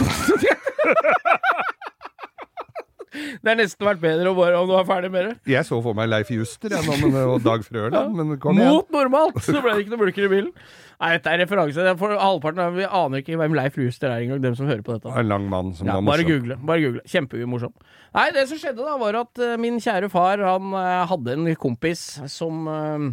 det 3.43 3.51
har 3.53 3.59
nesten 3.59 3.87
vært 3.89 4.01
bedre 4.03 4.33
om, 4.33 4.41
om 4.63 4.71
du 4.71 4.75
er 4.79 4.89
ferdig 4.89 5.11
med 5.15 5.29
det. 5.29 5.35
Jeg 5.57 5.67
så 5.69 5.79
for 5.85 5.97
meg 5.99 6.11
Leif 6.13 6.31
Juster 6.35 6.73
jeg, 6.77 6.87
nå, 6.87 6.97
men, 7.05 7.17
og 7.37 7.45
Dag 7.45 7.65
Frøland, 7.67 8.17
men 8.17 8.35
kom 8.43 8.59
igjen. 8.61 8.75
Mot 8.77 8.91
normalt! 8.95 9.39
Så 9.45 9.61
ble 9.65 9.77
det 9.77 9.87
ikke 9.87 9.95
noe 9.95 10.03
bulker 10.05 10.29
i 10.29 10.33
bilen. 10.33 10.53
Nei, 10.97 11.11
dette 11.19 11.29
er 11.29 11.43
referanse. 11.43 11.85
Er 11.85 11.99
For 12.01 12.15
halvparten 12.17 12.63
av 12.65 12.77
Vi 12.79 12.87
aner 12.89 13.21
ikke 13.21 13.37
hvem 13.37 13.57
Leif 13.59 13.75
Juster 13.77 14.09
er 14.09 14.25
engang, 14.25 14.41
dem 14.41 14.55
som 14.57 14.69
hører 14.69 14.81
på 14.87 14.95
dette. 14.97 15.13
En 15.13 15.29
lang 15.29 15.45
mann 15.53 15.75
som 15.77 15.89
Ja, 15.91 15.99
var 15.99 16.07
bare 16.15 16.25
google. 16.25 16.57
bare 16.57 16.81
google. 16.87 17.03
Kjempemorsom. 17.05 17.75
Nei, 18.17 18.31
det 18.33 18.47
som 18.49 18.61
skjedde 18.63 18.81
da, 18.81 18.97
var 19.01 19.19
at 19.21 19.43
uh, 19.45 19.57
min 19.61 19.77
kjære 19.83 20.09
far 20.13 20.41
han 20.41 20.73
uh, 20.73 21.05
hadde 21.11 21.37
en 21.37 21.51
kompis 21.61 22.07
som 22.33 22.65
uh, 22.65 23.11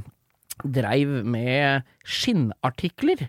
dreiv 0.63 1.11
med 1.27 1.83
skinnartikler 2.07 3.27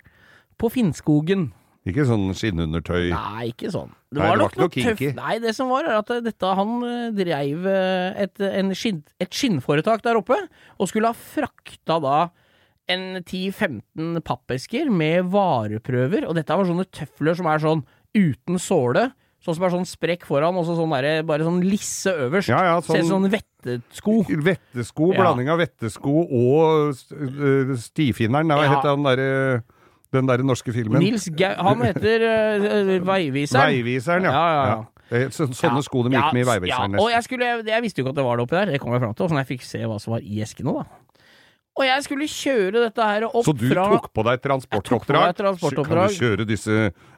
på 0.60 0.70
Finnskogen. 0.70 1.48
Ikke 1.84 2.06
sånn 2.08 2.30
skinnundertøy. 2.36 3.10
Nei, 3.12 3.50
ikke 3.50 3.72
sånn. 3.74 3.90
Nei, 4.20 4.22
det 4.22 4.30
var 4.30 4.40
nok 4.42 4.56
noe 4.60 4.68
tøff- 4.68 4.96
kinky. 4.98 5.08
Nei, 5.16 5.38
det 5.42 5.54
som 5.56 5.68
var, 5.72 5.84
er 5.88 5.98
at 5.98 6.10
eh, 6.14 6.20
dette, 6.20 6.52
han 6.60 6.72
eh, 6.88 7.10
dreiv 7.16 7.66
eh, 7.66 8.22
et, 8.24 8.40
en 8.40 8.70
skinn, 8.78 9.02
et 9.20 9.30
skinnforetak 9.34 10.02
der 10.06 10.16
oppe, 10.20 10.38
og 10.78 10.88
skulle 10.90 11.10
ha 11.10 11.18
frakta 11.18 11.98
da 12.04 12.16
en 12.88 13.22
10-15 13.24 14.20
pappesker 14.24 14.90
med 14.92 15.24
vareprøver, 15.32 16.26
og 16.28 16.34
dette 16.36 16.52
var 16.56 16.66
sånne 16.68 16.84
tøfler 16.92 17.34
som 17.38 17.46
er 17.48 17.62
sånn 17.62 17.84
uten 18.14 18.58
såle, 18.60 19.06
sånn 19.44 19.56
som 19.58 19.64
er 19.66 19.72
sånn 19.74 19.88
sprekk 19.88 20.22
foran, 20.28 20.56
og 20.56 20.64
så 20.68 20.76
sånn 20.78 20.92
der, 20.92 21.22
bare 21.28 21.44
sånn 21.44 21.62
lisse 21.64 22.12
øverst. 22.26 22.48
Ja, 22.48 22.60
ja, 22.64 22.76
Ser 22.84 23.02
sånn 23.02 23.10
sånn 23.24 23.30
vettesko. 23.32 24.14
vettesko, 24.30 25.10
Ja. 25.12 25.20
blanding 25.20 25.48
av 25.52 25.58
vettesko 25.60 26.14
og 26.28 26.94
stifinneren. 27.80 28.48
Hva 28.52 28.64
Ja. 28.64 28.74
het 28.74 28.84
den 28.84 29.02
derre 29.04 29.62
den 30.14 30.30
der 30.30 30.42
norske 30.46 30.72
filmen? 30.74 31.02
Nils 31.02 31.28
Gau... 31.36 31.52
Han 31.68 31.84
heter 31.84 32.24
uh, 32.24 33.06
Veiviseren. 33.06 33.70
Veiviseren, 33.74 34.28
ja. 34.28 34.34
Ja, 34.34 34.44
ja, 34.54 34.66
ja. 34.72 34.82
Eh, 35.14 35.28
så- 35.34 35.50
Sånne 35.52 35.82
sko 35.84 36.02
de 36.06 36.14
gikk 36.16 36.32
med 36.32 36.46
i 36.46 36.48
Veiviseren. 36.48 36.96
Ja, 36.96 37.02
og 37.04 37.10
jeg, 37.12 37.24
skulle, 37.26 37.50
jeg 37.68 37.82
visste 37.84 38.00
jo 38.00 38.06
ikke 38.06 38.14
at 38.16 38.20
det 38.22 38.24
var 38.26 38.38
det 38.40 38.46
oppi 38.46 38.56
der, 38.60 38.72
det 38.74 38.80
kom 38.82 38.94
jeg 38.96 39.02
fram 39.04 39.16
til, 39.18 39.28
så 39.28 39.42
jeg 39.42 39.50
fikk 39.52 39.66
se 39.68 39.82
hva 39.84 39.98
som 40.02 40.16
var 40.16 40.24
i 40.24 40.40
eskene, 40.46 40.74
da. 40.80 40.86
Og 41.74 41.82
jeg 41.88 42.04
skulle 42.06 42.26
kjøre 42.30 42.84
dette 42.86 43.02
her 43.10 43.24
opp 43.26 43.34
fra 43.34 43.50
Så 43.50 43.54
du 43.58 43.66
tok 43.74 44.04
på 44.14 44.22
deg 44.22 44.36
et 44.38 44.44
transportoppdrag? 44.46 45.32
Kan 45.34 45.98
du 46.06 46.18
kjøre 46.20 46.46
disse 46.46 46.76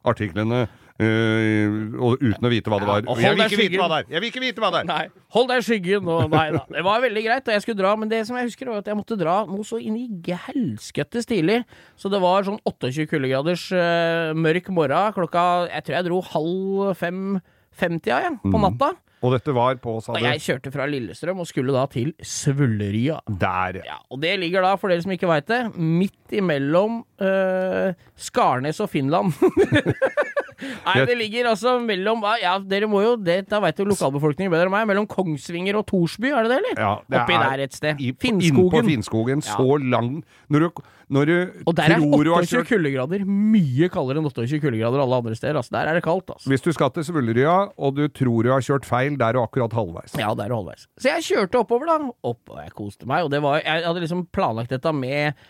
artiklene 0.09 0.63
og, 0.97 2.23
uten 2.23 2.47
å 2.47 2.51
vite 2.53 2.73
hva 2.73 2.79
det 2.81 2.89
var? 2.89 3.03
Ja, 3.05 3.17
jeg 3.29 3.37
vil 3.37 3.45
ikke 3.47 3.61
vite 3.61 3.81
hva 3.83 3.89
det 3.93 3.99
er! 4.01 4.09
Jeg 4.15 4.23
vil 4.25 4.31
ikke 4.33 4.43
vite 4.47 4.63
hva 4.65 4.71
det 4.73 4.81
er! 4.83 4.89
Nei, 4.89 5.25
hold 5.37 5.51
deg 5.51 5.61
i 5.61 5.67
skyggen 5.67 6.09
og 6.13 6.31
Nei 6.33 6.45
da. 6.57 6.63
Det 6.73 6.85
var 6.87 7.03
veldig 7.05 7.25
greit, 7.27 7.49
og 7.49 7.57
jeg 7.57 7.65
skulle 7.67 7.81
dra, 7.83 7.95
men 8.01 8.13
det 8.13 8.23
som 8.29 8.39
jeg 8.41 8.49
husker, 8.49 8.71
var 8.73 8.81
at 8.85 8.91
jeg 8.93 8.99
måtte 8.99 9.19
dra 9.21 9.37
noe 9.49 9.67
så 9.69 9.81
inn 9.83 9.97
i 10.01 10.07
helskøtte 10.47 11.23
stilig. 11.25 11.61
Så 12.01 12.13
det 12.13 12.21
var 12.25 12.47
sånn 12.49 12.61
28 12.65 13.09
kuldegraders 13.13 13.67
uh, 13.77 14.33
mørk 14.37 14.71
morgen 14.73 15.13
klokka 15.17 15.43
Jeg 15.71 15.85
tror 15.87 15.99
jeg 15.99 16.07
dro 16.09 16.21
halv 16.33 16.95
fem-femtida, 17.01 18.23
ja, 18.31 18.33
på 18.41 18.55
Mm. 18.57 18.65
natta. 18.71 18.93
Og 19.25 19.33
dette 19.33 19.51
var 19.57 19.75
på, 19.81 19.95
sa 20.05 20.13
du? 20.13 20.21
jeg 20.23 20.43
kjørte 20.45 20.71
fra 20.71 20.85
Lillestrøm 20.87 21.39
og 21.41 21.47
skulle 21.49 21.73
da 21.73 21.87
til 21.91 22.11
Svulleria 22.21 23.17
Der. 23.41 23.79
Ja, 23.89 23.97
og 24.13 24.21
det 24.23 24.35
ligger 24.39 24.63
da, 24.63 24.75
for 24.77 24.93
dere 24.93 25.03
som 25.03 25.11
ikke 25.17 25.27
veit 25.31 25.49
det, 25.49 25.63
midt 25.75 26.37
imellom 26.37 27.01
uh, 27.25 27.97
Skarnes 28.15 28.79
og 28.85 28.91
Finland. 28.93 29.33
Nei, 30.61 30.97
det 31.09 31.17
ligger 31.19 31.51
altså 31.53 31.77
mellom 31.85 32.25
Ja, 32.41 32.57
dere 32.63 32.89
må 32.91 33.03
jo 33.05 33.15
det, 33.21 33.43
Da 33.51 33.61
veit 33.65 33.79
jo 33.81 33.87
lokalbefolkningen 33.89 34.53
bedre 34.53 34.69
enn 34.69 34.75
meg. 34.75 34.87
Mellom 34.89 35.07
Kongsvinger 35.11 35.79
og 35.81 35.87
Torsby, 35.91 36.33
er 36.33 36.47
det 36.47 36.55
det, 36.55 36.59
eller? 36.63 36.81
Ja, 36.81 36.93
det 37.05 37.23
Oppi 37.23 37.37
er 37.37 37.45
der 37.45 37.65
et 37.67 37.77
sted. 37.77 38.01
I, 38.01 38.13
Finnskogen. 38.13 38.71
Innpå 38.71 38.85
Finnskogen. 38.91 39.43
Ja. 39.45 39.57
Så 39.57 39.81
lang 39.83 40.23
Når 40.53 40.65
du, 40.65 40.85
når 41.17 41.29
du 41.31 41.35
Og 41.67 41.77
der 41.79 41.97
er 41.97 42.01
tror 42.03 42.25
du 42.25 42.33
har 42.33 42.47
28 42.47 42.65
kuldegrader. 42.71 43.27
Mye 43.27 43.91
kaldere 43.93 44.23
enn 44.23 44.31
28 44.31 44.63
kuldegrader 44.63 45.03
alle 45.05 45.21
andre 45.23 45.37
steder. 45.39 45.61
Altså, 45.61 45.75
der 45.77 45.91
er 45.91 45.99
det 46.01 46.05
kaldt, 46.07 46.31
altså. 46.35 46.51
Hvis 46.51 46.65
du 46.65 46.73
skal 46.77 46.93
til 46.95 47.07
Svullerøya, 47.07 47.57
og 47.77 47.99
du 47.99 48.07
tror 48.09 48.47
du 48.47 48.53
har 48.55 48.65
kjørt 48.65 48.89
feil, 48.89 49.19
der 49.19 49.35
er 49.35 49.39
du 49.39 49.43
akkurat 49.45 49.77
halvveis. 49.77 50.17
Ja, 50.19 50.33
der 50.35 50.49
er 50.49 50.55
du 50.55 50.59
halvveis. 50.61 50.89
Så 50.99 51.13
jeg 51.13 51.27
kjørte 51.29 51.63
oppover, 51.63 51.91
da. 51.93 51.99
Opp, 52.27 52.43
og 52.51 52.63
jeg 52.63 52.75
koste 52.79 53.09
meg. 53.09 53.27
Og 53.27 53.31
det 53.35 53.43
var, 53.45 53.61
jeg 53.63 53.87
hadde 53.87 54.03
liksom 54.07 54.27
planlagt 54.35 54.75
dette 54.75 54.93
med 54.97 55.47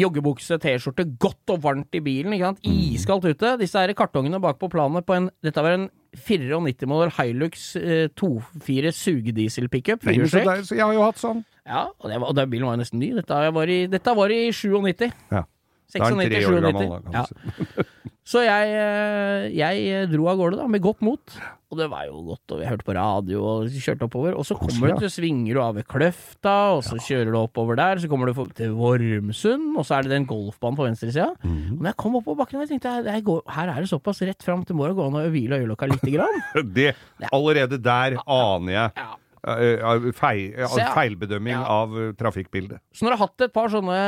joggebukse, 0.00 0.58
T-skjorte, 0.62 1.06
godt 1.20 1.54
og 1.54 1.62
varmt 1.64 1.96
i 1.96 2.02
bilen. 2.04 2.34
ikke 2.36 2.50
sant? 2.50 2.64
Iskaldt 2.66 3.28
ute. 3.30 3.54
Disse 3.60 3.80
her 3.80 3.94
kartongene 3.96 4.40
bak 4.42 4.58
på 4.60 4.70
planet 4.72 5.06
på 5.06 5.16
en 5.16 5.30
Dette 5.44 5.62
var 5.62 5.76
en 5.76 5.88
94-modell 6.14 7.12
Hilux 7.16 7.64
eh, 7.80 8.06
2.4 8.14 8.92
sugedieselpickup. 8.94 10.06
Jeg 10.06 10.84
har 10.84 10.94
jo 10.94 11.02
hatt 11.04 11.20
sånn. 11.20 11.42
Ja, 11.64 11.88
og, 11.88 12.10
det 12.10 12.20
var, 12.20 12.28
og 12.28 12.36
den 12.36 12.50
bilen 12.52 12.68
var 12.68 12.76
jo 12.76 12.82
nesten 12.84 13.00
ny. 13.00 13.10
Dette 13.16 13.40
var 13.56 13.72
i, 13.72 13.80
dette 13.90 14.14
var 14.16 14.32
i 14.34 14.40
97. 14.52 15.08
Ja. 15.32 15.44
Da 15.92 16.00
er 16.00 16.14
den 16.14 16.24
96, 16.24 16.30
tre 16.30 16.46
år 16.46 16.54
97. 16.54 16.64
gammel, 16.64 16.88
da, 16.88 17.00
kan 17.00 17.12
du 17.12 17.18
Ja. 17.18 17.84
Så 18.24 18.40
jeg, 18.40 18.70
eh, 18.72 19.50
jeg 19.52 20.06
dro 20.08 20.30
av 20.32 20.38
gårde 20.40 20.56
da, 20.56 20.64
med 20.66 20.80
godt 20.80 21.02
mot. 21.04 21.34
Og 21.68 21.76
det 21.76 21.90
var 21.92 22.06
jo 22.06 22.22
godt, 22.30 22.54
og 22.54 22.60
vi 22.62 22.68
hørte 22.70 22.86
på 22.86 22.94
radio 22.96 23.42
og 23.44 23.66
kjørte 23.68 24.06
oppover. 24.06 24.36
Og 24.38 24.46
så 24.48 24.56
kommer 24.56 24.94
du 24.94 25.02
til 25.02 25.10
svinger 25.12 25.58
du 25.58 25.60
av 25.60 25.74
ved 25.76 25.84
Kløfta, 25.90 26.54
og 26.78 26.80
så 26.86 26.96
kjører 26.96 27.34
du 27.34 27.36
oppover 27.42 27.76
der. 27.76 28.00
Så 28.00 28.08
kommer 28.08 28.30
du 28.30 28.38
til 28.56 28.72
Vormsund, 28.78 29.74
og 29.76 29.84
så 29.84 29.98
er 29.98 30.06
det 30.06 30.14
den 30.14 30.28
golfbanen 30.30 30.78
på 30.78 30.86
venstresida. 30.86 31.34
Mhm. 31.42 31.74
Og 31.76 31.82
når 31.82 31.90
jeg 31.90 31.98
kom 32.00 32.16
oppover 32.16 32.40
bakken, 32.40 32.62
jeg 32.64 32.72
tenkte 32.72 32.94
jeg, 33.04 33.26
går, 33.28 33.42
her 33.58 33.74
er 33.74 33.84
det 33.84 33.92
såpass 33.92 34.22
rett 34.24 34.46
fram 34.46 34.64
til 34.64 34.78
morgen, 34.78 34.96
gå 34.96 35.04
an 35.04 35.20
å 35.20 35.26
hvile 35.34 35.60
øyelokka 35.60 35.90
lite 35.92 36.14
grann. 36.16 36.40
Det, 36.78 36.94
allerede 37.28 37.76
der 37.82 38.16
aner 38.24 38.72
jeg 38.72 38.90
Ja. 38.96 39.10
Eh, 39.46 39.76
eh, 39.78 40.08
feil, 40.16 40.54
eh, 40.56 40.76
feilbedømming 40.94 41.54
Ja. 41.54 41.64
av 41.84 41.92
trafikkbildet. 42.20 42.80
Så 42.92 43.04
når 43.04 43.14
jeg 43.14 43.18
har 43.18 43.26
hatt 43.28 43.44
et 43.48 43.52
par 43.54 43.68
sånne 43.72 43.98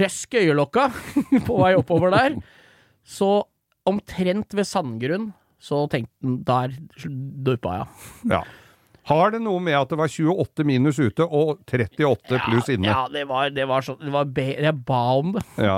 røsk 0.00 0.34
i 0.36 0.44
øyelokka 0.46 0.86
på 1.46 1.58
vei 1.62 1.72
oppover 1.78 2.14
der, 2.14 2.36
så 3.06 3.44
omtrent 3.86 4.54
ved 4.56 4.66
sandgrunn, 4.66 5.32
så 5.62 5.84
tenkte 5.90 6.12
han 6.22 6.38
der 6.46 6.74
duppa 7.46 7.78
jeg. 7.80 7.88
Ja. 8.34 8.42
Har 9.06 9.30
det 9.30 9.38
noe 9.44 9.60
med 9.62 9.76
at 9.78 9.92
det 9.92 9.98
var 10.00 10.10
28 10.10 10.64
minus 10.66 10.98
ute 10.98 11.22
og 11.22 11.60
38 11.70 12.40
pluss 12.48 12.70
inne? 12.74 12.88
Ja, 12.90 13.04
det 13.12 13.22
var, 13.30 13.52
det 13.54 13.66
var 13.70 13.84
sånn 13.86 14.00
det 14.02 14.10
var 14.10 14.26
be, 14.34 14.48
Jeg 14.58 14.74
ba 14.88 15.02
om 15.20 15.36
det. 15.36 15.44
Ja. 15.62 15.76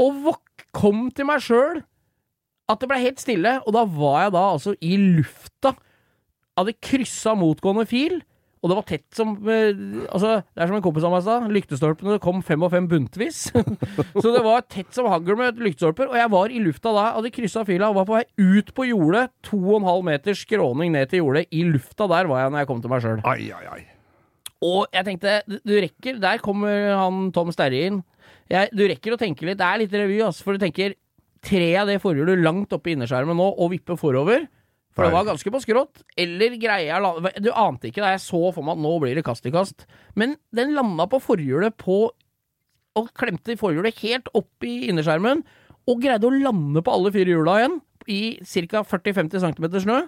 Og 0.00 0.22
våk, 0.24 0.64
kom 0.72 1.10
til 1.12 1.26
meg 1.28 1.42
sjøl 1.44 1.82
at 2.70 2.80
det 2.80 2.88
ble 2.88 3.00
helt 3.02 3.20
stille, 3.20 3.56
og 3.66 3.74
da 3.74 3.82
var 3.84 4.22
jeg 4.24 4.32
da 4.36 4.42
altså 4.54 4.72
i 4.80 4.94
lufta. 4.96 5.74
Hadde 6.58 6.74
kryssa 6.82 7.36
motgående 7.38 7.86
fil, 7.88 8.18
og 8.60 8.68
det 8.68 8.76
var 8.76 8.84
tett 8.84 9.06
som 9.16 9.30
eh, 9.48 9.70
Altså, 10.12 10.32
det 10.44 10.60
er 10.60 10.68
som 10.68 10.76
en 10.76 10.82
kompis 10.84 11.06
av 11.08 11.14
meg 11.14 11.22
sa, 11.24 11.36
lyktestolpene 11.48 12.18
kom 12.20 12.42
fem 12.44 12.66
og 12.66 12.72
fem 12.74 12.88
buntvis. 12.90 13.38
så 14.22 14.32
det 14.34 14.42
var 14.44 14.66
tett 14.68 14.90
som 14.92 15.08
hagl 15.08 15.38
med 15.38 15.62
lyktestolper, 15.62 16.10
og 16.10 16.18
jeg 16.20 16.32
var 16.34 16.52
i 16.52 16.60
lufta 16.60 16.92
da, 16.92 17.06
hadde 17.16 17.32
kryssa 17.32 17.64
fila 17.68 17.88
og 17.88 17.96
var 18.02 18.10
på 18.10 18.18
vei 18.18 18.26
ut 18.60 18.74
på 18.76 18.88
jordet. 18.90 19.30
To 19.48 19.56
og 19.62 19.78
en 19.78 19.88
halv 19.88 20.04
meters 20.10 20.42
skråning 20.44 20.92
ned 20.92 21.08
til 21.12 21.22
jordet. 21.22 21.46
I 21.56 21.64
lufta 21.70 22.10
der 22.10 22.28
var 22.28 22.44
jeg 22.44 22.52
når 22.52 22.64
jeg 22.64 22.70
kom 22.74 22.84
til 22.84 22.92
meg 22.92 23.06
sjøl. 23.06 23.24
Ai, 23.24 23.40
ai, 23.56 23.64
ai. 23.78 23.80
Og 24.60 24.82
jeg 24.92 25.06
tenkte, 25.06 25.38
du- 25.48 25.78
rekker 25.80 26.18
Der 26.20 26.42
kommer 26.44 26.90
han 26.98 27.30
Tom 27.32 27.48
Sterre 27.56 27.86
inn. 27.88 28.02
Jeg, 28.50 28.68
du 28.76 28.82
rekker 28.84 29.14
å 29.16 29.20
tenke 29.22 29.46
litt. 29.48 29.56
Det 29.56 29.64
er 29.64 29.80
litt 29.80 29.94
revy, 29.96 30.20
altså, 30.26 30.44
for 30.44 30.52
du 30.58 30.60
tenker 30.66 30.98
Tre 31.40 31.70
av 31.80 31.88
det 31.88 32.02
forhjulet 32.02 32.42
langt 32.44 32.74
oppe 32.76 32.90
i 32.90 32.92
innerskjermen 32.92 33.38
nå 33.40 33.46
og 33.56 33.70
vippe 33.72 33.94
forover. 33.96 34.42
For 35.00 35.08
det 35.08 35.16
var 35.16 35.28
ganske 35.30 35.52
på 35.54 35.60
skrått. 35.64 36.02
Eller 36.20 36.56
greier 36.60 37.06
Du 37.40 37.50
ante 37.56 37.88
ikke 37.88 38.04
da 38.04 38.12
jeg 38.12 38.22
så 38.26 38.40
for 38.52 38.66
meg 38.66 38.76
at 38.76 38.84
nå 38.84 38.94
blir 39.02 39.16
det 39.16 39.24
kast 39.26 39.48
i 39.48 39.54
kast. 39.54 39.86
Men 40.18 40.36
den 40.56 40.74
landa 40.76 41.08
på 41.10 41.22
forhjulet 41.24 41.76
på 41.80 42.02
Og 42.98 43.12
klemte 43.14 43.54
forhjulet 43.56 44.00
helt 44.02 44.28
opp 44.34 44.66
i 44.66 44.90
innerskjermen. 44.90 45.44
Og 45.88 46.02
greide 46.02 46.26
å 46.26 46.34
lande 46.34 46.82
på 46.84 46.92
alle 46.92 47.12
fire 47.14 47.32
hjula 47.32 47.60
igjen. 47.60 47.78
I 48.10 48.20
ca. 48.42 48.82
40-50 48.84 49.40
cm 49.44 49.68
snø. 49.86 50.00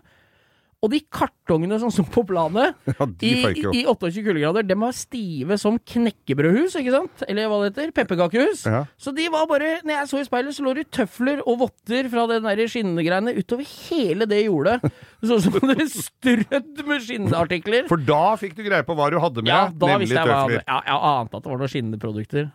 Og 0.82 0.90
de 0.90 0.98
kartongene 1.14 1.76
som 1.78 1.92
sto 1.94 2.02
på 2.10 2.24
planet 2.26 2.74
Ja, 2.90 3.06
i, 3.22 3.32
i 3.78 3.82
28 3.86 4.24
kuldegrader, 4.26 4.66
de 4.66 4.76
var 4.80 4.94
stive 4.96 5.58
som 5.60 5.76
knekkebrødhus, 5.78 6.74
ikke 6.80 6.94
sant? 6.96 7.22
Eller 7.30 7.46
hva 7.50 7.60
det 7.62 7.68
heter? 7.70 7.92
Pepperkakehus. 7.94 8.64
Ja. 8.66 8.80
Så 8.98 9.12
de 9.14 9.28
var 9.30 9.46
bare 9.50 9.76
Når 9.86 9.94
jeg 9.94 10.10
så 10.10 10.22
i 10.22 10.26
speilet, 10.26 10.56
så 10.56 10.66
lå 10.66 10.74
det 10.80 10.88
tøfler 10.94 11.42
og 11.46 11.60
votter 11.62 12.10
fra 12.10 12.26
den 12.32 12.48
der 12.48 12.64
skinnegreiene 12.72 13.36
utover 13.38 13.68
hele 13.90 14.26
det 14.30 14.42
jordet. 14.44 14.80
Sånn 15.22 15.44
som 15.44 15.60
det 15.70 15.86
strødd 15.92 16.82
med 16.88 17.06
skinnartikler. 17.06 17.86
For 17.90 18.02
da 18.02 18.34
fikk 18.40 18.58
du 18.58 18.64
greie 18.66 18.82
på 18.86 18.96
hva 18.98 19.06
du 19.14 19.20
hadde 19.22 19.44
med 19.46 19.52
Ja, 19.54 19.68
da 19.70 19.92
nemlig 19.94 20.10
tøfler. 20.16 20.58
jeg 20.58 20.66
jeg, 20.66 20.82
Jeg 20.90 20.98
ante 21.12 21.38
at 21.38 21.46
det 21.46 21.52
var 21.54 21.62
noen 21.62 21.72
skinneprodukter. 21.76 22.50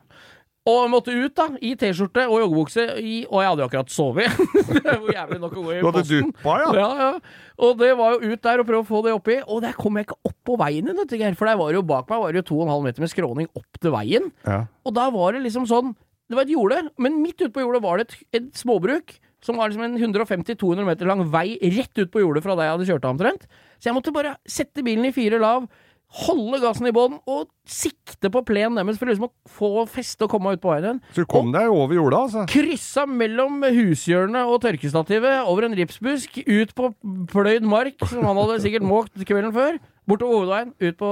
Og 0.67 0.89
måtte 0.91 1.13
ut, 1.15 1.31
da, 1.37 1.47
i 1.63 1.73
T-skjorte 1.79 2.25
og 2.27 2.41
joggebukse, 2.41 2.83
og 2.97 3.37
jeg 3.39 3.49
hadde 3.49 3.63
jo 3.63 3.67
akkurat 3.69 3.91
sovet. 3.93 4.39
det 4.73 4.95
var 5.03 5.13
jævlig 5.13 5.37
nok 5.43 5.53
å 5.53 5.63
gå 5.63 5.75
i 5.77 5.77
posten. 5.79 5.85
Du 5.85 5.99
hadde 5.99 6.23
duppa, 6.25 6.55
ja? 6.59 6.71
Ja, 6.75 6.87
ja. 7.03 7.43
Og 7.63 7.77
det 7.79 7.91
var 7.97 8.15
jo 8.15 8.33
ut 8.33 8.41
der 8.43 8.63
og 8.63 8.67
prøve 8.67 8.83
å 8.83 8.87
få 8.89 9.03
det 9.05 9.13
oppi, 9.15 9.37
og 9.45 9.61
der 9.63 9.77
kom 9.77 9.99
jeg 9.99 10.09
ikke 10.09 10.19
opp 10.27 10.35
på 10.49 10.57
veien 10.59 10.91
igjen. 10.91 11.37
For 11.39 11.49
der 11.49 11.61
var 11.61 11.71
jo 11.77 11.85
bak 11.87 12.11
meg 12.11 12.23
var 12.23 12.35
det 12.35 12.43
jo 12.43 12.49
to 12.51 12.59
og 12.59 12.65
en 12.67 12.73
halv 12.75 12.89
meter 12.89 13.05
med 13.05 13.13
skråning 13.13 13.47
opp 13.55 13.79
til 13.79 13.95
veien. 13.95 14.27
Ja. 14.43 14.59
Og 14.83 14.97
da 14.97 15.07
var 15.13 15.37
det 15.37 15.45
liksom 15.47 15.69
sånn 15.69 15.95
Det 16.27 16.35
var 16.35 16.43
et 16.43 16.51
jorde, 16.51 16.81
men 16.99 17.21
midt 17.23 17.39
ute 17.39 17.53
på 17.55 17.63
jordet 17.63 17.79
var 17.85 18.01
det 18.01 18.09
et, 18.09 18.15
et 18.35 18.47
småbruk. 18.59 19.15
Som 19.45 19.59
var 19.61 19.69
liksom 19.69 19.85
en 19.85 19.95
150-200 19.95 20.83
meter 20.83 21.07
lang 21.07 21.21
vei 21.31 21.55
rett 21.61 22.01
ut 22.01 22.11
på 22.11 22.19
jordet 22.19 22.41
fra 22.43 22.57
der 22.57 22.67
jeg 22.67 22.73
hadde 22.73 22.87
kjørt 22.89 23.05
av 23.05 23.13
omtrent. 23.13 23.45
Så 23.77 23.87
jeg 23.87 23.95
måtte 23.95 24.11
bare 24.11 24.33
sette 24.49 24.83
bilen 24.83 25.07
i 25.07 25.13
fire 25.15 25.39
lav, 25.39 25.69
holde 26.07 26.59
gassen 26.63 26.87
i 26.87 26.93
bånn 26.95 27.17
og 27.27 27.49
sikte 27.67 28.29
på 28.31 28.39
plenen 28.47 28.79
deres 28.79 28.99
for 28.99 29.09
liksom 29.09 29.27
å 29.27 29.51
få 29.51 29.69
feste 29.91 30.23
og 30.23 30.31
komme 30.31 30.53
ut 30.55 30.61
på 30.63 30.71
veien. 30.71 31.01
Så 31.11 31.25
du 31.25 31.29
kom 31.29 31.51
deg 31.51 31.67
over 31.67 31.97
jorda, 31.97 32.21
altså? 32.27 32.45
Kryssa 32.49 33.03
mellom 33.09 33.59
hushjørnet 33.65 34.47
og 34.47 34.61
tørkestativet, 34.63 35.43
over 35.51 35.67
en 35.67 35.75
ripsbusk, 35.77 36.39
ut 36.47 36.73
på 36.77 36.91
pløyd 37.33 37.67
mark, 37.67 37.99
som 38.07 38.23
han 38.23 38.39
hadde 38.39 38.61
sikkert 38.63 38.87
måkt 38.87 39.19
kvelden 39.27 39.51
før, 39.55 39.79
bortover 40.07 40.39
hovedveien, 40.39 40.73
ut 40.79 40.99
på, 41.01 41.11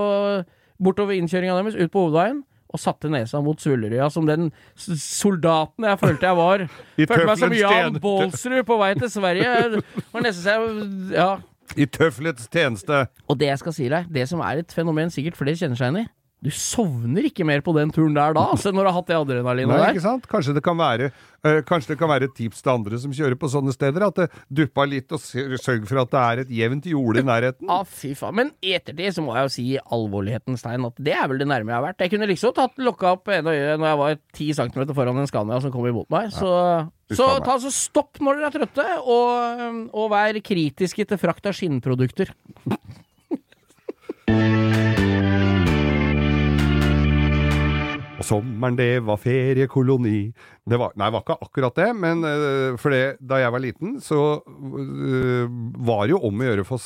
bortover 0.88 1.20
innkjøringa 1.20 1.58
deres, 1.60 1.76
ut 1.76 1.92
på 1.92 2.06
hovedveien, 2.08 2.44
og 2.76 2.82
satte 2.82 3.08
nesa 3.12 3.40
mot 3.44 3.60
svullerøya 3.62 4.08
som 4.12 4.26
den 4.28 4.50
soldaten 4.76 5.86
jeg 5.88 6.00
følte 6.02 6.28
jeg 6.28 6.40
var. 6.40 6.64
Følte 6.98 7.28
meg 7.30 7.40
som 7.40 7.54
Jan. 7.56 8.00
Baalsrud 8.04 8.64
på 8.68 8.80
vei 8.82 8.90
til 9.00 9.12
Sverige. 9.14 9.52
Det 9.76 9.84
var 10.12 10.26
nesten 10.26 10.44
så 10.44 10.56
jeg 10.56 11.14
Ja. 11.16 11.30
I 11.76 11.88
tøflets 11.90 12.48
tjeneste. 12.54 13.06
Og 13.28 13.40
det 13.40 13.50
jeg 13.50 13.62
skal 13.64 13.76
si 13.76 13.90
deg, 13.92 14.12
det 14.14 14.28
som 14.30 14.44
er 14.46 14.62
et 14.62 14.76
fenomen 14.76 15.12
sikkert 15.14 15.40
flere 15.40 15.58
kjenner 15.60 15.80
seg 15.80 15.90
igjen 15.90 16.06
i, 16.06 16.12
du 16.46 16.52
sovner 16.54 17.26
ikke 17.26 17.46
mer 17.48 17.64
på 17.66 17.74
den 17.74 17.90
turen 17.94 18.14
der 18.14 18.36
da, 18.38 18.44
altså, 18.54 18.70
når 18.70 18.86
du 18.86 18.90
har 18.92 18.98
hatt 19.00 19.08
det 19.10 19.18
adrenalinet 19.18 19.80
der. 19.82 19.96
ikke 19.96 20.04
sant? 20.04 20.28
Kanskje 20.30 20.54
det 20.54 20.62
kan 20.66 20.78
være 20.78 21.10
øh, 21.10 21.60
Kanskje 21.66 21.94
det 21.94 21.98
kan 22.00 22.12
være 22.12 22.30
et 22.30 22.36
tips 22.38 22.62
til 22.62 22.74
andre 22.76 23.00
som 23.02 23.14
kjører 23.16 23.38
på 23.42 23.50
sånne 23.50 23.74
steder, 23.74 24.06
at 24.06 24.20
det 24.20 24.28
duppa 24.60 24.86
litt, 24.90 25.10
og 25.16 25.22
sørg 25.22 25.88
for 25.90 26.04
at 26.04 26.12
det 26.14 26.22
er 26.22 26.42
et 26.44 26.52
jevnt 26.60 26.90
jorde 26.90 27.24
i 27.24 27.26
nærheten. 27.26 27.70
Ja, 27.70 27.80
fy 27.90 28.14
faen. 28.18 28.38
Men 28.38 28.52
etter 28.62 28.98
det 28.98 29.14
så 29.16 29.24
må 29.26 29.34
jeg 29.38 29.48
jo 29.48 29.54
si 29.56 29.66
i 29.74 29.80
alvorlighetens 29.98 30.66
tegn 30.66 30.90
at 30.90 31.02
det 31.08 31.16
er 31.18 31.30
vel 31.32 31.42
det 31.42 31.50
nærme 31.50 31.74
jeg 31.74 31.80
har 31.80 31.88
vært. 31.88 32.06
Jeg 32.06 32.14
kunne 32.14 32.30
liksom 32.30 32.54
tatt 32.58 32.78
lokka 32.82 33.16
opp 33.18 33.32
ene 33.34 33.56
øyet 33.56 33.82
når 33.82 33.90
jeg 33.92 34.02
var 34.04 34.20
ti 34.38 34.50
centimeter 34.58 34.98
foran 34.98 35.22
en 35.22 35.32
Scania 35.32 35.62
som 35.64 35.74
kom 35.74 35.88
imot 35.90 36.12
meg. 36.14 36.30
Så, 36.36 36.52
så 37.14 37.32
meg. 37.32 37.46
ta 37.48 37.56
altså 37.58 37.74
stopp 37.74 38.22
når 38.22 38.42
dere 38.42 38.52
er 38.52 38.60
trøtte, 38.60 38.88
og, 39.02 39.90
og 39.96 40.14
vær 40.14 40.42
kritiske 40.46 41.10
til 41.10 41.22
frakt 41.22 41.50
av 41.50 41.58
skinnprodukter. 41.58 42.34
Sommeren, 48.26 48.78
det 48.78 49.04
var 49.06 49.20
feriekoloni. 49.22 50.20
Det 50.66 50.80
var, 50.82 50.94
nei, 50.98 51.08
det 51.08 51.16
var 51.16 51.26
ikke 51.26 51.46
akkurat 51.46 51.80
det, 51.80 51.90
men 52.02 52.26
uh, 52.26 52.78
for 52.82 52.96
det, 52.96 53.18
da 53.22 53.40
jeg 53.42 53.56
var 53.56 53.64
liten, 53.64 53.98
så 54.04 54.22
uh, 54.42 55.44
var 55.88 56.06
det 56.06 56.16
jo 56.16 56.24
om 56.28 56.42
å 56.42 56.48
gjøre 56.50 56.66
å 56.66 56.72
få 56.74 56.80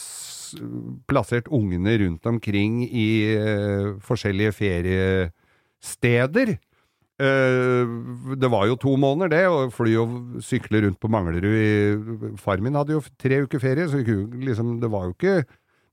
plassert 1.10 1.50
ungene 1.54 1.94
rundt 2.02 2.26
omkring 2.30 2.82
i 2.88 3.10
uh, 3.38 3.94
forskjellige 4.06 4.58
feriesteder. 4.58 6.58
Det 7.20 8.48
var 8.48 8.70
jo 8.70 8.78
to 8.80 8.94
måneder, 8.96 9.32
det, 9.34 9.42
å 9.52 9.66
fly 9.76 9.92
og 10.00 10.38
sykle 10.40 10.80
rundt 10.86 11.02
på 11.04 11.10
Manglerud 11.12 11.52
i 11.52 12.36
Far 12.40 12.64
min 12.64 12.78
hadde 12.80 12.96
jo 12.96 13.02
tre 13.20 13.42
uker 13.44 13.60
ferie, 13.60 13.90
så 13.92 14.00
liksom, 14.00 14.78
det 14.80 14.88
var 14.94 15.10
jo 15.10 15.18
ikke 15.18 15.34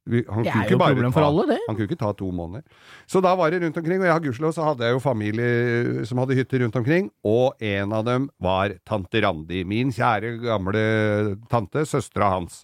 vi, 0.06 0.22
han 0.30 0.44
Det 0.46 0.52
kunne 0.52 0.62
er 0.62 0.68
ikke 0.68 0.76
jo 0.76 0.78
bare 0.78 0.94
problem 0.94 1.12
ta- 1.12 1.16
for 1.18 1.26
alle, 1.26 1.44
det. 1.50 1.58
Han 1.66 1.76
kunne 1.76 1.88
ikke 1.90 1.98
ta 2.00 2.12
to 2.14 2.30
måneder. 2.30 2.62
Så 3.10 3.22
da 3.24 3.34
var 3.38 3.50
det 3.50 3.60
rundt 3.62 3.76
omkring, 3.80 4.00
og 4.00 4.06
jeg 4.06 4.14
har 4.14 4.24
gudskjelov 4.24 4.54
så 4.54 4.66
hadde 4.70 4.86
jeg 4.86 4.94
jo 4.96 5.02
familie 5.02 6.06
som 6.06 6.18
hadde 6.22 6.36
hytter 6.38 6.62
rundt 6.64 6.76
omkring, 6.78 7.10
og 7.26 7.54
en 7.60 7.92
av 7.92 8.04
dem 8.06 8.28
var 8.42 8.76
tante 8.86 9.22
Randi, 9.24 9.64
min 9.66 9.90
kjære 9.94 10.36
gamle 10.44 10.84
tante, 11.50 11.82
søstera 11.90 12.30
hans. 12.36 12.62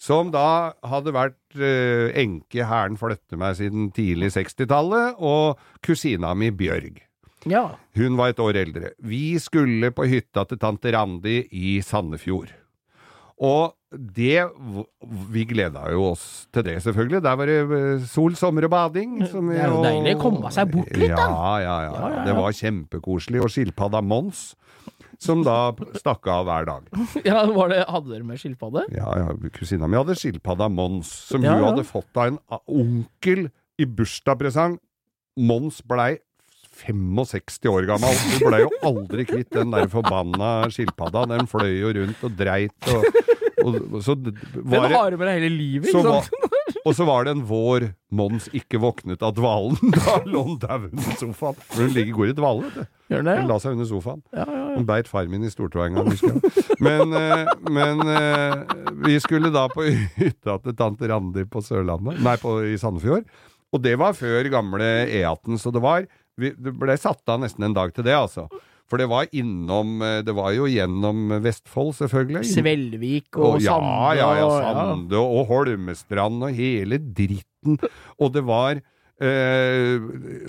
Som 0.00 0.30
da 0.32 0.72
hadde 0.88 1.12
vært 1.12 1.36
uh, 1.60 2.08
enke 2.16 2.64
hæren 2.64 2.96
flytte 2.96 3.36
meg 3.36 3.58
siden 3.58 3.90
tidlig 3.92 4.30
60-tallet, 4.32 5.18
og 5.20 5.58
kusina 5.84 6.32
mi 6.34 6.48
Bjørg. 6.50 7.02
Ja. 7.48 7.66
Hun 7.96 8.16
var 8.18 8.32
et 8.32 8.40
år 8.40 8.56
eldre. 8.60 8.90
Vi 9.00 9.38
skulle 9.40 9.92
på 9.96 10.04
hytta 10.08 10.42
til 10.48 10.58
tante 10.60 10.90
Randi 10.92 11.42
i 11.52 11.78
Sandefjord. 11.84 12.50
Og 13.40 13.76
det 13.90 14.44
Vi 15.34 15.44
gleda 15.50 15.88
jo 15.90 16.12
oss 16.12 16.46
til 16.54 16.62
det, 16.66 16.76
selvfølgelig. 16.84 17.22
Der 17.24 17.38
var 17.38 17.50
det 17.50 17.58
eh, 17.74 18.04
sol, 18.06 18.36
sommer 18.38 18.68
og 18.68 18.70
bading. 18.70 19.16
som 19.30 19.50
Det 19.50 19.58
er 19.58 19.72
jo 19.72 19.82
deilig 19.82 20.14
å 20.14 20.20
komme 20.22 20.52
seg 20.54 20.70
bort 20.70 20.92
litt, 20.94 21.10
da. 21.10 21.26
Ja, 21.26 21.54
ja, 21.64 21.76
ja. 21.88 21.92
Ja, 21.96 22.10
ja. 22.14 22.24
Det 22.28 22.36
var 22.38 22.54
kjempekoselig. 22.54 23.42
Og 23.42 23.50
skilpadda 23.50 24.02
Mons, 24.06 24.44
som 25.20 25.42
da 25.46 25.72
stakk 25.98 26.30
av 26.30 26.46
hver 26.46 26.68
dag. 26.70 26.86
ja 27.30 27.42
var 27.50 27.74
det, 27.74 27.82
hadde 27.90 28.14
dere 28.14 28.28
med 28.28 28.38
skilpadde? 28.42 28.86
Ja, 28.94 29.10
ja, 29.24 29.34
kusina 29.58 29.90
mi 29.90 29.98
hadde 29.98 30.14
skilpadda 30.18 30.70
Mons, 30.70 31.10
som 31.32 31.42
hun 31.42 31.66
hadde 31.66 31.86
fått 31.88 32.14
av 32.14 32.30
en 32.30 32.40
onkel 32.70 33.48
i 33.80 33.88
bursdagspresang. 33.90 34.78
Mons 35.40 35.82
blei 35.88 36.14
65 36.80 37.66
år 37.68 37.90
gammel. 37.90 38.14
Hun 38.22 38.46
blei 38.46 38.62
jo 38.62 38.70
aldri 38.86 39.26
kvitt 39.28 39.50
den 39.52 39.74
der 39.74 39.90
forbanna 39.90 40.70
skilpadda. 40.72 41.26
Den 41.34 41.50
fløy 41.50 41.74
jo 41.82 41.92
rundt 41.98 42.24
og 42.24 42.38
dreit 42.38 42.92
og, 42.94 43.04
og, 43.64 44.00
så 44.04 44.16
var 44.16 44.88
Den 44.88 44.94
har 44.94 45.10
du 45.10 45.16
med 45.20 45.28
deg 45.28 45.40
hele 45.40 45.50
livet, 45.54 45.90
ikke 45.90 46.04
var, 46.06 46.28
og 46.84 46.94
så 46.96 47.06
var 47.08 47.26
det 47.26 47.34
en 47.36 47.42
vår 47.48 47.90
Mons 48.16 48.48
ikke 48.56 48.80
våknet 48.82 49.22
av 49.22 49.34
dvalen. 49.36 49.76
Da 50.00 50.16
lå 50.26 50.42
han 50.46 50.56
dau 50.62 50.86
under 50.88 51.18
sofaen. 51.20 51.58
For 51.68 51.84
hun 51.84 51.92
ligger 51.94 52.16
går 52.16 52.32
i 52.32 52.36
dvale, 52.38 52.66
vet 52.66 52.78
du. 52.80 52.88
Gjør 53.12 53.22
den 53.22 53.28
det? 53.30 53.36
Hun 53.42 53.50
la 53.50 53.58
seg 53.62 53.76
under 53.76 53.88
sofaen. 53.90 54.22
Ja, 54.34 54.46
ja, 54.46 54.56
ja. 54.56 54.78
Hun 54.78 54.88
beit 54.88 55.10
far 55.10 55.28
min 55.30 55.44
i 55.46 55.52
stortåa 55.52 55.88
en 55.90 56.00
gang, 56.00 56.10
husker 56.10 56.34
jeg. 56.34 56.64
Men, 56.82 57.14
eh, 57.18 57.52
men 57.70 58.02
eh, 58.14 58.74
vi 59.06 59.18
skulle 59.22 59.52
da 59.54 59.66
på 59.70 59.86
hytta 60.20 60.56
til 60.64 60.76
tante 60.78 61.10
Randi 61.10 61.46
på 61.50 61.62
Sørlandet, 61.64 62.22
nei, 62.24 62.36
på, 62.40 62.56
i 62.66 62.78
Sandefjord. 62.80 63.28
Og 63.70 63.84
det 63.84 63.94
var 64.00 64.16
før 64.18 64.50
gamle 64.50 64.88
E18, 65.06 65.60
så 65.62 65.70
det 65.74 65.82
var 65.84 66.08
vi, 66.40 66.50
Det 66.56 66.72
ble 66.74 66.96
satt 66.98 67.28
av 67.30 67.42
nesten 67.42 67.68
en 67.68 67.76
dag 67.76 67.92
til 67.94 68.06
det, 68.06 68.16
altså. 68.16 68.48
For 68.90 68.98
det 68.98 69.06
var 69.10 69.30
innom 69.30 70.00
eh, 70.02 70.20
Det 70.26 70.34
var 70.34 70.52
jo 70.56 70.68
gjennom 70.70 71.36
Vestfold, 71.44 71.94
selvfølgelig. 72.00 72.44
Svelvik 72.50 73.38
og, 73.38 73.56
Og 73.56 73.64
ja, 73.64 73.76
Sande 73.76 74.14
ja, 74.18 74.30
ja, 74.40 74.46
ja, 74.58 74.70
Sande 74.74 75.20
og 75.20 75.44
Holmestrand 75.50 76.48
og 76.48 76.56
hele 76.56 76.98
dritten. 76.98 77.78
Og 78.18 78.34
det 78.34 78.42
var 78.48 78.80
eh, 79.20 80.00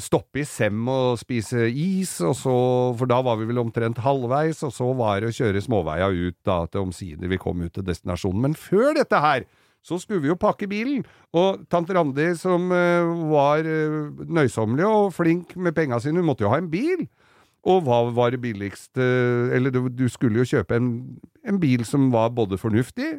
stoppe 0.01 0.41
i 0.41 0.45
Sem 0.47 0.81
og 0.91 1.19
spise 1.21 1.67
is, 1.69 2.17
og 2.25 2.35
så, 2.39 2.57
for 2.97 3.09
da 3.09 3.21
var 3.25 3.39
vi 3.39 3.49
vel 3.49 3.61
omtrent 3.61 4.01
halvveis, 4.03 4.63
og 4.67 4.73
så 4.75 4.91
var 4.97 5.21
det 5.21 5.31
å 5.31 5.37
kjøre 5.41 5.63
småveia 5.63 6.09
ut 6.11 6.37
da, 6.47 6.63
til 6.71 6.87
omsider 6.87 7.31
vi 7.31 7.41
kom 7.41 7.63
ut 7.63 7.73
til 7.75 7.85
destinasjonen. 7.87 8.47
Men 8.49 8.57
før 8.57 8.95
dette 8.97 9.21
her, 9.21 9.45
så 9.81 9.97
skulle 9.97 10.21
vi 10.21 10.29
jo 10.29 10.37
pakke 10.37 10.69
bilen, 10.69 11.01
og 11.33 11.63
tante 11.71 11.95
Randi 11.97 12.31
som 12.37 12.69
eh, 12.75 13.07
var 13.31 13.65
uh, 13.65 14.11
nøysommelig 14.29 14.85
og 14.85 15.15
flink 15.15 15.55
med 15.57 15.73
penga 15.77 15.97
sine, 16.01 16.21
hun 16.21 16.29
måtte 16.29 16.45
jo 16.45 16.51
ha 16.53 16.59
en 16.61 16.69
bil. 16.71 17.07
Og 17.69 17.83
hva 17.85 17.99
var 18.09 18.31
det 18.33 18.39
billigste 18.41 19.05
Eller 19.53 19.69
du, 19.69 19.83
du 19.93 20.07
skulle 20.09 20.41
jo 20.41 20.47
kjøpe 20.49 20.79
en, 20.79 20.87
en 21.45 21.59
bil 21.61 21.83
som 21.85 22.07
var 22.13 22.31
både 22.33 22.57
fornuftig, 22.57 23.11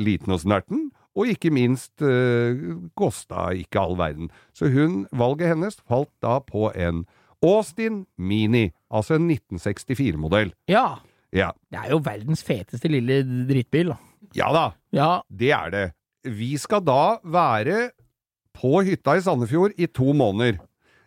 liten 0.00 0.32
og 0.32 0.40
snerten, 0.40 0.86
og 1.14 1.28
ikke 1.30 1.52
minst 1.54 2.00
uh, 2.02 2.56
kosta 2.98 3.50
ikke 3.54 3.78
all 3.82 3.94
verden. 4.00 4.30
Så 4.56 4.70
hun, 4.72 5.04
valget 5.12 5.52
hennes 5.52 5.76
falt 5.86 6.10
da 6.24 6.38
på 6.42 6.70
en 6.74 7.04
Austin 7.44 8.06
Mini, 8.16 8.70
altså 8.90 9.18
en 9.18 9.28
1964-modell. 9.30 10.54
Ja. 10.70 10.96
Ja. 11.34 11.50
Det 11.70 11.80
er 11.84 11.92
jo 11.92 12.00
verdens 12.06 12.42
feteste 12.46 12.88
lille 12.88 13.20
drittbil, 13.48 13.92
ja 14.34 14.48
da, 14.54 14.64
Ja. 14.94 15.20
det 15.30 15.50
er 15.54 15.70
det. 15.70 15.84
Vi 16.24 16.56
skal 16.58 16.80
da 16.86 17.18
være 17.22 17.90
på 18.56 18.80
hytta 18.86 19.16
i 19.18 19.22
Sandefjord 19.22 19.74
i 19.78 19.86
to 19.86 20.12
måneder. 20.16 20.58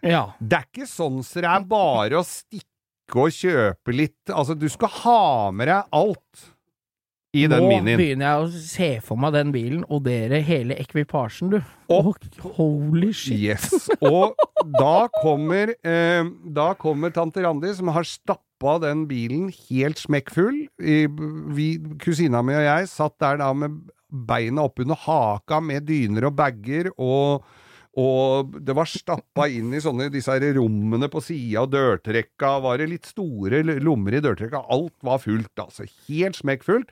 Ja. 0.05 0.23
Det 0.39 0.59
er 0.59 0.67
ikke 0.69 0.89
sånn 0.89 1.23
så 1.25 1.41
det 1.43 1.49
er 1.49 1.65
bare 1.69 2.19
å 2.19 2.25
stikke 2.27 3.23
og 3.23 3.31
kjøpe 3.31 3.93
litt 3.95 4.33
Altså, 4.35 4.53
du 4.59 4.67
skal 4.69 4.91
ha 5.01 5.21
med 5.55 5.69
deg 5.71 5.95
alt 5.95 6.47
i 7.37 7.43
den 7.47 7.61
Nå 7.61 7.69
minien. 7.69 7.99
begynner 7.99 8.25
jeg 8.25 8.43
å 8.43 8.61
se 8.63 8.89
for 9.03 9.19
meg 9.19 9.35
den 9.35 9.51
bilen, 9.53 9.83
og 9.91 10.05
dere 10.07 10.39
hele 10.47 10.77
ekvipasjen, 10.79 11.51
du. 11.51 11.57
Og, 11.93 12.15
oh, 12.15 12.53
Holy 12.57 13.11
shit. 13.13 13.37
Yes. 13.51 13.89
Og 13.99 14.33
da 14.79 15.07
kommer, 15.19 15.73
eh, 15.85 16.23
da 16.55 16.71
kommer 16.79 17.13
tante 17.13 17.43
Randi, 17.43 17.73
som 17.77 17.91
har 17.93 18.07
stappa 18.07 18.77
den 18.81 19.05
bilen 19.11 19.51
helt 19.67 20.01
smekkfull. 20.01 20.63
I, 20.79 20.97
vi, 21.53 21.67
kusina 22.01 22.41
mi 22.41 22.57
og 22.57 22.65
jeg 22.65 22.89
satt 22.95 23.19
der 23.21 23.43
da 23.43 23.51
med 23.53 23.75
beina 24.07 24.63
oppunder 24.65 24.97
haka 25.03 25.59
med 25.61 25.85
dyner 25.89 26.29
og 26.31 26.37
bager, 26.39 26.89
og, 26.95 27.43
og 27.97 28.57
det 28.61 28.75
var 28.77 28.89
stappa 28.89 29.47
inn 29.49 29.71
i 29.73 29.81
sånne 29.81 30.11
disse 30.13 30.29
her 30.29 30.43
rommene 30.59 31.09
på 31.09 31.21
sida, 31.25 31.63
av 31.63 31.71
dørtrekka 31.73 32.51
var 32.61 32.77
det 32.77 32.91
litt 32.91 33.09
store 33.09 33.63
lommer 33.81 34.19
i 34.19 34.21
dørtrekka. 34.21 34.61
Alt 34.69 34.93
var 35.05 35.23
fullt, 35.23 35.53
altså. 35.63 35.87
Helt 36.05 36.37
smekkfullt. 36.37 36.91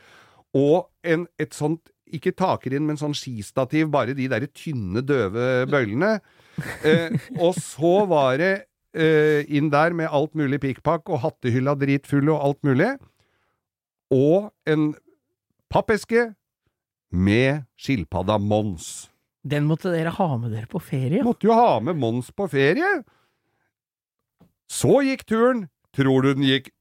Og 0.57 0.87
en, 1.05 1.27
et 1.37 1.53
sånt 1.53 1.91
ikke 2.15 2.33
takrinn, 2.37 2.87
men 2.87 2.97
sånn 2.97 3.15
skistativ, 3.17 3.91
bare 3.93 4.15
de 4.17 4.27
der 4.31 4.47
tynne, 4.53 5.03
døve 5.05 5.65
bøylene. 5.69 6.17
Eh, 6.87 7.13
og 7.43 7.57
så 7.59 7.93
var 8.09 8.37
det 8.41 8.53
eh, 8.97 9.45
inn 9.45 9.69
der 9.73 9.93
med 9.93 10.09
alt 10.09 10.33
mulig 10.37 10.61
pikkpakk 10.63 11.09
og 11.11 11.21
hattehylla 11.25 11.75
dritfull 11.77 12.33
og 12.33 12.41
alt 12.49 12.61
mulig. 12.65 12.93
Og 14.13 14.49
en 14.69 14.93
pappeske 15.69 16.31
med 17.11 17.65
skilpadda 17.77 18.39
Mons. 18.41 19.09
Den 19.45 19.67
måtte 19.69 19.91
dere 19.93 20.13
ha 20.15 20.27
med 20.41 20.55
dere 20.55 20.69
på 20.69 20.81
ferie. 20.81 21.21
Måtte 21.25 21.45
jo 21.47 21.53
ha 21.53 21.77
med 21.83 21.99
Mons 22.01 22.31
på 22.33 22.47
ferie. 22.49 23.03
Så 24.71 25.03
gikk 25.05 25.25
turen. 25.29 25.67
Tror 25.95 26.25
du 26.25 26.33
den 26.33 26.47
gikk 26.47 26.71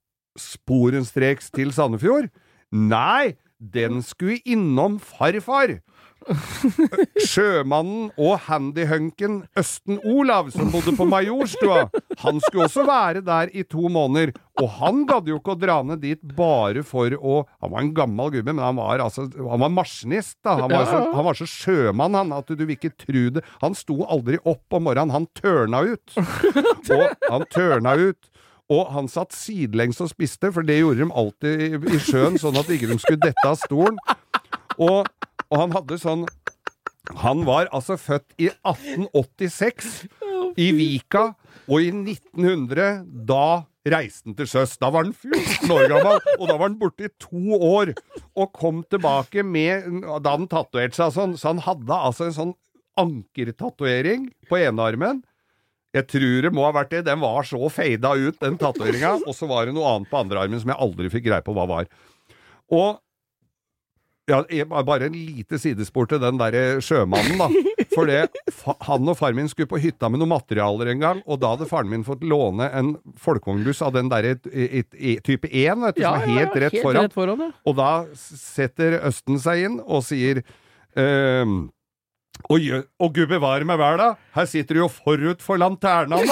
sporenstreks 0.41 1.53
til 1.55 1.71
Sandefjord? 1.77 2.31
Nei, 2.75 3.37
den 3.61 4.01
skulle 4.03 4.41
innom 4.49 4.97
farfar. 4.99 5.77
Sjømannen 7.29 8.09
og 8.21 8.39
handyhunken 8.47 9.43
Østen 9.59 10.01
Olav, 10.09 10.51
som 10.55 10.71
bodde 10.73 10.95
på 10.97 11.07
Majorstua, 11.09 11.87
han 12.23 12.41
skulle 12.45 12.69
også 12.69 12.85
være 12.89 13.23
der 13.27 13.53
i 13.53 13.65
to 13.69 13.89
måneder. 13.93 14.35
Og 14.63 14.71
han 14.79 15.03
gadd 15.09 15.29
jo 15.29 15.39
ikke 15.41 15.55
å 15.57 15.59
dra 15.59 15.79
ned 15.87 16.03
dit 16.05 16.21
bare 16.37 16.85
for 16.87 17.11
å 17.19 17.41
Han 17.59 17.73
var 17.73 17.81
en 17.83 17.95
gammel 17.97 18.31
gubbe, 18.37 18.53
men 18.53 18.63
han 18.63 18.77
var 18.79 19.03
altså 19.03 19.25
Han 19.35 19.65
var 19.65 19.73
maskinist, 19.75 20.37
da. 20.47 20.55
Han 20.61 20.71
var, 20.71 20.87
så, 20.87 21.01
han 21.17 21.27
var 21.27 21.39
så 21.39 21.49
sjømann, 21.51 22.19
han, 22.19 22.35
at 22.37 22.53
du 22.53 22.63
vil 22.63 22.77
ikke 22.77 22.95
tru 22.95 23.23
det. 23.35 23.43
Han 23.65 23.75
sto 23.79 24.05
aldri 24.07 24.39
opp 24.45 24.79
om 24.79 24.87
morgenen, 24.87 25.15
han 25.15 25.27
tørna 25.35 25.83
ut. 25.95 26.15
Og 26.95 27.27
han 27.29 27.49
tørna 27.51 27.97
ut. 27.99 28.31
Og 28.73 28.89
han 28.95 29.11
satt 29.13 29.35
sidelengs 29.37 30.01
og 30.01 30.09
spiste, 30.15 30.49
for 30.55 30.65
det 30.65 30.79
gjorde 30.79 31.03
de 31.03 31.11
alltid 31.13 31.65
i, 31.67 31.97
i 31.97 32.01
sjøen, 32.01 32.39
sånn 32.41 32.57
at 32.57 32.71
ikke 32.73 32.89
de 32.89 32.97
skulle 33.03 33.21
dette 33.27 33.45
av 33.45 33.59
stolen. 33.61 33.99
Og, 34.81 35.05
og 35.55 35.61
han 35.61 35.75
hadde 35.77 36.01
sånn 36.03 36.25
Han 37.23 37.45
var 37.47 37.69
altså 37.77 37.95
født 38.01 38.35
i 38.41 38.49
1886 38.51 40.07
i 40.59 40.67
Vika, 40.75 41.29
og 41.69 41.83
i 41.83 41.91
1900 41.93 43.05
da 43.29 43.65
reiste 43.85 44.31
han 44.31 44.37
til 44.39 44.49
sjøs. 44.49 44.77
Da 44.81 44.89
var 44.95 45.05
han 45.05 45.13
14 45.13 45.73
år 45.75 45.89
gammel, 45.93 46.21
og 46.39 46.45
da 46.49 46.57
var 46.57 46.69
han 46.69 46.79
borte 46.81 47.09
i 47.09 47.13
to 47.21 47.59
år. 47.59 47.93
Og 48.39 48.53
kom 48.57 48.81
tilbake 48.89 49.45
med 49.45 50.01
Da 50.25 50.33
han 50.37 50.49
tatovert 50.51 50.97
seg 50.97 51.13
sånn, 51.15 51.37
så 51.37 51.53
han 51.53 51.63
hadde 51.67 51.99
altså 52.09 52.29
en 52.29 52.37
sånn 52.39 52.55
ankertatovering 53.01 54.31
på 54.49 54.61
enearmen. 54.63 55.23
Jeg 55.95 56.09
tror 56.11 56.47
det 56.47 56.55
må 56.55 56.65
ha 56.67 56.73
vært 56.75 56.95
det. 56.95 57.05
Den 57.07 57.21
var 57.23 57.47
så 57.47 57.61
fada 57.71 58.15
ut, 58.19 58.41
den 58.41 58.57
tatoveringa. 58.59 59.19
Og 59.29 59.37
så 59.37 59.47
var 59.51 59.67
det 59.69 59.77
noe 59.77 59.93
annet 59.93 60.11
på 60.11 60.23
andre 60.25 60.43
armen 60.43 60.63
som 60.63 60.73
jeg 60.73 60.83
aldri 60.89 61.13
fikk 61.13 61.29
greie 61.29 61.45
på 61.45 61.55
hva 61.55 61.69
var. 61.71 61.91
Og 62.75 62.99
ja, 64.29 64.65
bare 64.85 65.07
en 65.07 65.17
lite 65.17 65.59
sidespor 65.61 66.09
til 66.09 66.21
den 66.23 66.39
derre 66.41 66.81
sjømannen, 66.85 67.41
da. 67.41 67.49
For 67.95 68.09
det, 68.09 68.25
han 68.89 69.11
og 69.11 69.19
faren 69.19 69.39
min 69.39 69.51
skulle 69.51 69.71
på 69.71 69.81
hytta 69.83 70.09
med 70.11 70.23
noen 70.23 70.33
materialer 70.33 70.91
en 70.95 71.05
gang, 71.05 71.21
og 71.29 71.41
da 71.43 71.53
hadde 71.55 71.69
faren 71.71 71.93
min 71.93 72.07
fått 72.07 72.25
låne 72.27 72.71
en 72.75 72.95
folkevognbuss 73.21 73.85
av 73.87 73.95
den 73.99 74.11
derre 74.13 74.37
type 74.41 75.51
1, 75.51 75.85
vet 75.85 76.01
du, 76.01 76.03
som 76.03 76.19
er 76.19 76.33
helt 76.33 76.59
rett 76.65 76.79
foran. 76.81 77.07
Rett 77.07 77.17
foran 77.17 77.47
ja. 77.47 77.53
Og 77.69 77.79
da 77.79 77.93
setter 78.17 78.99
Østen 79.05 79.41
seg 79.43 79.67
inn 79.69 79.79
og 79.85 80.05
sier 80.07 80.43
ehm, 80.99 81.67
og, 82.51 82.65
og 83.01 83.15
gud 83.15 83.29
bevare 83.31 83.67
meg 83.69 83.79
vel, 83.79 84.01
da! 84.01 84.11
Her 84.35 84.49
sitter 84.51 84.77
du 84.77 84.85
jo 84.85 84.91
forut 84.93 85.45
for 85.45 85.61
lanterna! 85.61 86.19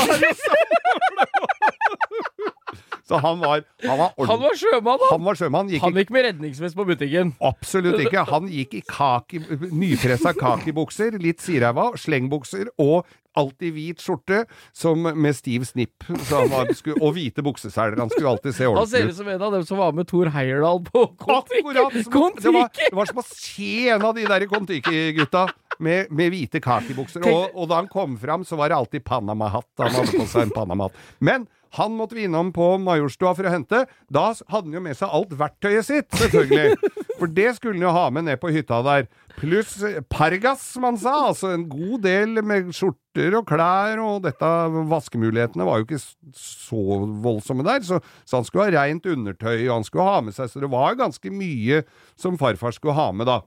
da!» 3.13 3.21
Så 3.21 3.23
han 3.27 3.43
var, 3.45 3.65
han 3.85 4.01
var 4.01 4.29
Han 4.33 4.43
var 4.43 4.59
sjømann, 4.59 5.01
da! 5.05 5.11
Han 5.13 5.27
var 5.29 5.41
sjømann. 5.41 5.73
Gikk 5.73 5.85
Han 5.85 5.99
gikk 6.01 6.13
med 6.17 6.29
redningsvest 6.31 6.79
på 6.79 6.87
butikken. 6.89 7.35
absolutt 7.45 8.01
ikke. 8.07 8.25
Han 8.33 8.49
gikk 8.51 8.79
i 8.81 8.85
kaki, 8.89 9.43
nypressa 9.71 10.33
kakibukser, 10.39 11.19
litt 11.23 11.45
siræva, 11.45 11.93
slengbukser 12.01 12.73
og 12.83 13.05
alltid 13.39 13.73
hvit 13.73 14.03
skjorte 14.03 14.43
som 14.77 15.01
med 15.01 15.37
stiv 15.37 15.65
snipp. 15.65 16.05
Så 16.27 16.43
han 16.43 16.51
var, 16.53 16.73
skulle, 16.77 16.99
og 17.01 17.15
hvite 17.17 17.45
bukseseler. 17.45 17.97
Han 18.01 18.13
skulle 18.13 18.29
alltid 18.35 18.57
se 18.57 18.67
ordentlig. 18.69 18.83
Han 18.83 18.91
ser 18.93 19.09
ut. 19.09 19.15
ut 19.15 19.21
som 19.23 19.31
en 19.33 19.47
av 19.49 19.57
dem 19.57 19.65
som 19.69 19.81
var 19.81 19.97
med 19.97 20.09
Thor 20.11 20.29
Heyerdahl 20.35 20.83
på! 20.85 21.07
Kon-Tiki! 21.23 21.73
Det, 21.73 22.53
var, 22.53 22.69
det 22.77 22.93
var 22.99 23.09
som 23.09 23.23
å 23.23 23.27
se 23.27 23.73
en 23.95 24.05
av 24.05 24.15
de 24.19 24.27
der 24.29 24.47
Kon-Tiki-gutta 24.51 25.47
med, 25.83 26.13
med 26.13 26.33
hvite 26.35 26.61
kakibukser. 26.63 27.25
Og, 27.33 27.57
og 27.57 27.71
da 27.73 27.81
han 27.81 27.89
kom 27.93 28.19
fram, 28.21 28.45
så 28.45 28.59
var 28.61 28.73
det 28.73 28.79
alltid 28.83 29.05
Panama-hatt. 29.09 29.71
Han 29.81 29.97
hadde 29.97 30.13
på 30.13 30.29
seg 30.29 30.49
en 30.51 30.55
Panama-hatt. 30.55 31.01
Men 31.25 31.49
han 31.73 31.95
måtte 31.97 32.15
vi 32.15 32.27
innom 32.27 32.51
på 32.53 32.67
Majorstua 32.85 33.33
for 33.37 33.49
å 33.49 33.53
hente. 33.55 33.87
Da 34.13 34.27
hadde 34.53 34.67
han 34.67 34.75
jo 34.77 34.81
med 34.85 34.97
seg 34.99 35.13
alt 35.17 35.31
verktøyet 35.41 35.87
sitt, 35.89 36.09
selvfølgelig. 36.21 36.77
For 37.23 37.31
det 37.31 37.53
skulle 37.57 37.79
han 37.79 37.85
jo 37.87 37.93
ha 37.95 38.03
med 38.13 38.27
ned 38.27 38.41
på 38.43 38.51
hytta 38.53 38.81
der. 38.85 39.07
Pluss 39.39 39.77
Pargas, 40.13 40.65
som 40.75 40.85
han 40.89 40.99
sa. 41.01 41.15
Altså 41.31 41.53
en 41.55 41.65
god 41.71 42.03
del 42.05 42.43
med 42.45 42.73
skjorter 42.77 43.37
og 43.39 43.47
klær, 43.49 44.01
og 44.03 44.25
dette 44.27 44.51
vaskemulighetene 44.91 45.65
var 45.69 45.81
jo 45.81 45.87
ikke 45.87 46.01
så 46.37 46.99
voldsomme 47.25 47.65
der. 47.65 47.81
Så, 47.87 48.03
så 48.27 48.41
han 48.41 48.49
skulle 48.49 48.67
ha 48.69 48.83
reint 48.83 49.09
undertøy, 49.09 49.63
og 49.69 49.77
han 49.79 49.87
skulle 49.89 50.09
ha 50.09 50.19
med 50.27 50.37
seg 50.37 50.51
Så 50.53 50.61
det 50.65 50.73
var 50.73 50.99
ganske 50.99 51.33
mye 51.33 51.85
som 52.21 52.37
farfar 52.41 52.77
skulle 52.77 52.99
ha 52.99 53.09
med, 53.17 53.31
da. 53.31 53.39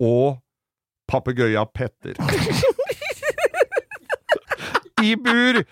Og 0.00 0.38
papegøya 1.10 1.66
Petter. 1.74 2.16
I 5.04 5.12
bur! 5.20 5.62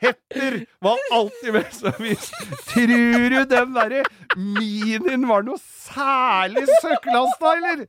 Petter 0.00 0.58
var 0.84 0.98
alltid 1.14 1.52
med 1.56 1.72
seg 1.74 1.96
hvis 2.02 2.28
Tror 2.68 3.28
du 3.32 3.38
den 3.50 3.72
derre 3.74 4.02
minien 4.38 5.24
var 5.28 5.42
noe 5.46 5.56
særlig 5.62 6.66
søkkelasta, 6.82 7.52
eller? 7.56 7.84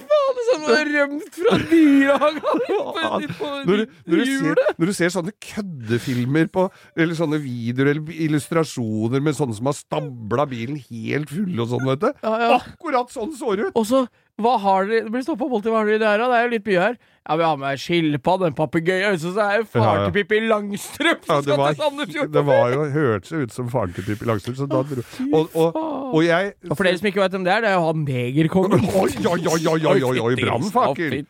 Faen, 0.00 0.38
det 0.38 0.44
som 0.48 0.64
har 0.70 0.88
rømt 0.94 1.36
fra 1.36 1.58
dyrehagen! 1.70 2.40
Når, 3.70 3.76
du- 3.76 3.86
når, 4.10 4.60
når 4.80 4.88
du 4.90 4.92
ser 4.96 5.10
sånne 5.12 5.32
køddefilmer 5.44 6.48
på 6.52 6.64
Eller 6.96 7.16
sånne 7.18 7.38
videoer 7.42 7.90
eller 7.92 8.14
illustrasjoner 8.26 9.22
med 9.24 9.36
sånne 9.36 9.56
som 9.58 9.68
har 9.70 9.76
stabla 9.76 10.46
bilen 10.50 10.78
helt 10.90 11.30
full 11.32 11.60
og 11.60 11.70
sånn, 11.72 11.86
vet 11.90 12.02
du. 12.04 12.08
Ja, 12.24 12.34
ja. 12.42 12.50
Akkurat 12.60 13.12
sånn 13.14 13.34
så 13.36 13.54
det 13.58 13.68
ut! 13.70 13.76
Og 13.78 13.86
så, 13.88 14.02
hva 14.40 14.56
har 14.62 14.86
dere 14.88 15.04
Det 15.06 15.12
blir 15.14 15.24
stoppa 15.24 15.44
alltid, 15.48 15.70
hva 15.72 15.80
har 15.82 15.88
dere 15.90 16.02
der, 16.02 16.20
da? 16.22 16.28
Det 16.30 16.36
er 16.38 16.44
jo 16.46 16.52
litt 16.54 16.68
mye 16.70 16.84
her. 16.84 16.94
Ja, 17.28 17.36
vi 17.36 17.44
har 17.44 17.56
med 17.60 17.80
skilpadde, 17.82 18.46
en 18.48 18.56
papegøye, 18.56 19.10
så 19.20 19.32
det 19.36 19.44
er 19.44 19.58
jo 19.60 19.66
far 19.68 19.82
Ja, 19.84 19.90
ja. 20.00 20.04
til 20.06 20.14
Pippi 20.16 20.40
Langstrømpe 20.48 21.26
som 21.26 21.36
det 21.36 21.44
skal 21.44 21.60
var, 21.60 21.74
til 21.74 21.82
Sandefjord! 21.84 22.32
det 22.32 22.44
var 22.48 22.72
jo 22.72 22.84
hørtes 22.94 23.32
ut 23.32 23.52
som 23.52 23.68
faren 23.70 23.92
til 23.94 24.06
Pippi 24.08 24.28
Langstrømpe. 24.30 24.58
Så 24.62 24.68
da 24.70 24.80
dro 24.88 25.04
og, 25.36 25.54
og, 25.54 25.80
og 26.14 26.24
jeg 26.24 26.52
Og 26.70 26.76
for 26.76 26.88
dere 26.88 26.98
som 26.98 27.10
ikke 27.10 27.22
vet 27.22 27.36
hvem 27.36 27.44
det 27.46 27.52
er, 27.54 27.64
det 27.66 27.70
er 27.70 27.76
jo 27.76 27.86
han 27.86 28.04
negerkongen. 28.08 28.86
Oi, 29.02 29.10
oi, 29.20 29.40
oi, 29.52 29.60
oi, 29.74 29.80
oi, 29.92 29.98
oi, 30.10 30.20
oi, 30.24 30.34
brannfakkel! 30.40 31.20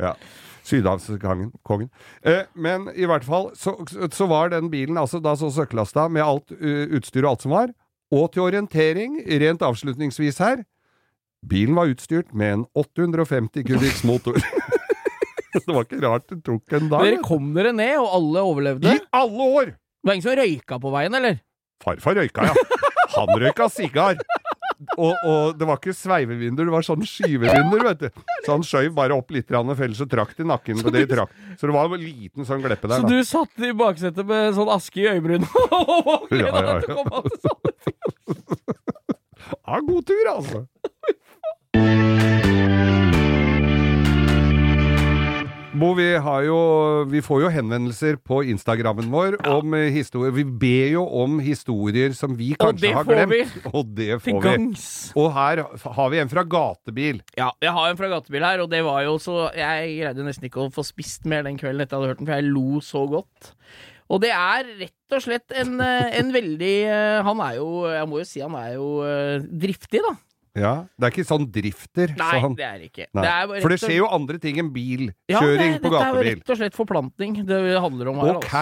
Ja. 0.00 0.14
Sydhavskongen. 0.66 1.90
Eh, 2.26 2.42
men 2.58 2.88
i 2.94 3.06
hvert 3.06 3.26
fall 3.26 3.50
så, 3.58 3.76
så 3.86 4.26
var 4.30 4.50
den 4.54 4.70
bilen 4.72 4.98
altså 4.98 5.20
da 5.22 5.36
så 5.38 5.50
søkkelasta 5.54 6.08
med 6.10 6.24
alt 6.24 6.54
uh, 6.58 6.86
utstyr 6.96 7.22
og 7.24 7.36
alt 7.36 7.46
som 7.46 7.54
var. 7.54 7.74
Og 8.14 8.30
til 8.34 8.46
orientering, 8.46 9.20
rent 9.42 9.62
avslutningsvis 9.66 10.38
her 10.42 10.64
Bilen 11.46 11.76
var 11.78 11.90
utstyrt 11.92 12.32
med 12.34 12.52
en 12.52 12.64
850 12.74 13.66
kubikks 13.66 14.02
motor. 14.04 14.38
det 15.54 15.66
var 15.70 15.84
ikke 15.86 16.00
rart 16.02 16.26
det 16.32 16.40
tok 16.46 16.78
en 16.78 16.88
dag. 16.90 17.04
Dere 17.06 17.22
kom 17.24 17.52
dere 17.56 17.72
ned, 17.76 17.94
og 18.02 18.08
alle 18.18 18.42
overlevde? 18.42 18.96
I 18.96 19.04
alle 19.14 19.50
år! 19.60 19.74
Det 19.76 20.10
var 20.10 20.18
ingen 20.18 20.26
som 20.26 20.38
røyka 20.38 20.80
på 20.82 20.92
veien, 20.94 21.18
eller? 21.18 21.38
Farfar 21.84 22.18
røyka, 22.18 22.48
ja. 22.50 22.82
Han 23.16 23.32
røyka 23.40 23.68
sigar. 23.72 24.18
Og, 25.00 25.14
og 25.24 25.56
det 25.56 25.64
var 25.68 25.78
ikke 25.80 25.94
sveivevinduer, 25.96 26.68
det 26.68 26.74
var 26.74 26.84
sånn 26.84 27.04
skyvevinduer, 27.08 27.84
vet 27.86 28.02
du. 28.02 28.24
Så 28.44 28.52
han 28.52 28.64
skjøv 28.66 28.90
bare 28.96 29.16
opp 29.16 29.32
litt, 29.32 29.48
for 29.48 29.86
ellers 29.86 30.02
så 30.02 30.08
trakk 30.10 30.34
til 30.36 30.44
i 30.44 30.50
nakken 30.50 30.82
på 30.84 30.92
det 30.92 31.06
trakk. 31.10 31.32
Så 31.56 31.70
det 31.70 31.76
var 31.76 31.88
en 31.88 32.02
liten 32.02 32.48
sånn 32.48 32.64
gleppe 32.64 32.90
der, 32.90 33.00
Så 33.00 33.06
da. 33.06 33.14
du 33.14 33.24
satt 33.24 33.64
i 33.64 33.72
baksetet 33.76 34.28
med 34.28 34.56
sånn 34.58 34.72
aske 34.74 35.00
i 35.00 35.08
øyebrynene 35.14 35.48
og 35.78 36.28
gleda 36.32 36.52
Ja, 36.52 36.60
ja, 36.60 36.74
deg 36.74 36.90
til 36.90 36.92
å 36.92 37.06
komme 37.06 37.30
til 37.32 37.54
Ha 39.46 39.76
Ja, 39.76 39.80
god 39.86 40.06
tur, 40.10 40.26
altså. 40.34 40.66
Bo, 45.76 45.90
vi, 45.92 46.06
har 46.24 46.44
jo, 46.46 46.56
vi 47.10 47.20
får 47.20 47.42
jo 47.42 47.48
henvendelser 47.52 48.16
på 48.24 48.38
Instagrammen 48.48 49.10
vår 49.12 49.34
om 49.50 49.74
eh, 49.76 49.90
historier. 49.92 50.32
Vi 50.32 50.44
ber 50.48 50.94
jo 50.94 51.02
om 51.20 51.36
historier 51.44 52.14
som 52.16 52.32
vi 52.38 52.54
kanskje 52.56 52.94
har 52.96 53.04
glemt. 53.04 53.34
vi. 53.34 53.42
Og 53.74 53.90
det 53.98 54.16
får 54.24 54.38
vi. 54.38 54.44
gangs. 54.46 54.86
Og 55.18 55.28
her 55.36 55.60
har 55.98 56.12
vi 56.14 56.22
en 56.22 56.32
fra 56.32 56.46
gatebil. 56.48 57.20
Ja, 57.36 57.50
jeg 57.60 57.74
har 57.76 57.92
en 57.92 58.00
fra 58.00 58.08
gatebil 58.14 58.46
her, 58.48 58.64
og 58.64 58.72
det 58.72 58.80
var 58.86 59.02
jo 59.04 59.18
så 59.20 59.50
Jeg 59.52 59.98
greide 59.98 60.24
nesten 60.24 60.48
ikke 60.48 60.64
å 60.64 60.72
få 60.72 60.86
spist 60.86 61.28
mer 61.28 61.44
den 61.44 61.60
kvelden 61.60 61.84
etter 61.84 61.98
jeg 61.98 62.06
hadde 62.06 62.14
hørt 62.14 62.22
den, 62.24 62.30
for 62.30 62.38
jeg 62.40 62.48
lo 62.56 62.80
så 62.86 63.04
godt. 63.12 63.52
Og 64.06 64.22
det 64.24 64.32
er 64.32 64.72
rett 64.80 65.16
og 65.18 65.24
slett 65.26 65.52
en, 65.60 65.76
eh, 65.84 66.12
en 66.22 66.28
veldig 66.32 66.76
eh, 66.86 67.20
Han 67.26 67.40
er 67.42 67.56
jo 67.58 67.68
Jeg 67.90 68.06
må 68.08 68.20
jo 68.22 68.26
si 68.28 68.40
han 68.40 68.54
er 68.56 68.76
jo 68.78 68.88
driftig, 69.44 70.00
da. 70.06 70.16
Ja, 70.56 70.74
Det 70.96 71.08
er 71.08 71.14
ikke 71.14 71.26
sånn 71.28 71.46
drifter. 71.52 72.14
Nei, 72.18 72.30
sånn. 72.42 72.56
det 72.58 72.66
er 72.66 72.84
ikke. 72.86 73.08
nei. 73.12 73.24
Det 73.26 73.34
ikke. 73.56 73.62
For 73.64 73.74
det 73.74 73.80
skjer 73.82 73.96
jo 73.98 74.06
andre 74.16 74.38
ting 74.42 74.60
enn 74.62 74.70
ja, 74.70 74.76
bilkjøring 74.78 75.76
gatebil 75.76 75.82
på 75.82 75.92
Dette 75.92 76.06
er 76.06 76.30
rett 76.30 76.54
og 76.54 76.60
slett 76.62 76.78
forplantning 76.78 77.36
det 77.48 77.60
handler 77.84 78.12
om 78.12 78.22
her. 78.24 78.40
Ok. 78.40 78.54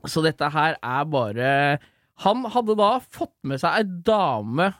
Altså. 0.00 0.12
Så 0.14 0.22
dette 0.24 0.48
her 0.54 0.76
er 0.80 1.08
bare 1.10 1.48
Han 2.24 2.44
hadde 2.52 2.76
da 2.78 2.92
fått 3.00 3.34
med 3.48 3.60
seg 3.60 3.80
ei 3.80 3.84
dame 4.04 4.70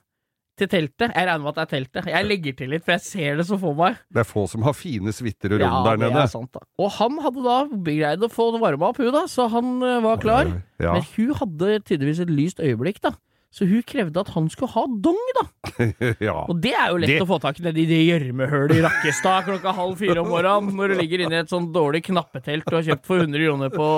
til 0.60 0.68
teltet. 0.68 1.14
Jeg 1.16 1.24
regner 1.24 1.40
med 1.40 1.54
at 1.54 1.56
det 1.56 1.62
er 1.64 1.70
teltet. 1.72 2.08
Jeg 2.12 2.26
legger 2.28 2.56
til 2.58 2.68
litt, 2.74 2.84
for 2.84 2.92
jeg 2.92 3.04
ser 3.06 3.38
det 3.40 3.46
så 3.48 3.56
for 3.60 3.76
meg. 3.78 3.96
Det 4.12 4.20
er 4.20 4.28
få 4.28 4.44
som 4.50 4.64
har 4.66 4.76
fine 4.76 5.12
suiter 5.16 5.54
og 5.56 5.62
rom 5.62 5.72
Ja, 5.72 5.80
der 5.86 5.96
det 5.96 6.10
nede. 6.10 6.24
er 6.26 6.32
sant, 6.32 6.50
da. 6.52 6.60
Og 6.76 6.90
han 6.98 7.16
hadde 7.24 7.44
da 7.46 7.56
greid 7.88 8.26
å 8.26 8.28
få 8.28 8.50
varma 8.60 8.90
opp, 8.90 9.00
hun 9.00 9.12
da, 9.14 9.24
så 9.30 9.48
han 9.52 9.80
eh, 9.86 10.00
var 10.04 10.20
klar. 10.20 10.50
Ja. 10.82 10.92
Men 10.98 11.06
hun 11.14 11.32
hadde 11.40 11.80
tydeligvis 11.88 12.20
et 12.26 12.32
lyst 12.34 12.60
øyeblikk, 12.60 13.00
da. 13.00 13.14
Så 13.50 13.66
hun 13.66 13.80
krevde 13.82 14.20
at 14.22 14.28
han 14.30 14.44
skulle 14.52 14.70
ha 14.76 14.84
dong, 15.02 15.18
da. 15.34 15.42
ja. 16.28 16.36
Og 16.46 16.60
det 16.62 16.70
er 16.70 16.92
jo 16.92 17.00
lett 17.02 17.10
Det- 17.16 17.22
å 17.24 17.26
få 17.26 17.40
tak 17.42 17.58
i 17.58 17.64
nedi 17.64 17.82
det 17.90 17.98
gjørmehølet 18.06 18.76
i 18.78 18.84
Rakkestad 18.84 19.48
klokka 19.48 19.72
halv 19.74 19.96
fire 19.98 20.22
om 20.22 20.30
morgenen, 20.30 20.70
når 20.78 20.92
du 20.94 21.00
ligger 21.00 21.24
inne 21.24 21.34
i 21.34 21.42
et 21.42 21.50
sånn 21.50 21.66
dårlig 21.74 22.04
knappetelt 22.06 22.68
du 22.70 22.76
har 22.78 22.86
kjøpt 22.86 23.08
for 23.10 23.24
100 23.24 23.42
kroner 23.48 23.72
på 23.74 23.88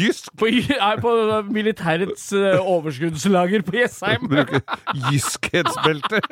Jysk! 0.00 0.32
på, 0.42 0.50
nei, 0.50 0.90
på 1.04 1.12
militærets 1.54 2.26
eh, 2.34 2.58
overskuddslager 2.58 3.62
på 3.68 3.78
Jessheim. 3.78 4.26
Jyskhetsbelte. 5.12 6.18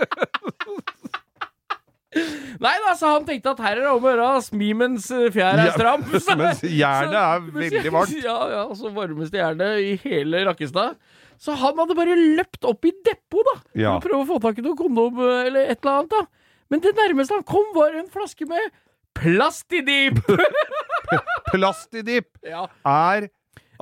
Nei 2.63 2.73
da, 2.81 2.95
så 2.97 3.11
han 3.13 3.27
tenkte 3.29 3.53
at 3.53 3.59
her 3.61 3.77
er 3.77 3.83
det 3.85 3.91
om 3.93 4.05
å 4.07 4.09
gjøre 4.09 4.27
å 4.39 4.45
smi 4.45 4.71
mens 4.79 5.11
eh, 5.13 5.27
fjær 5.35 5.59
er 5.61 5.69
Ja, 5.69 5.75
stram. 5.77 6.07
mens 6.41 6.63
jernet 6.65 7.19
er 7.21 7.43
veldig 7.53 7.93
varmt. 7.93 8.15
Ja, 8.25 8.37
ja, 8.55 8.63
så 8.79 8.93
varmeste 8.95 9.37
jernet 9.43 9.83
i 9.85 9.91
hele 10.07 10.41
Rakkestad. 10.49 10.97
Så 11.39 11.55
han 11.59 11.77
hadde 11.79 11.97
bare 11.99 12.17
løpt 12.17 12.65
opp 12.69 12.85
i 12.89 12.93
depot, 13.05 13.45
da, 13.45 13.57
Ja. 13.77 13.95
for 14.01 14.09
å 14.09 14.09
prøve 14.09 14.25
å 14.25 14.29
få 14.35 14.41
tak 14.43 14.59
i 14.59 14.65
noe 14.67 14.77
kondom 14.79 15.19
eller 15.21 15.67
et 15.71 15.79
eller 15.83 16.01
annet. 16.01 16.11
da. 16.11 16.27
Men 16.71 16.81
det 16.81 16.95
nærmeste 16.97 17.35
han 17.37 17.45
kom, 17.47 17.67
var 17.75 17.95
en 17.95 18.09
flaske 18.11 18.47
med 18.49 18.71
plastidip! 19.17 20.19
Plastidip 21.53 22.27
ja. 22.45 22.67
er 22.85 23.29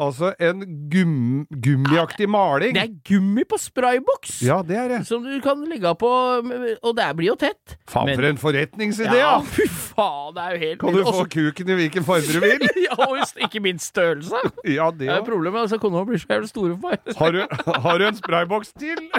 altså 0.00 0.32
en 0.42 0.62
gum, 0.90 1.46
gummiaktig 1.50 2.28
maling. 2.30 2.74
Det 2.76 2.82
er 2.82 2.92
gummi 3.08 3.44
på 3.48 3.58
sprayboks! 3.60 4.40
Ja, 4.46 4.60
det 4.66 4.76
er 4.80 4.88
det. 4.92 5.00
Som 5.08 5.24
du 5.26 5.34
kan 5.44 5.62
legge 5.70 5.92
på, 6.00 6.10
og 6.10 6.96
det 6.98 7.08
blir 7.18 7.30
jo 7.32 7.36
tett. 7.40 7.76
Faen, 7.90 8.12
for 8.14 8.28
en 8.28 8.40
forretningsidé, 8.40 9.18
Ja, 9.20 9.36
fy 9.44 9.66
faen, 9.70 10.34
det 10.36 10.44
er 10.46 10.54
jo 10.56 10.62
helt 10.64 10.80
Kan 10.84 10.98
du 10.98 11.02
få 11.06 11.26
kuken 11.36 11.72
i 11.74 11.78
hvilken 11.82 12.06
farge 12.06 12.32
du 12.34 12.40
vil? 12.44 12.66
ja, 12.86 12.98
og 13.08 13.18
ikke 13.48 13.62
minst 13.64 13.92
størrelse. 13.94 14.42
Ja, 14.78 14.90
det 14.90 15.06
Det 15.08 15.12
er 15.18 15.24
problemet. 15.26 15.60
Altså, 15.66 15.78
Kona 15.78 16.04
blir 16.08 16.18
så 16.22 16.30
jævlig 16.30 16.48
store 16.50 16.76
for 16.78 16.90
meg. 16.90 17.16
Har, 17.18 17.30
du- 17.32 17.80
har 17.88 17.98
du 18.00 18.06
en 18.08 18.16
sprayboks 18.18 18.72
til? 18.78 19.00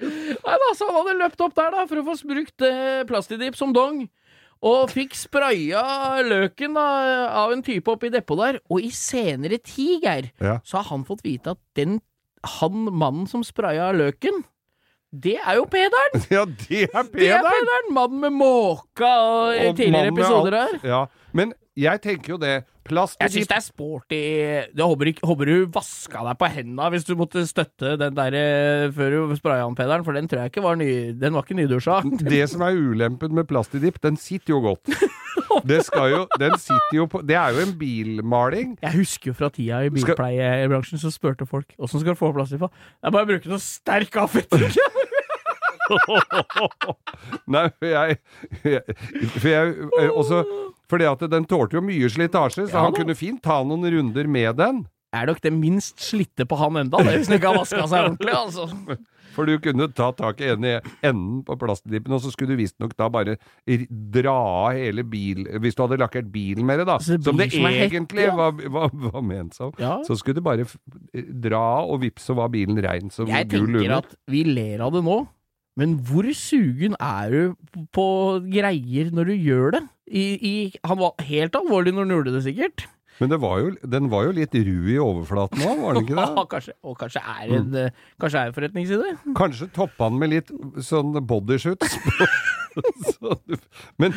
Nei 0.00 0.56
da, 0.62 0.68
så 0.76 0.86
han 0.88 0.96
hadde 0.96 1.18
løpt 1.20 1.42
opp 1.44 1.54
der 1.58 1.74
da 1.74 1.82
for 1.88 2.00
å 2.00 2.04
få 2.06 2.14
brukt 2.30 2.64
eh, 2.64 3.02
plastidip 3.08 3.56
som 3.58 3.74
dong. 3.76 4.06
Og 4.62 4.90
fikk 4.92 5.14
spraya 5.16 6.20
løken 6.26 6.74
da, 6.76 6.86
av 7.44 7.54
en 7.54 7.62
type 7.64 7.88
oppi 7.88 8.10
depot 8.12 8.36
der. 8.42 8.58
Og 8.68 8.82
i 8.84 8.90
senere 8.92 9.56
tid, 9.64 10.02
Geir, 10.04 10.30
Ja. 10.40 10.58
så 10.64 10.82
har 10.82 10.90
han 10.90 11.04
fått 11.08 11.24
vite 11.24 11.54
at 11.56 11.60
den 11.76 12.00
han 12.60 12.86
mannen 12.92 13.26
som 13.28 13.42
spraya 13.44 13.90
løken, 13.92 14.44
det 15.12 15.38
er 15.42 15.56
jo 15.58 15.64
Pederen! 15.66 16.22
Ja, 16.30 16.44
det 16.44 16.84
er 16.86 16.92
Det 16.92 16.92
er 16.92 17.08
Pederen! 17.10 17.48
Pederen! 17.50 17.88
Mannen 17.96 18.20
med 18.20 18.32
måka 18.36 19.08
og, 19.10 19.54
i 19.56 19.66
Og 19.68 19.76
tidligere 19.76 20.12
episoder 20.12 20.56
her. 20.60 20.76
Ja, 20.86 21.00
men 21.32 21.52
jeg 21.76 22.00
tenker 22.04 22.36
jo 22.36 22.38
det. 22.40 22.54
Plast 22.90 23.20
Jeg 23.22 23.34
syns 23.34 23.50
det 23.50 23.56
er 23.56 23.64
sporty 23.64 24.20
Det 24.74 24.86
håper, 24.86 25.12
ikke, 25.12 25.26
håper 25.30 25.50
du 25.50 25.54
vaska 25.74 26.24
deg 26.26 26.40
på 26.40 26.50
henda 26.56 26.90
hvis 26.94 27.06
du 27.08 27.14
måtte 27.18 27.44
støtte 27.48 27.94
den 28.00 28.16
der 28.16 28.36
eh, 28.38 28.88
før 28.94 29.14
du 29.14 29.36
spraya 29.38 29.64
han 29.66 29.78
Pederen, 29.78 30.04
for 30.06 30.16
den 30.16 30.28
tror 30.30 30.44
jeg 30.44 30.52
ikke 30.54 30.64
var 30.64 30.78
ny 30.80 30.90
Den 31.20 31.36
var 31.36 31.46
ikke 31.46 31.58
nydusja. 31.58 32.00
Det 32.30 32.42
som 32.50 32.64
er 32.66 32.78
ulempen 32.78 33.34
med 33.36 33.48
plastidipp, 33.50 34.00
den 34.02 34.18
sitter 34.20 34.56
jo 34.56 34.62
godt. 34.70 34.90
Det 35.66 35.80
skal 35.86 36.10
jo, 36.12 36.20
den 36.38 36.54
jo 36.94 37.06
på 37.10 37.22
Det 37.26 37.36
er 37.36 37.54
jo 37.54 37.64
en 37.64 37.72
bilmaling. 37.78 38.76
Jeg 38.82 38.96
husker 39.00 39.32
jo 39.32 39.36
fra 39.36 39.50
tida 39.52 39.82
i 39.86 39.90
bilpleiebransjen 39.92 41.00
så 41.00 41.10
spurte 41.12 41.46
folk 41.48 41.74
åssen 41.78 42.02
skal 42.02 42.14
du 42.14 42.20
få 42.20 42.32
plass 42.36 42.52
til 42.54 42.62
på. 42.62 42.70
Det 42.70 43.10
er 43.10 43.14
bare 43.14 43.26
å 43.26 43.30
bruke 43.32 43.50
noe 43.50 43.62
sterk 43.62 44.20
avfetting. 44.22 44.70
Nei, 47.54 47.66
for 47.78 47.88
jeg, 47.90 48.18
for 49.36 49.48
jeg 49.50 49.74
eh, 50.00 50.10
også, 50.10 50.42
Fordi 50.90 51.06
at 51.10 51.26
den 51.32 51.46
tålte 51.50 51.78
jo 51.78 51.84
mye 51.86 52.10
slitasje, 52.12 52.66
så 52.68 52.74
Ja 52.76 52.86
han 52.88 52.94
da. 52.96 53.02
kunne 53.02 53.18
fint 53.18 53.42
ta 53.44 53.60
noen 53.66 53.86
runder 53.94 54.26
med 54.30 54.56
den. 54.60 54.84
er 55.14 55.26
nok 55.26 55.40
det 55.42 55.50
minst 55.52 55.98
slitte 55.98 56.44
på 56.46 56.56
han 56.60 56.76
enda, 56.84 57.00
det, 57.02 57.16
hvis 57.18 57.28
han 57.30 57.40
ikke 57.40 57.50
har 57.50 57.58
vaska 57.64 57.86
seg 57.90 58.04
ordentlig. 58.12 58.34
altså. 58.34 58.98
For 59.30 59.46
du 59.46 59.56
kunne 59.62 59.86
ta 59.94 60.08
tak 60.18 60.40
i 60.42 60.48
ene 60.50 60.80
enden 61.06 61.44
på 61.46 61.54
plastdippen, 61.58 62.12
og 62.16 62.18
så 62.22 62.32
skulle 62.34 62.56
du 62.56 62.58
visstnok 62.58 62.96
da 62.98 63.06
bare 63.14 63.36
r- 63.70 63.84
dra 64.14 64.32
av 64.34 64.74
hele 64.74 65.04
bil 65.06 65.44
Hvis 65.62 65.76
du 65.78 65.84
hadde 65.84 66.00
lakkert 66.02 66.32
bilen 66.34 66.66
med 66.66 66.82
det, 66.82 66.86
da, 66.90 66.96
Så 66.98 67.14
det 67.14 67.28
som 67.28 67.38
det 67.38 67.46
som 67.54 67.66
en 67.68 67.74
hette, 67.76 67.86
egentlig 67.94 68.26
ja. 68.26 68.34
var, 68.38 68.58
var, 68.74 68.90
var 68.90 69.22
ment 69.22 69.54
som, 69.54 69.70
Ja. 69.78 70.00
så 70.06 70.18
skulle 70.18 70.40
du 70.42 70.46
bare 70.46 70.66
f 70.66 70.74
dra 71.14 71.62
av, 71.78 71.92
og 71.94 72.02
vips, 72.02 72.26
så 72.26 72.34
var 72.38 72.50
bilen 72.50 72.78
rein 72.82 73.10
som 73.14 73.30
Jeg 73.30 73.46
gul 73.54 73.68
tenker 73.70 73.96
at 74.00 74.14
vi 74.30 74.42
ler 74.50 74.82
av 74.82 74.98
det 74.98 75.04
nå, 75.06 75.20
men 75.80 75.96
hvor 76.04 76.28
sugen 76.36 76.92
er 77.00 77.32
du 77.32 77.84
på 77.96 78.06
greier 78.52 79.08
når 79.16 79.32
du 79.32 79.36
gjør 79.48 79.76
det? 79.78 79.82
I, 80.10 80.24
i, 80.36 80.54
han 80.84 80.98
var 81.00 81.16
helt 81.24 81.56
alvorlig 81.56 81.94
når 81.96 82.04
han 82.06 82.14
gjorde 82.18 82.34
det, 82.36 82.44
sikkert. 82.44 82.84
Men 83.20 83.28
det 83.32 83.36
var 83.42 83.58
jo, 83.60 83.72
den 83.92 84.06
var 84.12 84.24
jo 84.26 84.32
litt 84.36 84.54
ru 84.56 84.86
i 84.88 84.94
overflaten 85.00 85.60
òg, 85.60 85.80
var 85.82 85.96
den 85.98 86.06
ikke 86.06 86.16
det? 86.20 86.44
kanskje, 86.54 86.72
og 86.88 86.94
kanskje 87.00 87.20
er 87.20 87.50
en, 87.58 87.66
mm. 87.74 87.98
kanskje 88.22 88.40
er 88.40 88.48
en 88.52 88.56
forretningsside? 88.56 89.10
Kanskje 89.40 89.68
toppa 89.76 90.08
han 90.08 90.16
med 90.20 90.32
litt 90.32 90.52
sånn 90.86 91.12
bodyshoots. 91.28 91.98
Men, 94.00 94.14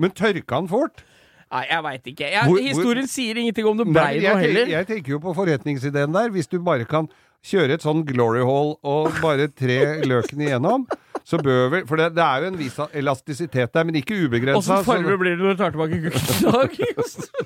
men 0.00 0.12
tørka 0.16 0.56
han 0.56 0.68
fort? 0.70 1.02
Nei, 1.50 1.64
jeg 1.68 1.82
veit 1.84 2.06
ikke. 2.12 2.28
Jeg, 2.32 2.46
Hvor- 2.46 2.56
hvor- 2.56 2.64
historien 2.68 3.08
sier 3.10 3.40
ingenting 3.42 3.66
om 3.68 3.80
det 3.80 3.86
blei 3.90 4.20
noe 4.22 4.38
heller. 4.40 4.70
jeg 4.70 4.86
tenker 4.88 5.16
jo 5.16 5.18
på 5.20 5.34
forretningsideen 5.36 6.14
der. 6.14 6.30
Hvis 6.32 6.48
du 6.48 6.56
bare 6.64 6.86
kan 6.88 7.10
kjøre 7.46 7.76
et 7.78 7.84
sånn 7.84 8.02
glory 8.08 8.42
hall 8.44 8.74
og 8.84 9.14
bare 9.22 9.46
tre 9.52 9.78
løken 10.04 10.42
igjennom, 10.44 10.84
så 11.24 11.38
bør 11.40 11.68
vi, 11.72 11.80
For 11.88 12.00
det, 12.00 12.10
det 12.16 12.24
er 12.24 12.42
jo 12.44 12.50
en 12.50 12.58
viss 12.60 12.78
elastisitet 12.96 13.72
der, 13.76 13.84
men 13.86 13.94
ikke 14.00 14.16
ubegrensa. 14.26 14.80
Åssen 14.80 14.86
farge 14.88 15.16
blir 15.20 15.36
det 15.36 15.44
når 15.44 15.56
du 15.56 15.60
tar 15.60 15.70
tilbake 15.76 16.00
gullet? 16.04 17.16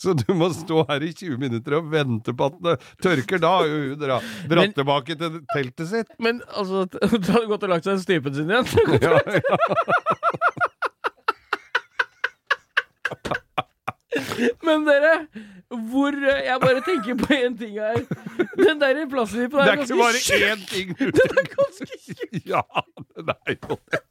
Så 0.00 0.14
du 0.16 0.32
må 0.34 0.48
stå 0.56 0.80
her 0.88 1.02
i 1.04 1.10
20 1.12 1.36
minutter 1.40 1.76
og 1.76 1.90
vente 1.92 2.32
på 2.36 2.46
at 2.48 2.56
det 2.64 2.72
tørker. 3.04 3.38
Da 3.40 3.50
har 3.58 3.66
jo 3.68 3.76
hun 3.92 3.98
dra, 4.00 4.16
dratt 4.48 4.64
Men- 4.64 4.72
tilbake 4.76 5.16
til 5.20 5.36
teltet 5.52 5.88
sitt. 5.92 6.08
Men 6.18 6.40
altså, 6.56 6.86
Du 7.20 7.28
hadde 7.30 7.46
gått 7.52 7.66
og 7.68 7.72
lagt 7.74 7.84
seg 7.86 8.00
i 8.00 8.04
stypen 8.06 8.34
sin 8.34 8.50
igjen. 8.50 8.66
Ja, 9.00 9.20
ja. 9.36 9.40
Men 14.66 14.86
dere, 14.88 15.14
hvor 15.90 16.16
eh, 16.16 16.42
Jeg 16.48 16.58
bare 16.60 16.82
tenker 16.86 17.14
på 17.20 17.34
én 17.36 17.56
ting 17.58 17.78
her. 17.78 18.00
Den 18.58 18.80
der 18.80 19.04
plastidippen 19.10 19.60
Det 19.60 19.68
er 19.68 19.72
er 19.72 19.76
ganske 19.76 20.66
tjukk. 20.66 20.98
Den 21.20 21.38
er 21.38 21.50
ganske 21.54 22.00
tjukk. 22.06 22.42
Ja, 22.46 22.64
det 23.16 23.36
er 23.46 23.56
jo 23.56 23.78
det. 23.92 24.02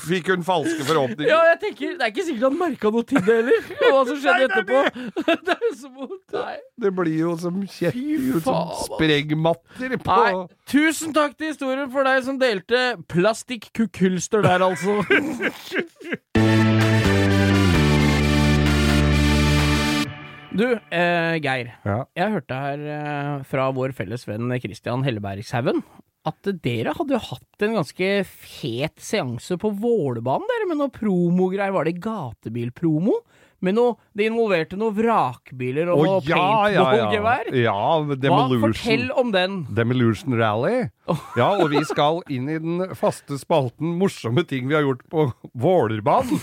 Fikk 0.00 0.28
hun 0.32 0.44
falske 0.44 0.84
forhåpninger? 0.88 1.28
Ja, 1.28 1.40
jeg 1.50 1.58
tenker, 1.60 1.88
Det 1.98 2.06
er 2.06 2.12
ikke 2.12 2.24
sikkert 2.24 2.46
han 2.46 2.58
merka 2.60 2.92
noe 2.94 3.04
til 3.08 3.20
det 3.26 3.34
heller. 3.38 3.66
Og 3.76 3.92
hva 3.92 4.02
som 4.08 4.20
skjedde 4.22 4.46
etterpå. 4.48 4.78
Det 5.46 5.56
er 5.56 5.66
jo 5.66 5.72
som 5.82 5.98
å 5.98 6.08
Nei. 6.32 6.56
Det 6.80 6.92
blir 6.96 7.18
jo 7.18 7.34
som 7.40 7.58
kjeft, 7.68 7.98
Fy 7.98 8.40
som 8.40 8.72
sprengmatter 8.86 9.96
på 10.00 10.18
Nei. 10.22 10.32
Tusen 10.72 11.12
takk 11.16 11.36
til 11.36 11.52
historien 11.52 11.90
for 11.92 12.08
deg 12.08 12.24
som 12.24 12.40
delte 12.40 12.84
plastikk-kukkhylster 13.12 14.46
der, 14.48 14.64
altså. 14.64 15.02
Du, 20.52 20.66
eh, 20.68 21.34
Geir. 21.40 21.70
Ja. 21.86 22.02
Jeg 22.18 22.32
hørte 22.34 22.56
her 22.60 22.80
eh, 22.94 23.44
fra 23.48 23.70
vår 23.72 23.94
felles 23.96 24.26
venn 24.28 24.52
Christian 24.60 25.04
Hellebergshaugen 25.06 25.80
at 26.28 26.50
dere 26.62 26.92
hadde 26.94 27.16
jo 27.16 27.20
hatt 27.24 27.64
en 27.66 27.78
ganske 27.80 28.08
fet 28.28 29.00
seanse 29.02 29.56
på 29.58 29.72
Vålerbanen, 29.82 30.46
dere, 30.46 30.68
med 30.70 30.78
noe 30.78 30.92
promogreier. 30.94 31.72
Var 31.74 31.88
det 31.88 31.96
gatebilpromo? 32.04 33.16
Med 33.62 33.76
noe, 33.76 33.94
det 34.18 34.26
involverte 34.26 34.78
noen 34.78 34.94
vrakbiler 34.96 35.92
og 35.92 36.00
oh, 36.00 36.08
noe 36.08 36.22
ja, 36.26 36.36
ja, 36.36 36.72
ja. 36.74 36.86
paintballgevær. 36.88 37.52
Ja, 37.54 37.76
Hva? 38.32 38.40
Fortell 38.64 39.06
om 39.14 39.30
den. 39.34 39.60
Demolution 39.70 40.34
Rally. 40.38 40.88
Ja, 41.38 41.48
og 41.58 41.68
vi 41.72 41.82
skal 41.86 42.20
inn 42.30 42.48
i 42.50 42.58
den 42.62 42.82
faste 42.98 43.38
spalten 43.38 43.96
morsomme 43.98 44.44
ting 44.48 44.68
vi 44.70 44.76
har 44.78 44.84
gjort 44.86 45.02
på 45.10 45.28
Vålerbanen. 45.58 46.38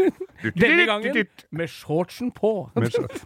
Denne 0.56 0.86
gangen 0.88 1.18
med 1.52 1.70
shortsen 1.70 2.30
på. 2.34 2.52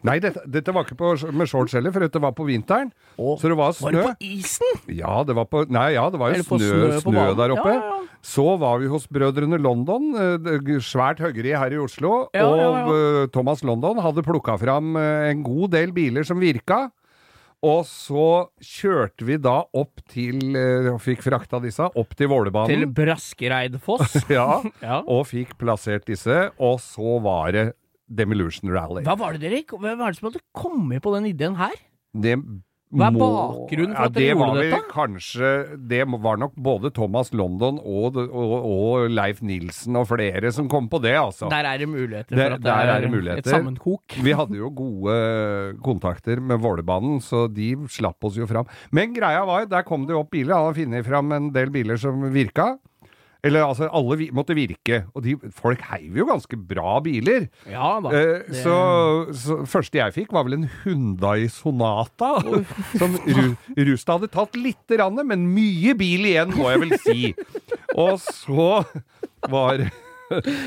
Nei, 0.04 0.18
dette, 0.24 0.42
dette 0.50 0.74
var 0.74 0.88
ikke 0.88 0.98
på, 0.98 1.12
med 1.32 1.48
shorts 1.50 1.76
heller, 1.76 1.94
for 1.94 2.04
dette 2.04 2.20
var 2.22 2.34
på 2.36 2.48
vinteren. 2.48 2.90
Å, 3.16 3.36
Så 3.40 3.52
det 3.52 3.58
var 3.60 3.76
Var 3.78 3.94
det 3.94 4.06
på 4.08 4.32
isen? 4.32 4.82
Ja, 4.90 5.20
det 5.26 5.36
var 5.38 5.46
på 5.50 5.62
Nei, 5.72 5.92
ja, 5.94 6.08
det 6.10 6.20
var 6.20 6.34
jo 6.34 6.42
snø, 6.48 6.58
snø 6.58 7.04
snø 7.04 7.28
der 7.38 7.54
oppe. 7.54 7.76
Ja, 7.76 7.80
ja, 7.80 8.00
ja. 8.00 8.14
Så 8.24 8.44
var 8.56 8.78
vi 8.80 8.88
hos 8.88 9.04
Brødrene 9.12 9.58
London, 9.60 10.14
eh, 10.16 10.68
svært 10.80 11.20
høggeri 11.20 11.52
her 11.52 11.74
i 11.76 11.80
Oslo. 11.82 12.30
Ja, 12.32 12.46
og 12.48 12.56
ja, 12.58 12.70
ja. 12.72 12.84
eh, 13.24 13.26
Thomas 13.34 13.64
London 13.66 13.98
hadde 14.04 14.22
plukka 14.26 14.54
fram 14.60 14.94
eh, 15.00 15.30
en 15.32 15.42
god 15.46 15.72
del 15.74 15.92
biler 15.96 16.26
som 16.26 16.38
virka. 16.42 16.86
Og 17.64 17.86
så 17.88 18.24
kjørte 18.60 19.24
vi 19.24 19.38
da 19.40 19.62
opp 19.72 20.02
til 20.12 20.52
eh, 20.58 20.90
og 20.92 20.98
Fikk 21.00 21.22
frakta 21.24 21.60
disse 21.64 21.86
opp 21.88 22.10
til 22.12 22.26
Til 22.26 22.32
Vålerbanen. 22.34 22.90
Braskereidfoss. 22.96 24.18
Ja, 24.36 24.60
Ja. 24.84 25.00
og 25.00 25.24
fikk 25.30 25.56
plassert 25.60 26.04
disse. 26.10 26.50
Og 26.60 26.76
så 26.84 27.16
var 27.24 27.54
det 27.56 27.64
Demolution 28.04 28.68
Rally. 28.74 29.02
Hva 29.06 29.16
var 29.16 29.32
det 29.38 29.46
dere 29.46 29.62
Hvem 29.64 29.96
var 29.98 30.12
det 30.12 30.20
som 30.20 30.28
hadde 30.28 30.44
kommet 30.52 31.00
på 31.02 31.14
den 31.16 31.30
ideen 31.32 31.56
her? 31.56 31.72
Det 32.12 32.36
Hva 32.94 33.08
er 33.10 33.16
bakgrunnen 33.18 33.96
for 33.96 34.06
at 34.06 34.12
dere 34.14 34.22
det 34.22 34.36
gjorde 34.38 34.62
dette? 34.62 34.80
Kanskje 34.94 35.50
Det 35.90 36.00
var 36.24 36.36
nok 36.40 36.54
både 36.56 36.92
Thomas 36.94 37.32
London 37.34 37.80
og, 37.82 38.16
og, 38.16 38.54
og 38.70 39.10
Leif 39.10 39.42
Nilsen 39.42 39.96
og 39.98 40.06
flere 40.12 40.52
som 40.54 40.68
kom 40.70 40.88
på 40.88 41.00
det, 41.02 41.14
altså. 41.18 41.48
Der 41.50 41.66
er 41.72 41.78
det 41.82 41.88
muligheter 41.90 42.34
Der- 42.36 42.48
for 42.48 42.54
at 42.54 42.62
det 42.62 42.72
er 42.72 42.94
er, 42.94 43.00
det 43.00 43.10
muligheter. 43.10 43.38
et 43.38 43.52
sammenkok. 43.56 44.18
Vi 44.22 44.32
hadde 44.32 44.56
jo 44.56 44.70
gode 44.70 45.76
kontakter 45.84 46.40
med 46.40 46.60
Vålerbanen, 46.62 47.20
så 47.24 47.46
de 47.52 47.74
slapp 47.90 48.22
oss 48.24 48.36
jo 48.38 48.46
fram. 48.46 48.66
Men 48.94 49.14
greia 49.16 49.44
var, 49.46 49.66
der 49.66 49.82
kom 49.86 50.06
det 50.06 50.14
jo 50.14 50.20
opp 50.24 50.30
biler. 50.30 50.54
Han 50.54 50.70
hadde 50.72 50.80
funnet 50.84 51.06
fram 51.06 51.32
en 51.32 51.50
del 51.54 51.70
biler 51.74 51.96
som 52.00 52.22
virka. 52.34 52.76
Eller 53.44 53.64
altså, 53.66 53.88
alle 53.92 54.16
vi, 54.20 54.28
måtte 54.34 54.54
virke. 54.56 55.02
Og 55.14 55.24
de, 55.26 55.34
folk 55.52 55.82
heiv 55.90 56.16
jo 56.22 56.24
ganske 56.30 56.56
bra 56.70 56.96
biler. 57.04 57.48
Ja 57.70 57.98
da. 58.04 58.12
Eh, 58.16 58.38
det- 58.48 58.62
så, 58.62 58.76
så 59.36 59.58
første 59.68 60.00
jeg 60.00 60.14
fikk, 60.16 60.32
var 60.32 60.46
vel 60.48 60.56
en 60.62 60.70
Hundai 60.84 61.46
Sonata. 61.52 62.38
som 63.00 63.18
Ru, 63.26 63.50
Rustad 63.90 64.18
hadde 64.22 64.32
tatt 64.32 64.56
lite 64.56 64.96
grann, 64.96 65.20
men 65.28 65.44
mye 65.52 65.92
bil 65.98 66.24
igjen, 66.30 66.54
må 66.56 66.70
jeg 66.72 66.84
vel 66.86 66.96
si. 67.04 67.34
Og 67.94 68.16
så 68.24 68.70
var 69.52 69.84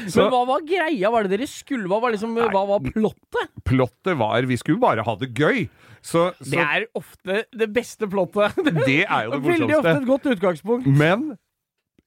så 0.07 0.21
Men 0.21 0.29
hva 0.31 0.43
var 0.53 0.61
greia? 0.69 1.09
Var 1.11 1.25
det 1.25 1.33
dere 1.33 1.47
skulle? 1.49 1.89
Hva 1.89 1.97
var, 2.03 2.13
liksom, 2.13 2.37
hva 2.37 2.61
var 2.69 2.83
plottet? 2.85 3.49
plottet 3.67 4.15
var 4.19 4.45
Vi 4.47 4.55
skulle 4.61 4.79
bare 4.79 5.03
ha 5.03 5.15
det 5.19 5.33
gøy. 5.35 5.65
Så, 6.05 6.29
så 6.39 6.51
Det 6.53 6.61
er 6.61 6.85
ofte 6.95 7.41
det 7.57 7.67
beste 7.73 8.07
plottet. 8.07 8.53
det 8.85 9.01
er 9.09 9.25
jo 9.27 9.33
det 9.33 9.41
Veldig 9.57 9.77
ofte 9.81 9.95
et 9.97 10.07
godt 10.07 10.29
utgangspunkt. 10.37 10.87
Men 10.87 11.31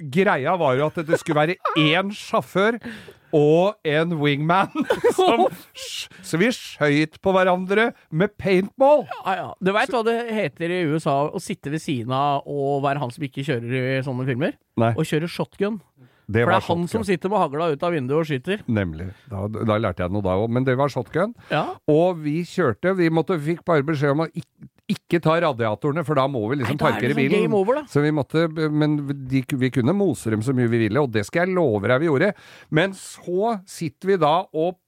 greia 0.01 0.57
var 0.61 0.77
jo 0.79 0.87
at 0.91 1.01
det 1.07 1.19
skulle 1.21 1.43
være 1.45 1.57
én 1.81 2.13
sjåfør 2.17 2.79
og 3.37 3.77
en 3.87 4.17
wingman. 4.19 4.73
Som, 5.19 5.45
så 6.27 6.39
vi 6.41 6.49
skøyt 6.55 7.21
på 7.23 7.35
hverandre 7.37 7.91
med 8.11 8.33
paintball. 8.41 9.05
Ja, 9.23 9.35
ja. 9.39 9.51
Du 9.63 9.71
veit 9.77 9.93
hva 9.95 10.01
det 10.07 10.17
heter 10.35 10.73
i 10.75 10.81
USA 10.91 11.21
å 11.31 11.43
sitte 11.43 11.71
ved 11.71 11.83
siden 11.85 12.11
av 12.17 12.43
og 12.51 12.81
være 12.87 13.03
han 13.05 13.13
som 13.15 13.27
ikke 13.29 13.45
kjører 13.47 13.77
i 14.01 14.03
sånne 14.07 14.27
filmer? 14.27 14.57
Nei, 14.81 14.91
Å 14.99 15.07
kjøre 15.07 15.31
shotgun. 15.31 15.79
det 16.27 16.43
For 16.43 16.43
det 16.43 16.47
var 16.49 16.59
er 16.59 16.67
han 16.73 16.85
som 16.91 17.07
sitter 17.07 17.31
med 17.31 17.43
hagla 17.45 17.71
ut 17.75 17.87
av 17.87 17.95
vinduet 17.95 18.19
og 18.25 18.27
skyter. 18.33 18.65
Nemlig. 18.67 19.13
Da, 19.31 19.45
da 19.47 19.79
lærte 19.79 20.03
jeg 20.07 20.15
noe 20.17 20.27
da 20.27 20.35
òg. 20.41 20.51
Men 20.51 20.67
det 20.67 20.75
var 20.81 20.91
shotgun. 20.91 21.37
Ja. 21.55 21.65
Og 21.91 22.19
vi 22.25 22.41
kjørte. 22.47 22.97
Vi 22.99 23.13
måtte, 23.15 23.39
fikk 23.43 23.63
bare 23.67 23.87
beskjed 23.87 24.17
om 24.17 24.25
å 24.27 24.31
ikke, 24.33 24.71
ikke 24.93 25.21
ta 25.23 25.39
radiatorene, 25.45 26.05
for 26.07 26.19
da 26.19 26.27
må 26.31 26.43
vi 26.51 26.61
liksom 26.61 26.77
Nei, 26.77 26.83
er 26.83 26.97
parkere 26.97 27.15
sånn 27.15 27.23
bilen. 27.23 27.57
over. 27.57 27.81
Så 27.91 28.03
vi 28.05 28.13
måtte, 28.17 28.45
men 28.71 28.99
de, 29.31 29.43
vi 29.63 29.71
kunne 29.75 29.95
mose 29.97 30.33
dem 30.35 30.43
så 30.45 30.55
mye 30.57 30.71
vi 30.71 30.85
ville, 30.87 31.03
og 31.03 31.13
det 31.15 31.25
skal 31.29 31.47
jeg 31.47 31.57
love 31.57 31.89
deg 31.91 32.03
vi 32.03 32.11
gjorde. 32.11 32.33
Men 32.75 32.95
så 32.99 33.57
sitter 33.71 34.15
vi 34.15 34.21
da 34.21 34.35
og 34.51 34.79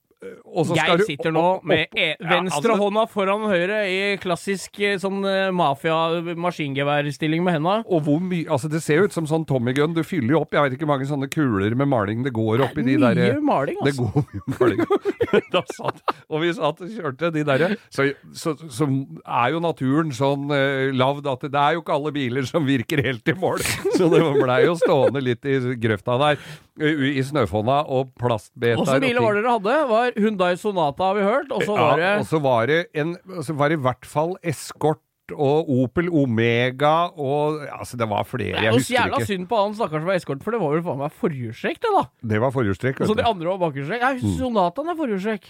og 0.47 0.66
så 0.66 0.77
skal 0.77 1.01
Jeg 1.03 1.07
sitter 1.09 1.35
nå 1.35 1.45
med 1.66 1.87
opp- 1.87 1.99
e 1.99 2.07
Ja, 2.12 2.29
venstre 2.31 2.77
altså, 2.77 3.07
foran 3.11 3.47
høyre 3.51 3.79
i 3.91 4.16
klassisk 4.23 4.79
eh, 4.81 4.97
sånn 5.03 5.25
eh, 5.27 5.51
mafia-maskingeværstilling 5.55 7.43
med 7.43 7.59
henda. 7.59 7.83
Og 7.87 8.05
hvor 8.07 8.20
mye 8.23 8.47
Altså, 8.53 8.68
det 8.68 8.83
ser 8.85 9.01
jo 9.01 9.09
ut 9.09 9.14
som 9.16 9.27
sånn 9.27 9.47
Tommy 9.49 9.73
Gun. 9.75 9.95
Du 9.97 10.03
fyller 10.07 10.37
jo 10.37 10.43
opp, 10.43 10.53
jeg 10.55 10.62
vet 10.66 10.77
ikke 10.77 10.89
mange 10.91 11.07
sånne 11.09 11.29
kuler 11.33 11.75
med 11.79 11.89
maling 11.91 12.23
det 12.27 12.33
går 12.37 12.62
oppi 12.66 12.85
de 12.85 12.97
Mye 12.99 13.14
der 13.14 13.39
altså. 13.41 13.85
Det 13.85 13.95
går 13.99 14.27
mye 14.33 14.57
maling. 14.59 14.85
da 15.55 15.62
satt, 15.73 16.03
og 16.29 16.43
vi 16.43 16.53
satt 16.57 16.83
og 16.85 16.93
kjørte 16.93 17.31
de 17.33 17.45
derre 17.47 17.70
så, 17.91 18.09
så, 18.37 18.55
så 18.70 18.89
er 19.25 19.53
jo 19.55 19.62
naturen 19.64 20.12
sånn 20.14 20.51
uh, 20.53 20.91
lavd 20.97 21.29
at 21.31 21.47
det 21.49 21.61
er 21.61 21.77
jo 21.77 21.83
ikke 21.83 21.97
alle 21.97 22.12
biler 22.14 22.47
som 22.49 22.66
virker 22.68 23.03
helt 23.05 23.29
i 23.29 23.37
mål. 23.39 23.62
Så 23.97 24.09
det 24.12 24.23
blei 24.37 24.62
jo 24.64 24.75
stående 24.81 25.23
litt 25.25 25.47
i 25.49 25.59
grøfta 25.81 26.16
der, 26.20 26.39
eh, 26.39 26.72
i 26.81 27.20
snøfonna 27.20 27.83
og 27.93 28.14
plastbeta. 28.20 28.81
Åssen 28.81 29.03
biler 29.05 29.20
var 29.20 29.35
det 29.37 29.43
dere 29.45 29.57
hadde? 29.59 29.79
Var 29.91 30.12
Hundai 30.25 30.55
Sonata, 30.57 31.11
har 31.11 31.14
vi 31.18 31.25
hørt. 31.27 31.51
Og 31.53 31.62
så 31.66 31.77
var 31.77 31.97
det 32.01 32.07
Ja, 32.07 32.18
og 32.23 32.43
var 32.43 32.66
det 32.70 32.87
en 32.95 33.16
Så 33.45 33.57
var 33.59 33.68
det 33.68 33.79
i 33.79 33.83
hvert 33.83 34.07
fall 34.09 34.37
eskort 34.43 35.03
og 35.33 35.68
Opel 35.70 36.09
Omega 36.11 37.09
og 37.16 37.62
Altså, 37.73 37.97
det 37.97 38.09
var 38.09 38.25
flere, 38.25 38.57
Det 38.57 38.59
er 38.59 38.62
jeg 38.70 38.73
husker 38.75 38.97
jævla 38.99 39.20
ikke. 39.20 39.27
synd 39.27 39.49
på 39.49 39.61
han 39.62 39.75
stakkars 39.75 40.01
som 40.03 40.09
var 40.11 40.18
eskort, 40.18 40.43
for 40.43 40.51
det 40.51 40.61
var 40.61 40.73
vel 40.75 40.83
faen 40.83 40.99
meg 40.99 41.12
forhjulstrekk, 41.12 41.81
det, 41.81 41.93
da. 41.95 42.03
Det 42.35 42.41
var 42.43 42.51
forhjulstrekk. 42.51 43.01
Og 43.01 43.09
så 43.12 43.16
de 43.16 43.25
andre 43.25 43.47
var 43.53 43.61
bakhjulstrekk. 43.62 44.03
Nei, 44.03 44.33
Sonataen 44.39 44.89
er 44.93 44.99
forhjulstrekk. 44.99 45.47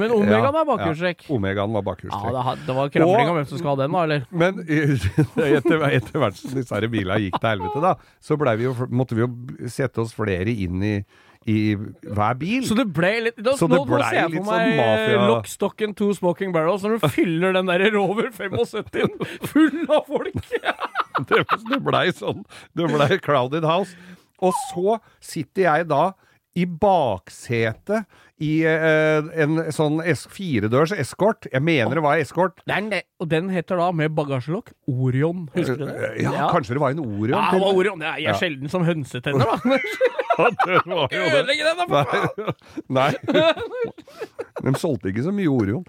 Men 0.00 0.12
Omegaen 0.16 0.56
er 0.56 0.68
bakhjulstrekk. 0.68 1.26
Ja, 1.26 1.34
Omegaen 1.36 1.74
var 1.74 1.82
Ja, 1.82 1.88
bakhjulstrekk. 1.90 2.36
det, 2.36 2.66
det 2.68 2.76
var 2.78 2.92
krangling 2.94 3.32
om 3.32 3.36
hvem 3.36 3.48
som 3.50 3.60
skal 3.60 3.74
ha 3.74 3.80
den, 3.82 3.96
da, 3.96 4.04
eller? 4.06 4.22
Men 4.30 4.62
etter, 5.58 5.84
etter 5.98 6.22
hvert 6.22 6.38
som 6.38 6.54
disse 6.56 6.80
bilene 6.94 7.18
gikk 7.26 7.36
til 7.36 7.50
helvete, 7.50 7.82
da, 7.84 7.92
så 8.24 8.38
vi 8.40 8.64
jo, 8.64 8.72
måtte 8.88 9.18
vi 9.18 9.26
jo 9.26 9.68
sette 9.68 10.00
oss 10.00 10.14
flere 10.16 10.54
inn 10.54 10.80
i, 10.86 10.94
i 11.44 11.58
hver 11.76 12.38
bil. 12.40 12.64
Så 12.68 12.78
det 12.78 12.86
ble 12.96 13.12
litt 13.28 13.42
da, 13.44 13.52
Så 13.58 13.68
nå, 13.68 13.82
nå 13.84 14.00
ser 14.00 14.18
jeg 14.22 14.32
for 14.38 14.48
sånn 14.48 14.72
meg 14.80 15.04
sånn 15.12 15.28
Lock, 15.28 15.52
and 15.84 15.98
Two 15.98 16.16
Smoking 16.16 16.56
Barrels 16.56 16.86
når 16.86 16.96
du 16.96 17.06
fyller 17.12 17.56
den 17.58 17.68
der 17.68 17.84
Rover 17.92 18.32
75 18.32 19.12
full 19.52 19.78
av 19.92 20.08
folk. 20.08 20.40
det, 21.28 21.44
det 21.68 21.82
blei 21.84 22.08
sånn. 22.16 22.46
Det 22.72 22.88
blei 22.88 23.20
Crowded 23.20 23.68
House. 23.68 23.92
Og 24.42 24.56
så 24.72 24.98
sitter 25.20 25.68
jeg 25.68 25.90
da 25.92 26.12
i 26.58 26.66
baksetet 26.66 28.04
i 28.42 28.50
eh, 28.66 29.22
en 29.44 29.60
sånn 29.72 30.00
es 30.04 30.24
firedørs 30.30 30.92
eskort. 30.96 31.46
Jeg 31.52 31.62
mener 31.64 31.96
det 31.96 32.04
var 32.04 32.20
eskort. 32.20 32.60
Er 32.66 33.02
og 33.22 33.28
den 33.30 33.48
heter 33.54 33.78
da, 33.78 33.88
med 33.94 34.14
bagasjelokk, 34.16 34.72
Orion. 34.90 35.46
Husker 35.54 35.78
du 35.78 35.86
det? 35.86 36.10
Ja, 36.24 36.34
Ja, 36.34 36.48
kanskje 36.52 36.76
det 36.76 36.82
var 36.82 36.96
en 36.96 37.04
Orion? 37.04 37.36
Ja, 37.38 37.48
det 37.54 37.62
var. 37.62 37.76
Orion. 37.78 38.02
Er 38.02 38.18
jeg 38.20 38.32
er 38.34 38.40
sjelden 38.40 38.72
som 38.72 38.84
hønsetenner, 38.88 39.46
da. 39.46 39.78
Ja. 40.32 40.46
Ødelegge 41.12 41.66
den, 41.66 41.76
da, 41.76 41.84
for 41.84 42.08
faen! 42.08 42.54
Nei. 42.88 43.10
De 44.66 44.72
solgte 44.78 45.08
ikke 45.12 45.24
så 45.24 45.32
mye 45.34 45.48
Orion. 45.50 45.84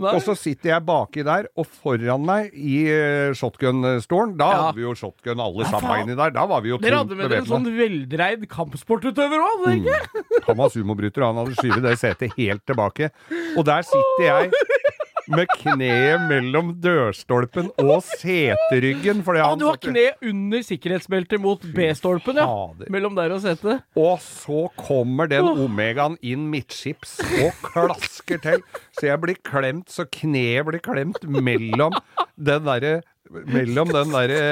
Og 0.00 0.18
så 0.24 0.34
sitter 0.38 0.70
jeg 0.74 0.84
baki 0.88 1.24
der, 1.26 1.48
og 1.56 1.66
foran 1.68 2.24
meg 2.26 2.50
i 2.56 2.78
eh, 2.90 3.32
shotgun-storen 3.36 4.36
Da 4.40 4.48
Ja. 4.50 4.60
hadde 4.66 4.76
vi 4.80 4.86
jo 4.86 4.94
shotgun 4.96 5.40
alle 5.44 5.66
sammen 5.68 6.02
inni 6.06 6.16
der. 6.18 6.30
Da 6.36 6.46
var 6.48 6.62
vi 6.64 6.72
jo 6.72 6.78
Dere 6.82 7.02
hadde 7.02 7.16
med 7.18 7.30
dere 7.30 7.42
en 7.44 7.50
sånn 7.50 7.68
veldreid 7.76 8.46
kampsportutøver 8.52 9.42
òg, 9.46 9.66
hadde 9.66 9.84
dere 9.84 10.00
ikke? 10.00 10.42
Han 10.48 10.56
var 10.60 10.72
sumobryter, 10.74 11.22
og 11.26 11.34
han 11.34 11.42
hadde 11.44 11.58
skyvet 11.60 11.82
det 11.86 11.96
setet 12.00 12.36
helt 12.38 12.64
tilbake. 12.68 13.10
Og 13.56 13.64
der 13.68 13.82
sitter 13.86 14.24
jeg 14.26 14.50
med 15.32 15.50
kneet 15.58 16.26
mellom 16.30 16.72
dørstolpen 16.82 17.70
og 17.82 17.98
seteryggen. 18.06 19.22
Fordi 19.26 19.42
Ja, 19.42 19.48
du 19.58 19.66
har 19.68 19.80
kne 19.82 20.06
under 20.22 20.62
sikkerhetsbeltet 20.66 21.42
mot 21.42 21.62
B-stolpen, 21.74 22.38
ja. 22.40 22.46
Mellom 22.92 23.16
der 23.18 23.34
og 23.36 23.42
setet. 23.44 23.82
Og 23.98 24.20
så 24.22 24.66
kommer 24.78 25.30
den 25.30 25.46
Omegaen 25.46 26.16
inn 26.22 26.46
midtskips 26.52 27.18
og 27.42 27.52
klasker 27.66 28.40
til. 28.42 28.64
Så 28.96 29.08
jeg 29.10 29.20
blir 29.22 29.38
klemt, 29.46 29.90
så 29.92 30.06
kneet 30.06 30.66
blir 30.68 30.82
klemt 30.84 31.22
mellom 31.26 31.96
den 32.36 32.66
derre 32.66 33.00
Mellom 33.26 33.90
den 33.90 34.12
derre 34.14 34.42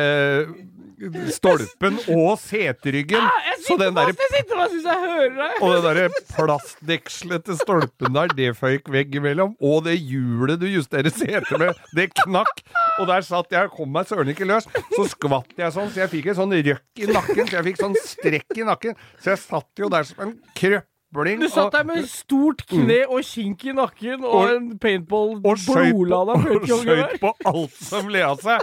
stolpen 1.34 1.96
og 2.14 2.38
seteryggen. 2.38 3.24
Jeg 3.24 3.58
Så 3.64 3.76
den 3.80 3.94
sitter 3.96 4.12
fast, 4.12 4.20
jeg 4.20 4.30
sitter 4.34 4.60
fast 4.60 4.74
hvis 4.74 4.84
jeg 4.84 5.00
hører 5.02 5.34
deg. 5.38 5.58
og 5.62 5.74
den 5.74 5.84
derre 5.88 6.08
plastdekslete 6.34 7.56
stolpen 7.58 8.14
der, 8.16 8.32
det 8.36 8.50
føyk 8.58 8.88
veggimellom. 8.92 9.54
Og 9.64 9.84
det 9.88 9.96
hjulet 10.00 10.60
du 10.60 10.66
justerer 10.70 11.10
setet 11.14 11.58
med, 11.60 11.74
det 11.96 12.10
knakk. 12.22 12.62
Og 13.00 13.08
der 13.10 13.24
satt 13.26 13.50
jeg 13.54 13.70
og 13.70 13.76
kom 13.78 13.92
meg 13.94 14.06
søren 14.10 14.30
ikke 14.34 14.46
løs. 14.48 14.68
Så 14.94 15.08
skvatt 15.14 15.50
jeg 15.58 15.74
sånn, 15.74 15.90
så 15.94 16.04
jeg 16.04 16.12
fikk 16.14 16.32
en 16.32 16.40
sånn 16.42 16.56
røkk 16.60 17.04
i 17.04 17.10
nakken. 17.10 17.46
Så 17.50 17.58
jeg 17.58 17.68
fikk 17.70 17.80
sånn 17.84 17.96
strekk 18.04 18.58
i 18.60 18.66
nakken. 18.70 18.98
Så 19.20 19.34
jeg 19.34 19.42
satt 19.44 19.70
jo 19.84 19.88
der 19.92 20.06
som 20.08 20.26
en 20.28 20.34
krøppling. 20.54 21.40
Du 21.44 21.48
satt 21.48 21.72
der 21.74 21.84
med 21.86 22.06
stort 22.10 22.64
kne 22.70 23.04
og 23.08 23.22
kink 23.26 23.64
i 23.70 23.74
nakken 23.76 24.24
og, 24.24 24.34
Og- 24.34 24.50
en 24.56 24.70
paintball 24.82 25.36
og 25.44 25.58
skøyt 25.62 27.18
på, 27.22 27.34
alt 27.46 27.76
som 27.80 28.08
le 28.10 28.22
av 28.26 28.40
seg. 28.42 28.62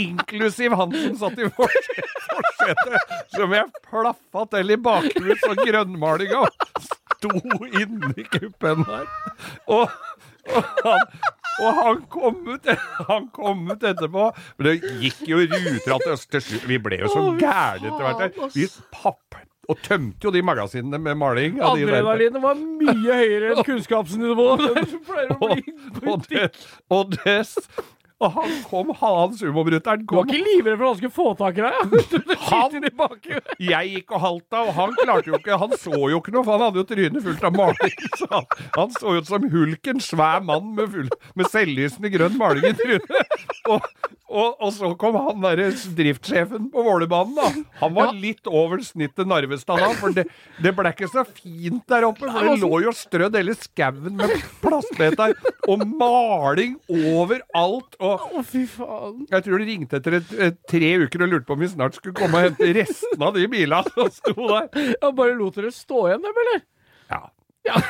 Inklusiv 0.00 0.74
han 0.80 0.94
som 0.94 1.16
satt 1.24 1.38
i 1.42 1.48
forse- 1.56 2.06
forsetet, 2.30 3.16
som 3.36 3.52
jeg 3.56 3.66
plaffa 3.88 4.44
til 4.54 4.74
i 4.74 4.78
bakrus 4.80 5.44
og 5.50 5.60
grønnmalinga. 5.66 6.44
Sto 6.86 7.30
inni 7.82 8.24
kuppen 8.32 8.84
der. 8.88 9.06
Og, 9.68 9.90
og, 10.54 10.70
han, 10.86 11.04
og 11.60 11.80
han 11.82 11.98
kom 12.12 12.38
ut 12.48 12.70
Han 13.10 13.26
kom 13.36 13.66
ut 13.74 13.82
etterpå. 13.84 14.30
Men 14.58 14.68
det 14.70 14.94
gikk 15.02 15.20
jo 15.28 15.42
ruter 15.44 15.96
at 15.98 16.08
slutt 16.24 16.64
Vi 16.70 16.78
ble 16.80 17.02
jo 17.02 17.10
så 17.12 17.26
gærne 17.40 17.90
etter 17.92 18.06
hvert. 18.08 18.40
Vi 18.56 18.68
papp 18.96 19.40
og 19.70 19.78
tømte 19.86 20.26
jo 20.26 20.32
de 20.34 20.40
magasinene 20.42 20.98
med 20.98 21.14
maling. 21.20 21.60
Adrenalinet 21.62 22.40
var 22.42 22.56
mye 22.58 23.18
høyere 23.20 23.52
enn 23.52 23.60
kunnskapsnivået. 23.68 24.64
Det 24.80 25.02
pleier 25.06 25.36
å 25.36 25.50
bli 25.52 25.74
og, 26.10 26.24
det, 26.32 26.48
og, 26.90 26.96
og 26.96 27.14
han 28.20 28.50
kom, 28.68 28.90
han 29.00 29.32
sumobruteren 29.32 30.02
Du 30.04 30.14
var 30.18 30.26
ikke 30.28 30.44
livredd 30.44 30.76
for 30.76 30.84
at 30.84 30.90
han 30.90 30.98
skulle 30.98 31.16
få 31.16 31.28
tak 31.38 31.56
i 31.56 31.64
deg? 31.64 31.72
ja? 31.72 32.36
Han-. 32.50 32.88
Jeg 33.60 33.92
gikk 33.94 34.12
og 34.12 34.20
halta, 34.20 34.62
og 34.66 34.74
han 34.76 34.92
klarte 34.98 35.30
jo 35.30 35.38
ikke 35.38 35.56
Han 35.60 35.72
så 35.80 35.94
jo 36.12 36.18
ikke 36.20 36.34
noe, 36.34 36.44
for 36.44 36.56
han 36.56 36.66
hadde 36.66 36.82
jo 36.82 36.86
trynet 36.90 37.24
fullt 37.24 37.46
av 37.48 37.56
maling. 37.56 37.96
Så 38.20 38.28
han, 38.32 38.48
han 38.76 38.92
så 38.98 39.14
ut 39.16 39.28
som 39.30 39.46
hulken, 39.52 40.02
svær 40.04 40.42
mann 40.44 40.74
med, 40.76 40.90
full, 40.92 41.08
med 41.38 41.48
selvlysende 41.52 42.10
grønn 42.12 42.36
maling 42.40 42.66
i 42.68 42.74
trynet. 42.76 43.39
Og, 43.70 43.84
Og, 44.30 44.60
og 44.62 44.70
så 44.70 44.92
kom 44.98 45.16
han 45.18 45.40
derre 45.42 45.72
driftssjefen 45.98 46.68
på 46.70 46.82
Vålerbanen, 46.86 47.34
da. 47.34 47.48
Han 47.80 47.94
var 47.96 48.12
litt 48.14 48.46
over 48.46 48.78
snittet 48.86 49.26
Narvestad 49.26 49.80
da, 49.82 49.88
for 49.98 50.14
det, 50.14 50.28
det 50.62 50.70
ble 50.76 50.92
ikke 50.94 51.08
så 51.10 51.24
fint 51.26 51.82
der 51.90 52.06
oppe. 52.06 52.28
For 52.30 52.38
det 52.46 52.60
lå 52.62 52.78
jo 52.84 52.92
strødd 52.94 53.34
hele 53.40 53.56
skauen 53.58 54.14
med 54.20 54.30
plastbeter 54.62 55.34
og 55.66 55.82
maling 55.98 56.76
overalt. 56.86 57.98
Og 57.98 58.22
Å, 58.38 58.44
fy 58.46 58.62
faen. 58.70 59.26
jeg 59.32 59.42
tror 59.48 59.58
de 59.58 59.66
ringte 59.72 59.98
etter 59.98 60.20
et, 60.20 60.30
et, 60.46 60.62
tre 60.70 60.92
uker 61.02 61.26
og 61.26 61.34
lurte 61.34 61.48
på 61.50 61.58
om 61.58 61.64
vi 61.64 61.72
snart 61.74 61.98
skulle 61.98 62.14
komme 62.20 62.38
og 62.38 62.46
hente 62.52 62.70
resten 62.78 63.26
av 63.26 63.34
de 63.34 63.50
bilene 63.50 63.82
som 63.96 64.14
sto 64.14 64.36
der. 64.38 64.70
Ja, 64.94 65.10
bare 65.10 65.34
lot 65.40 65.58
dere 65.58 65.74
stå 65.74 66.06
igjen, 66.06 66.22
dem, 66.22 66.38
eller? 66.44 66.62
Ja. 67.10 67.22
Ja. 67.66 67.82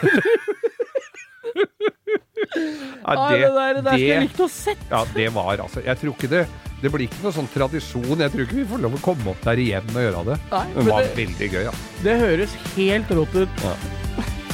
Ja, 3.00 3.14
Nei, 3.16 3.38
det, 3.40 3.48
der, 3.56 3.74
det 3.74 3.84
der 3.84 3.94
skulle 3.94 4.08
jeg 4.10 4.24
likt 4.26 4.40
å 4.44 4.48
sett. 4.52 4.82
Ja, 4.90 5.00
det 5.14 5.28
var 5.34 5.62
altså 5.64 5.80
Jeg 5.84 5.96
tror 6.02 6.12
ikke 6.14 6.28
det 6.30 6.42
Det 6.82 6.90
blir 6.92 7.06
ikke 7.06 7.22
noe 7.24 7.32
sånn 7.36 7.48
tradisjon. 7.52 8.20
Jeg 8.24 8.32
tror 8.34 8.44
ikke 8.46 8.58
vi 8.60 8.66
får 8.70 8.82
lov 8.84 8.94
å 8.96 9.02
komme 9.04 9.32
opp 9.34 9.42
der 9.44 9.60
igjen 9.60 9.90
og 9.94 10.00
gjøre 10.04 10.22
det. 10.30 10.36
Nei, 10.52 10.64
det 10.76 10.86
var 10.88 11.04
det- 11.04 11.16
veldig 11.18 11.48
gøy, 11.54 11.62
ja. 11.68 11.74
Det 12.04 12.18
høres 12.24 12.58
helt 12.76 13.14
rått 13.20 13.34
ut. 13.42 13.64
ja. 13.66 13.74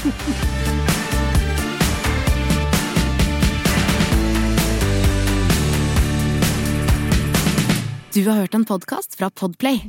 Du 8.15 8.25
har 8.29 8.37
hørt 8.37 8.55
en 8.55 8.65
podkast 8.65 9.15
fra 9.19 9.31
Podplay. 9.31 9.83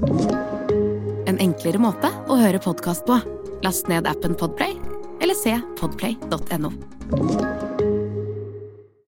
En 1.28 1.39
enklere 1.39 1.80
måte 1.80 2.12
å 2.28 2.36
høre 2.39 2.60
podkast 2.60 3.06
på. 3.08 3.20
Last 3.64 3.88
ned 3.88 4.08
appen 4.08 4.36
Podplay, 4.38 4.76
eller 5.24 5.38
se 5.38 5.56
podplay.no. 5.80 7.77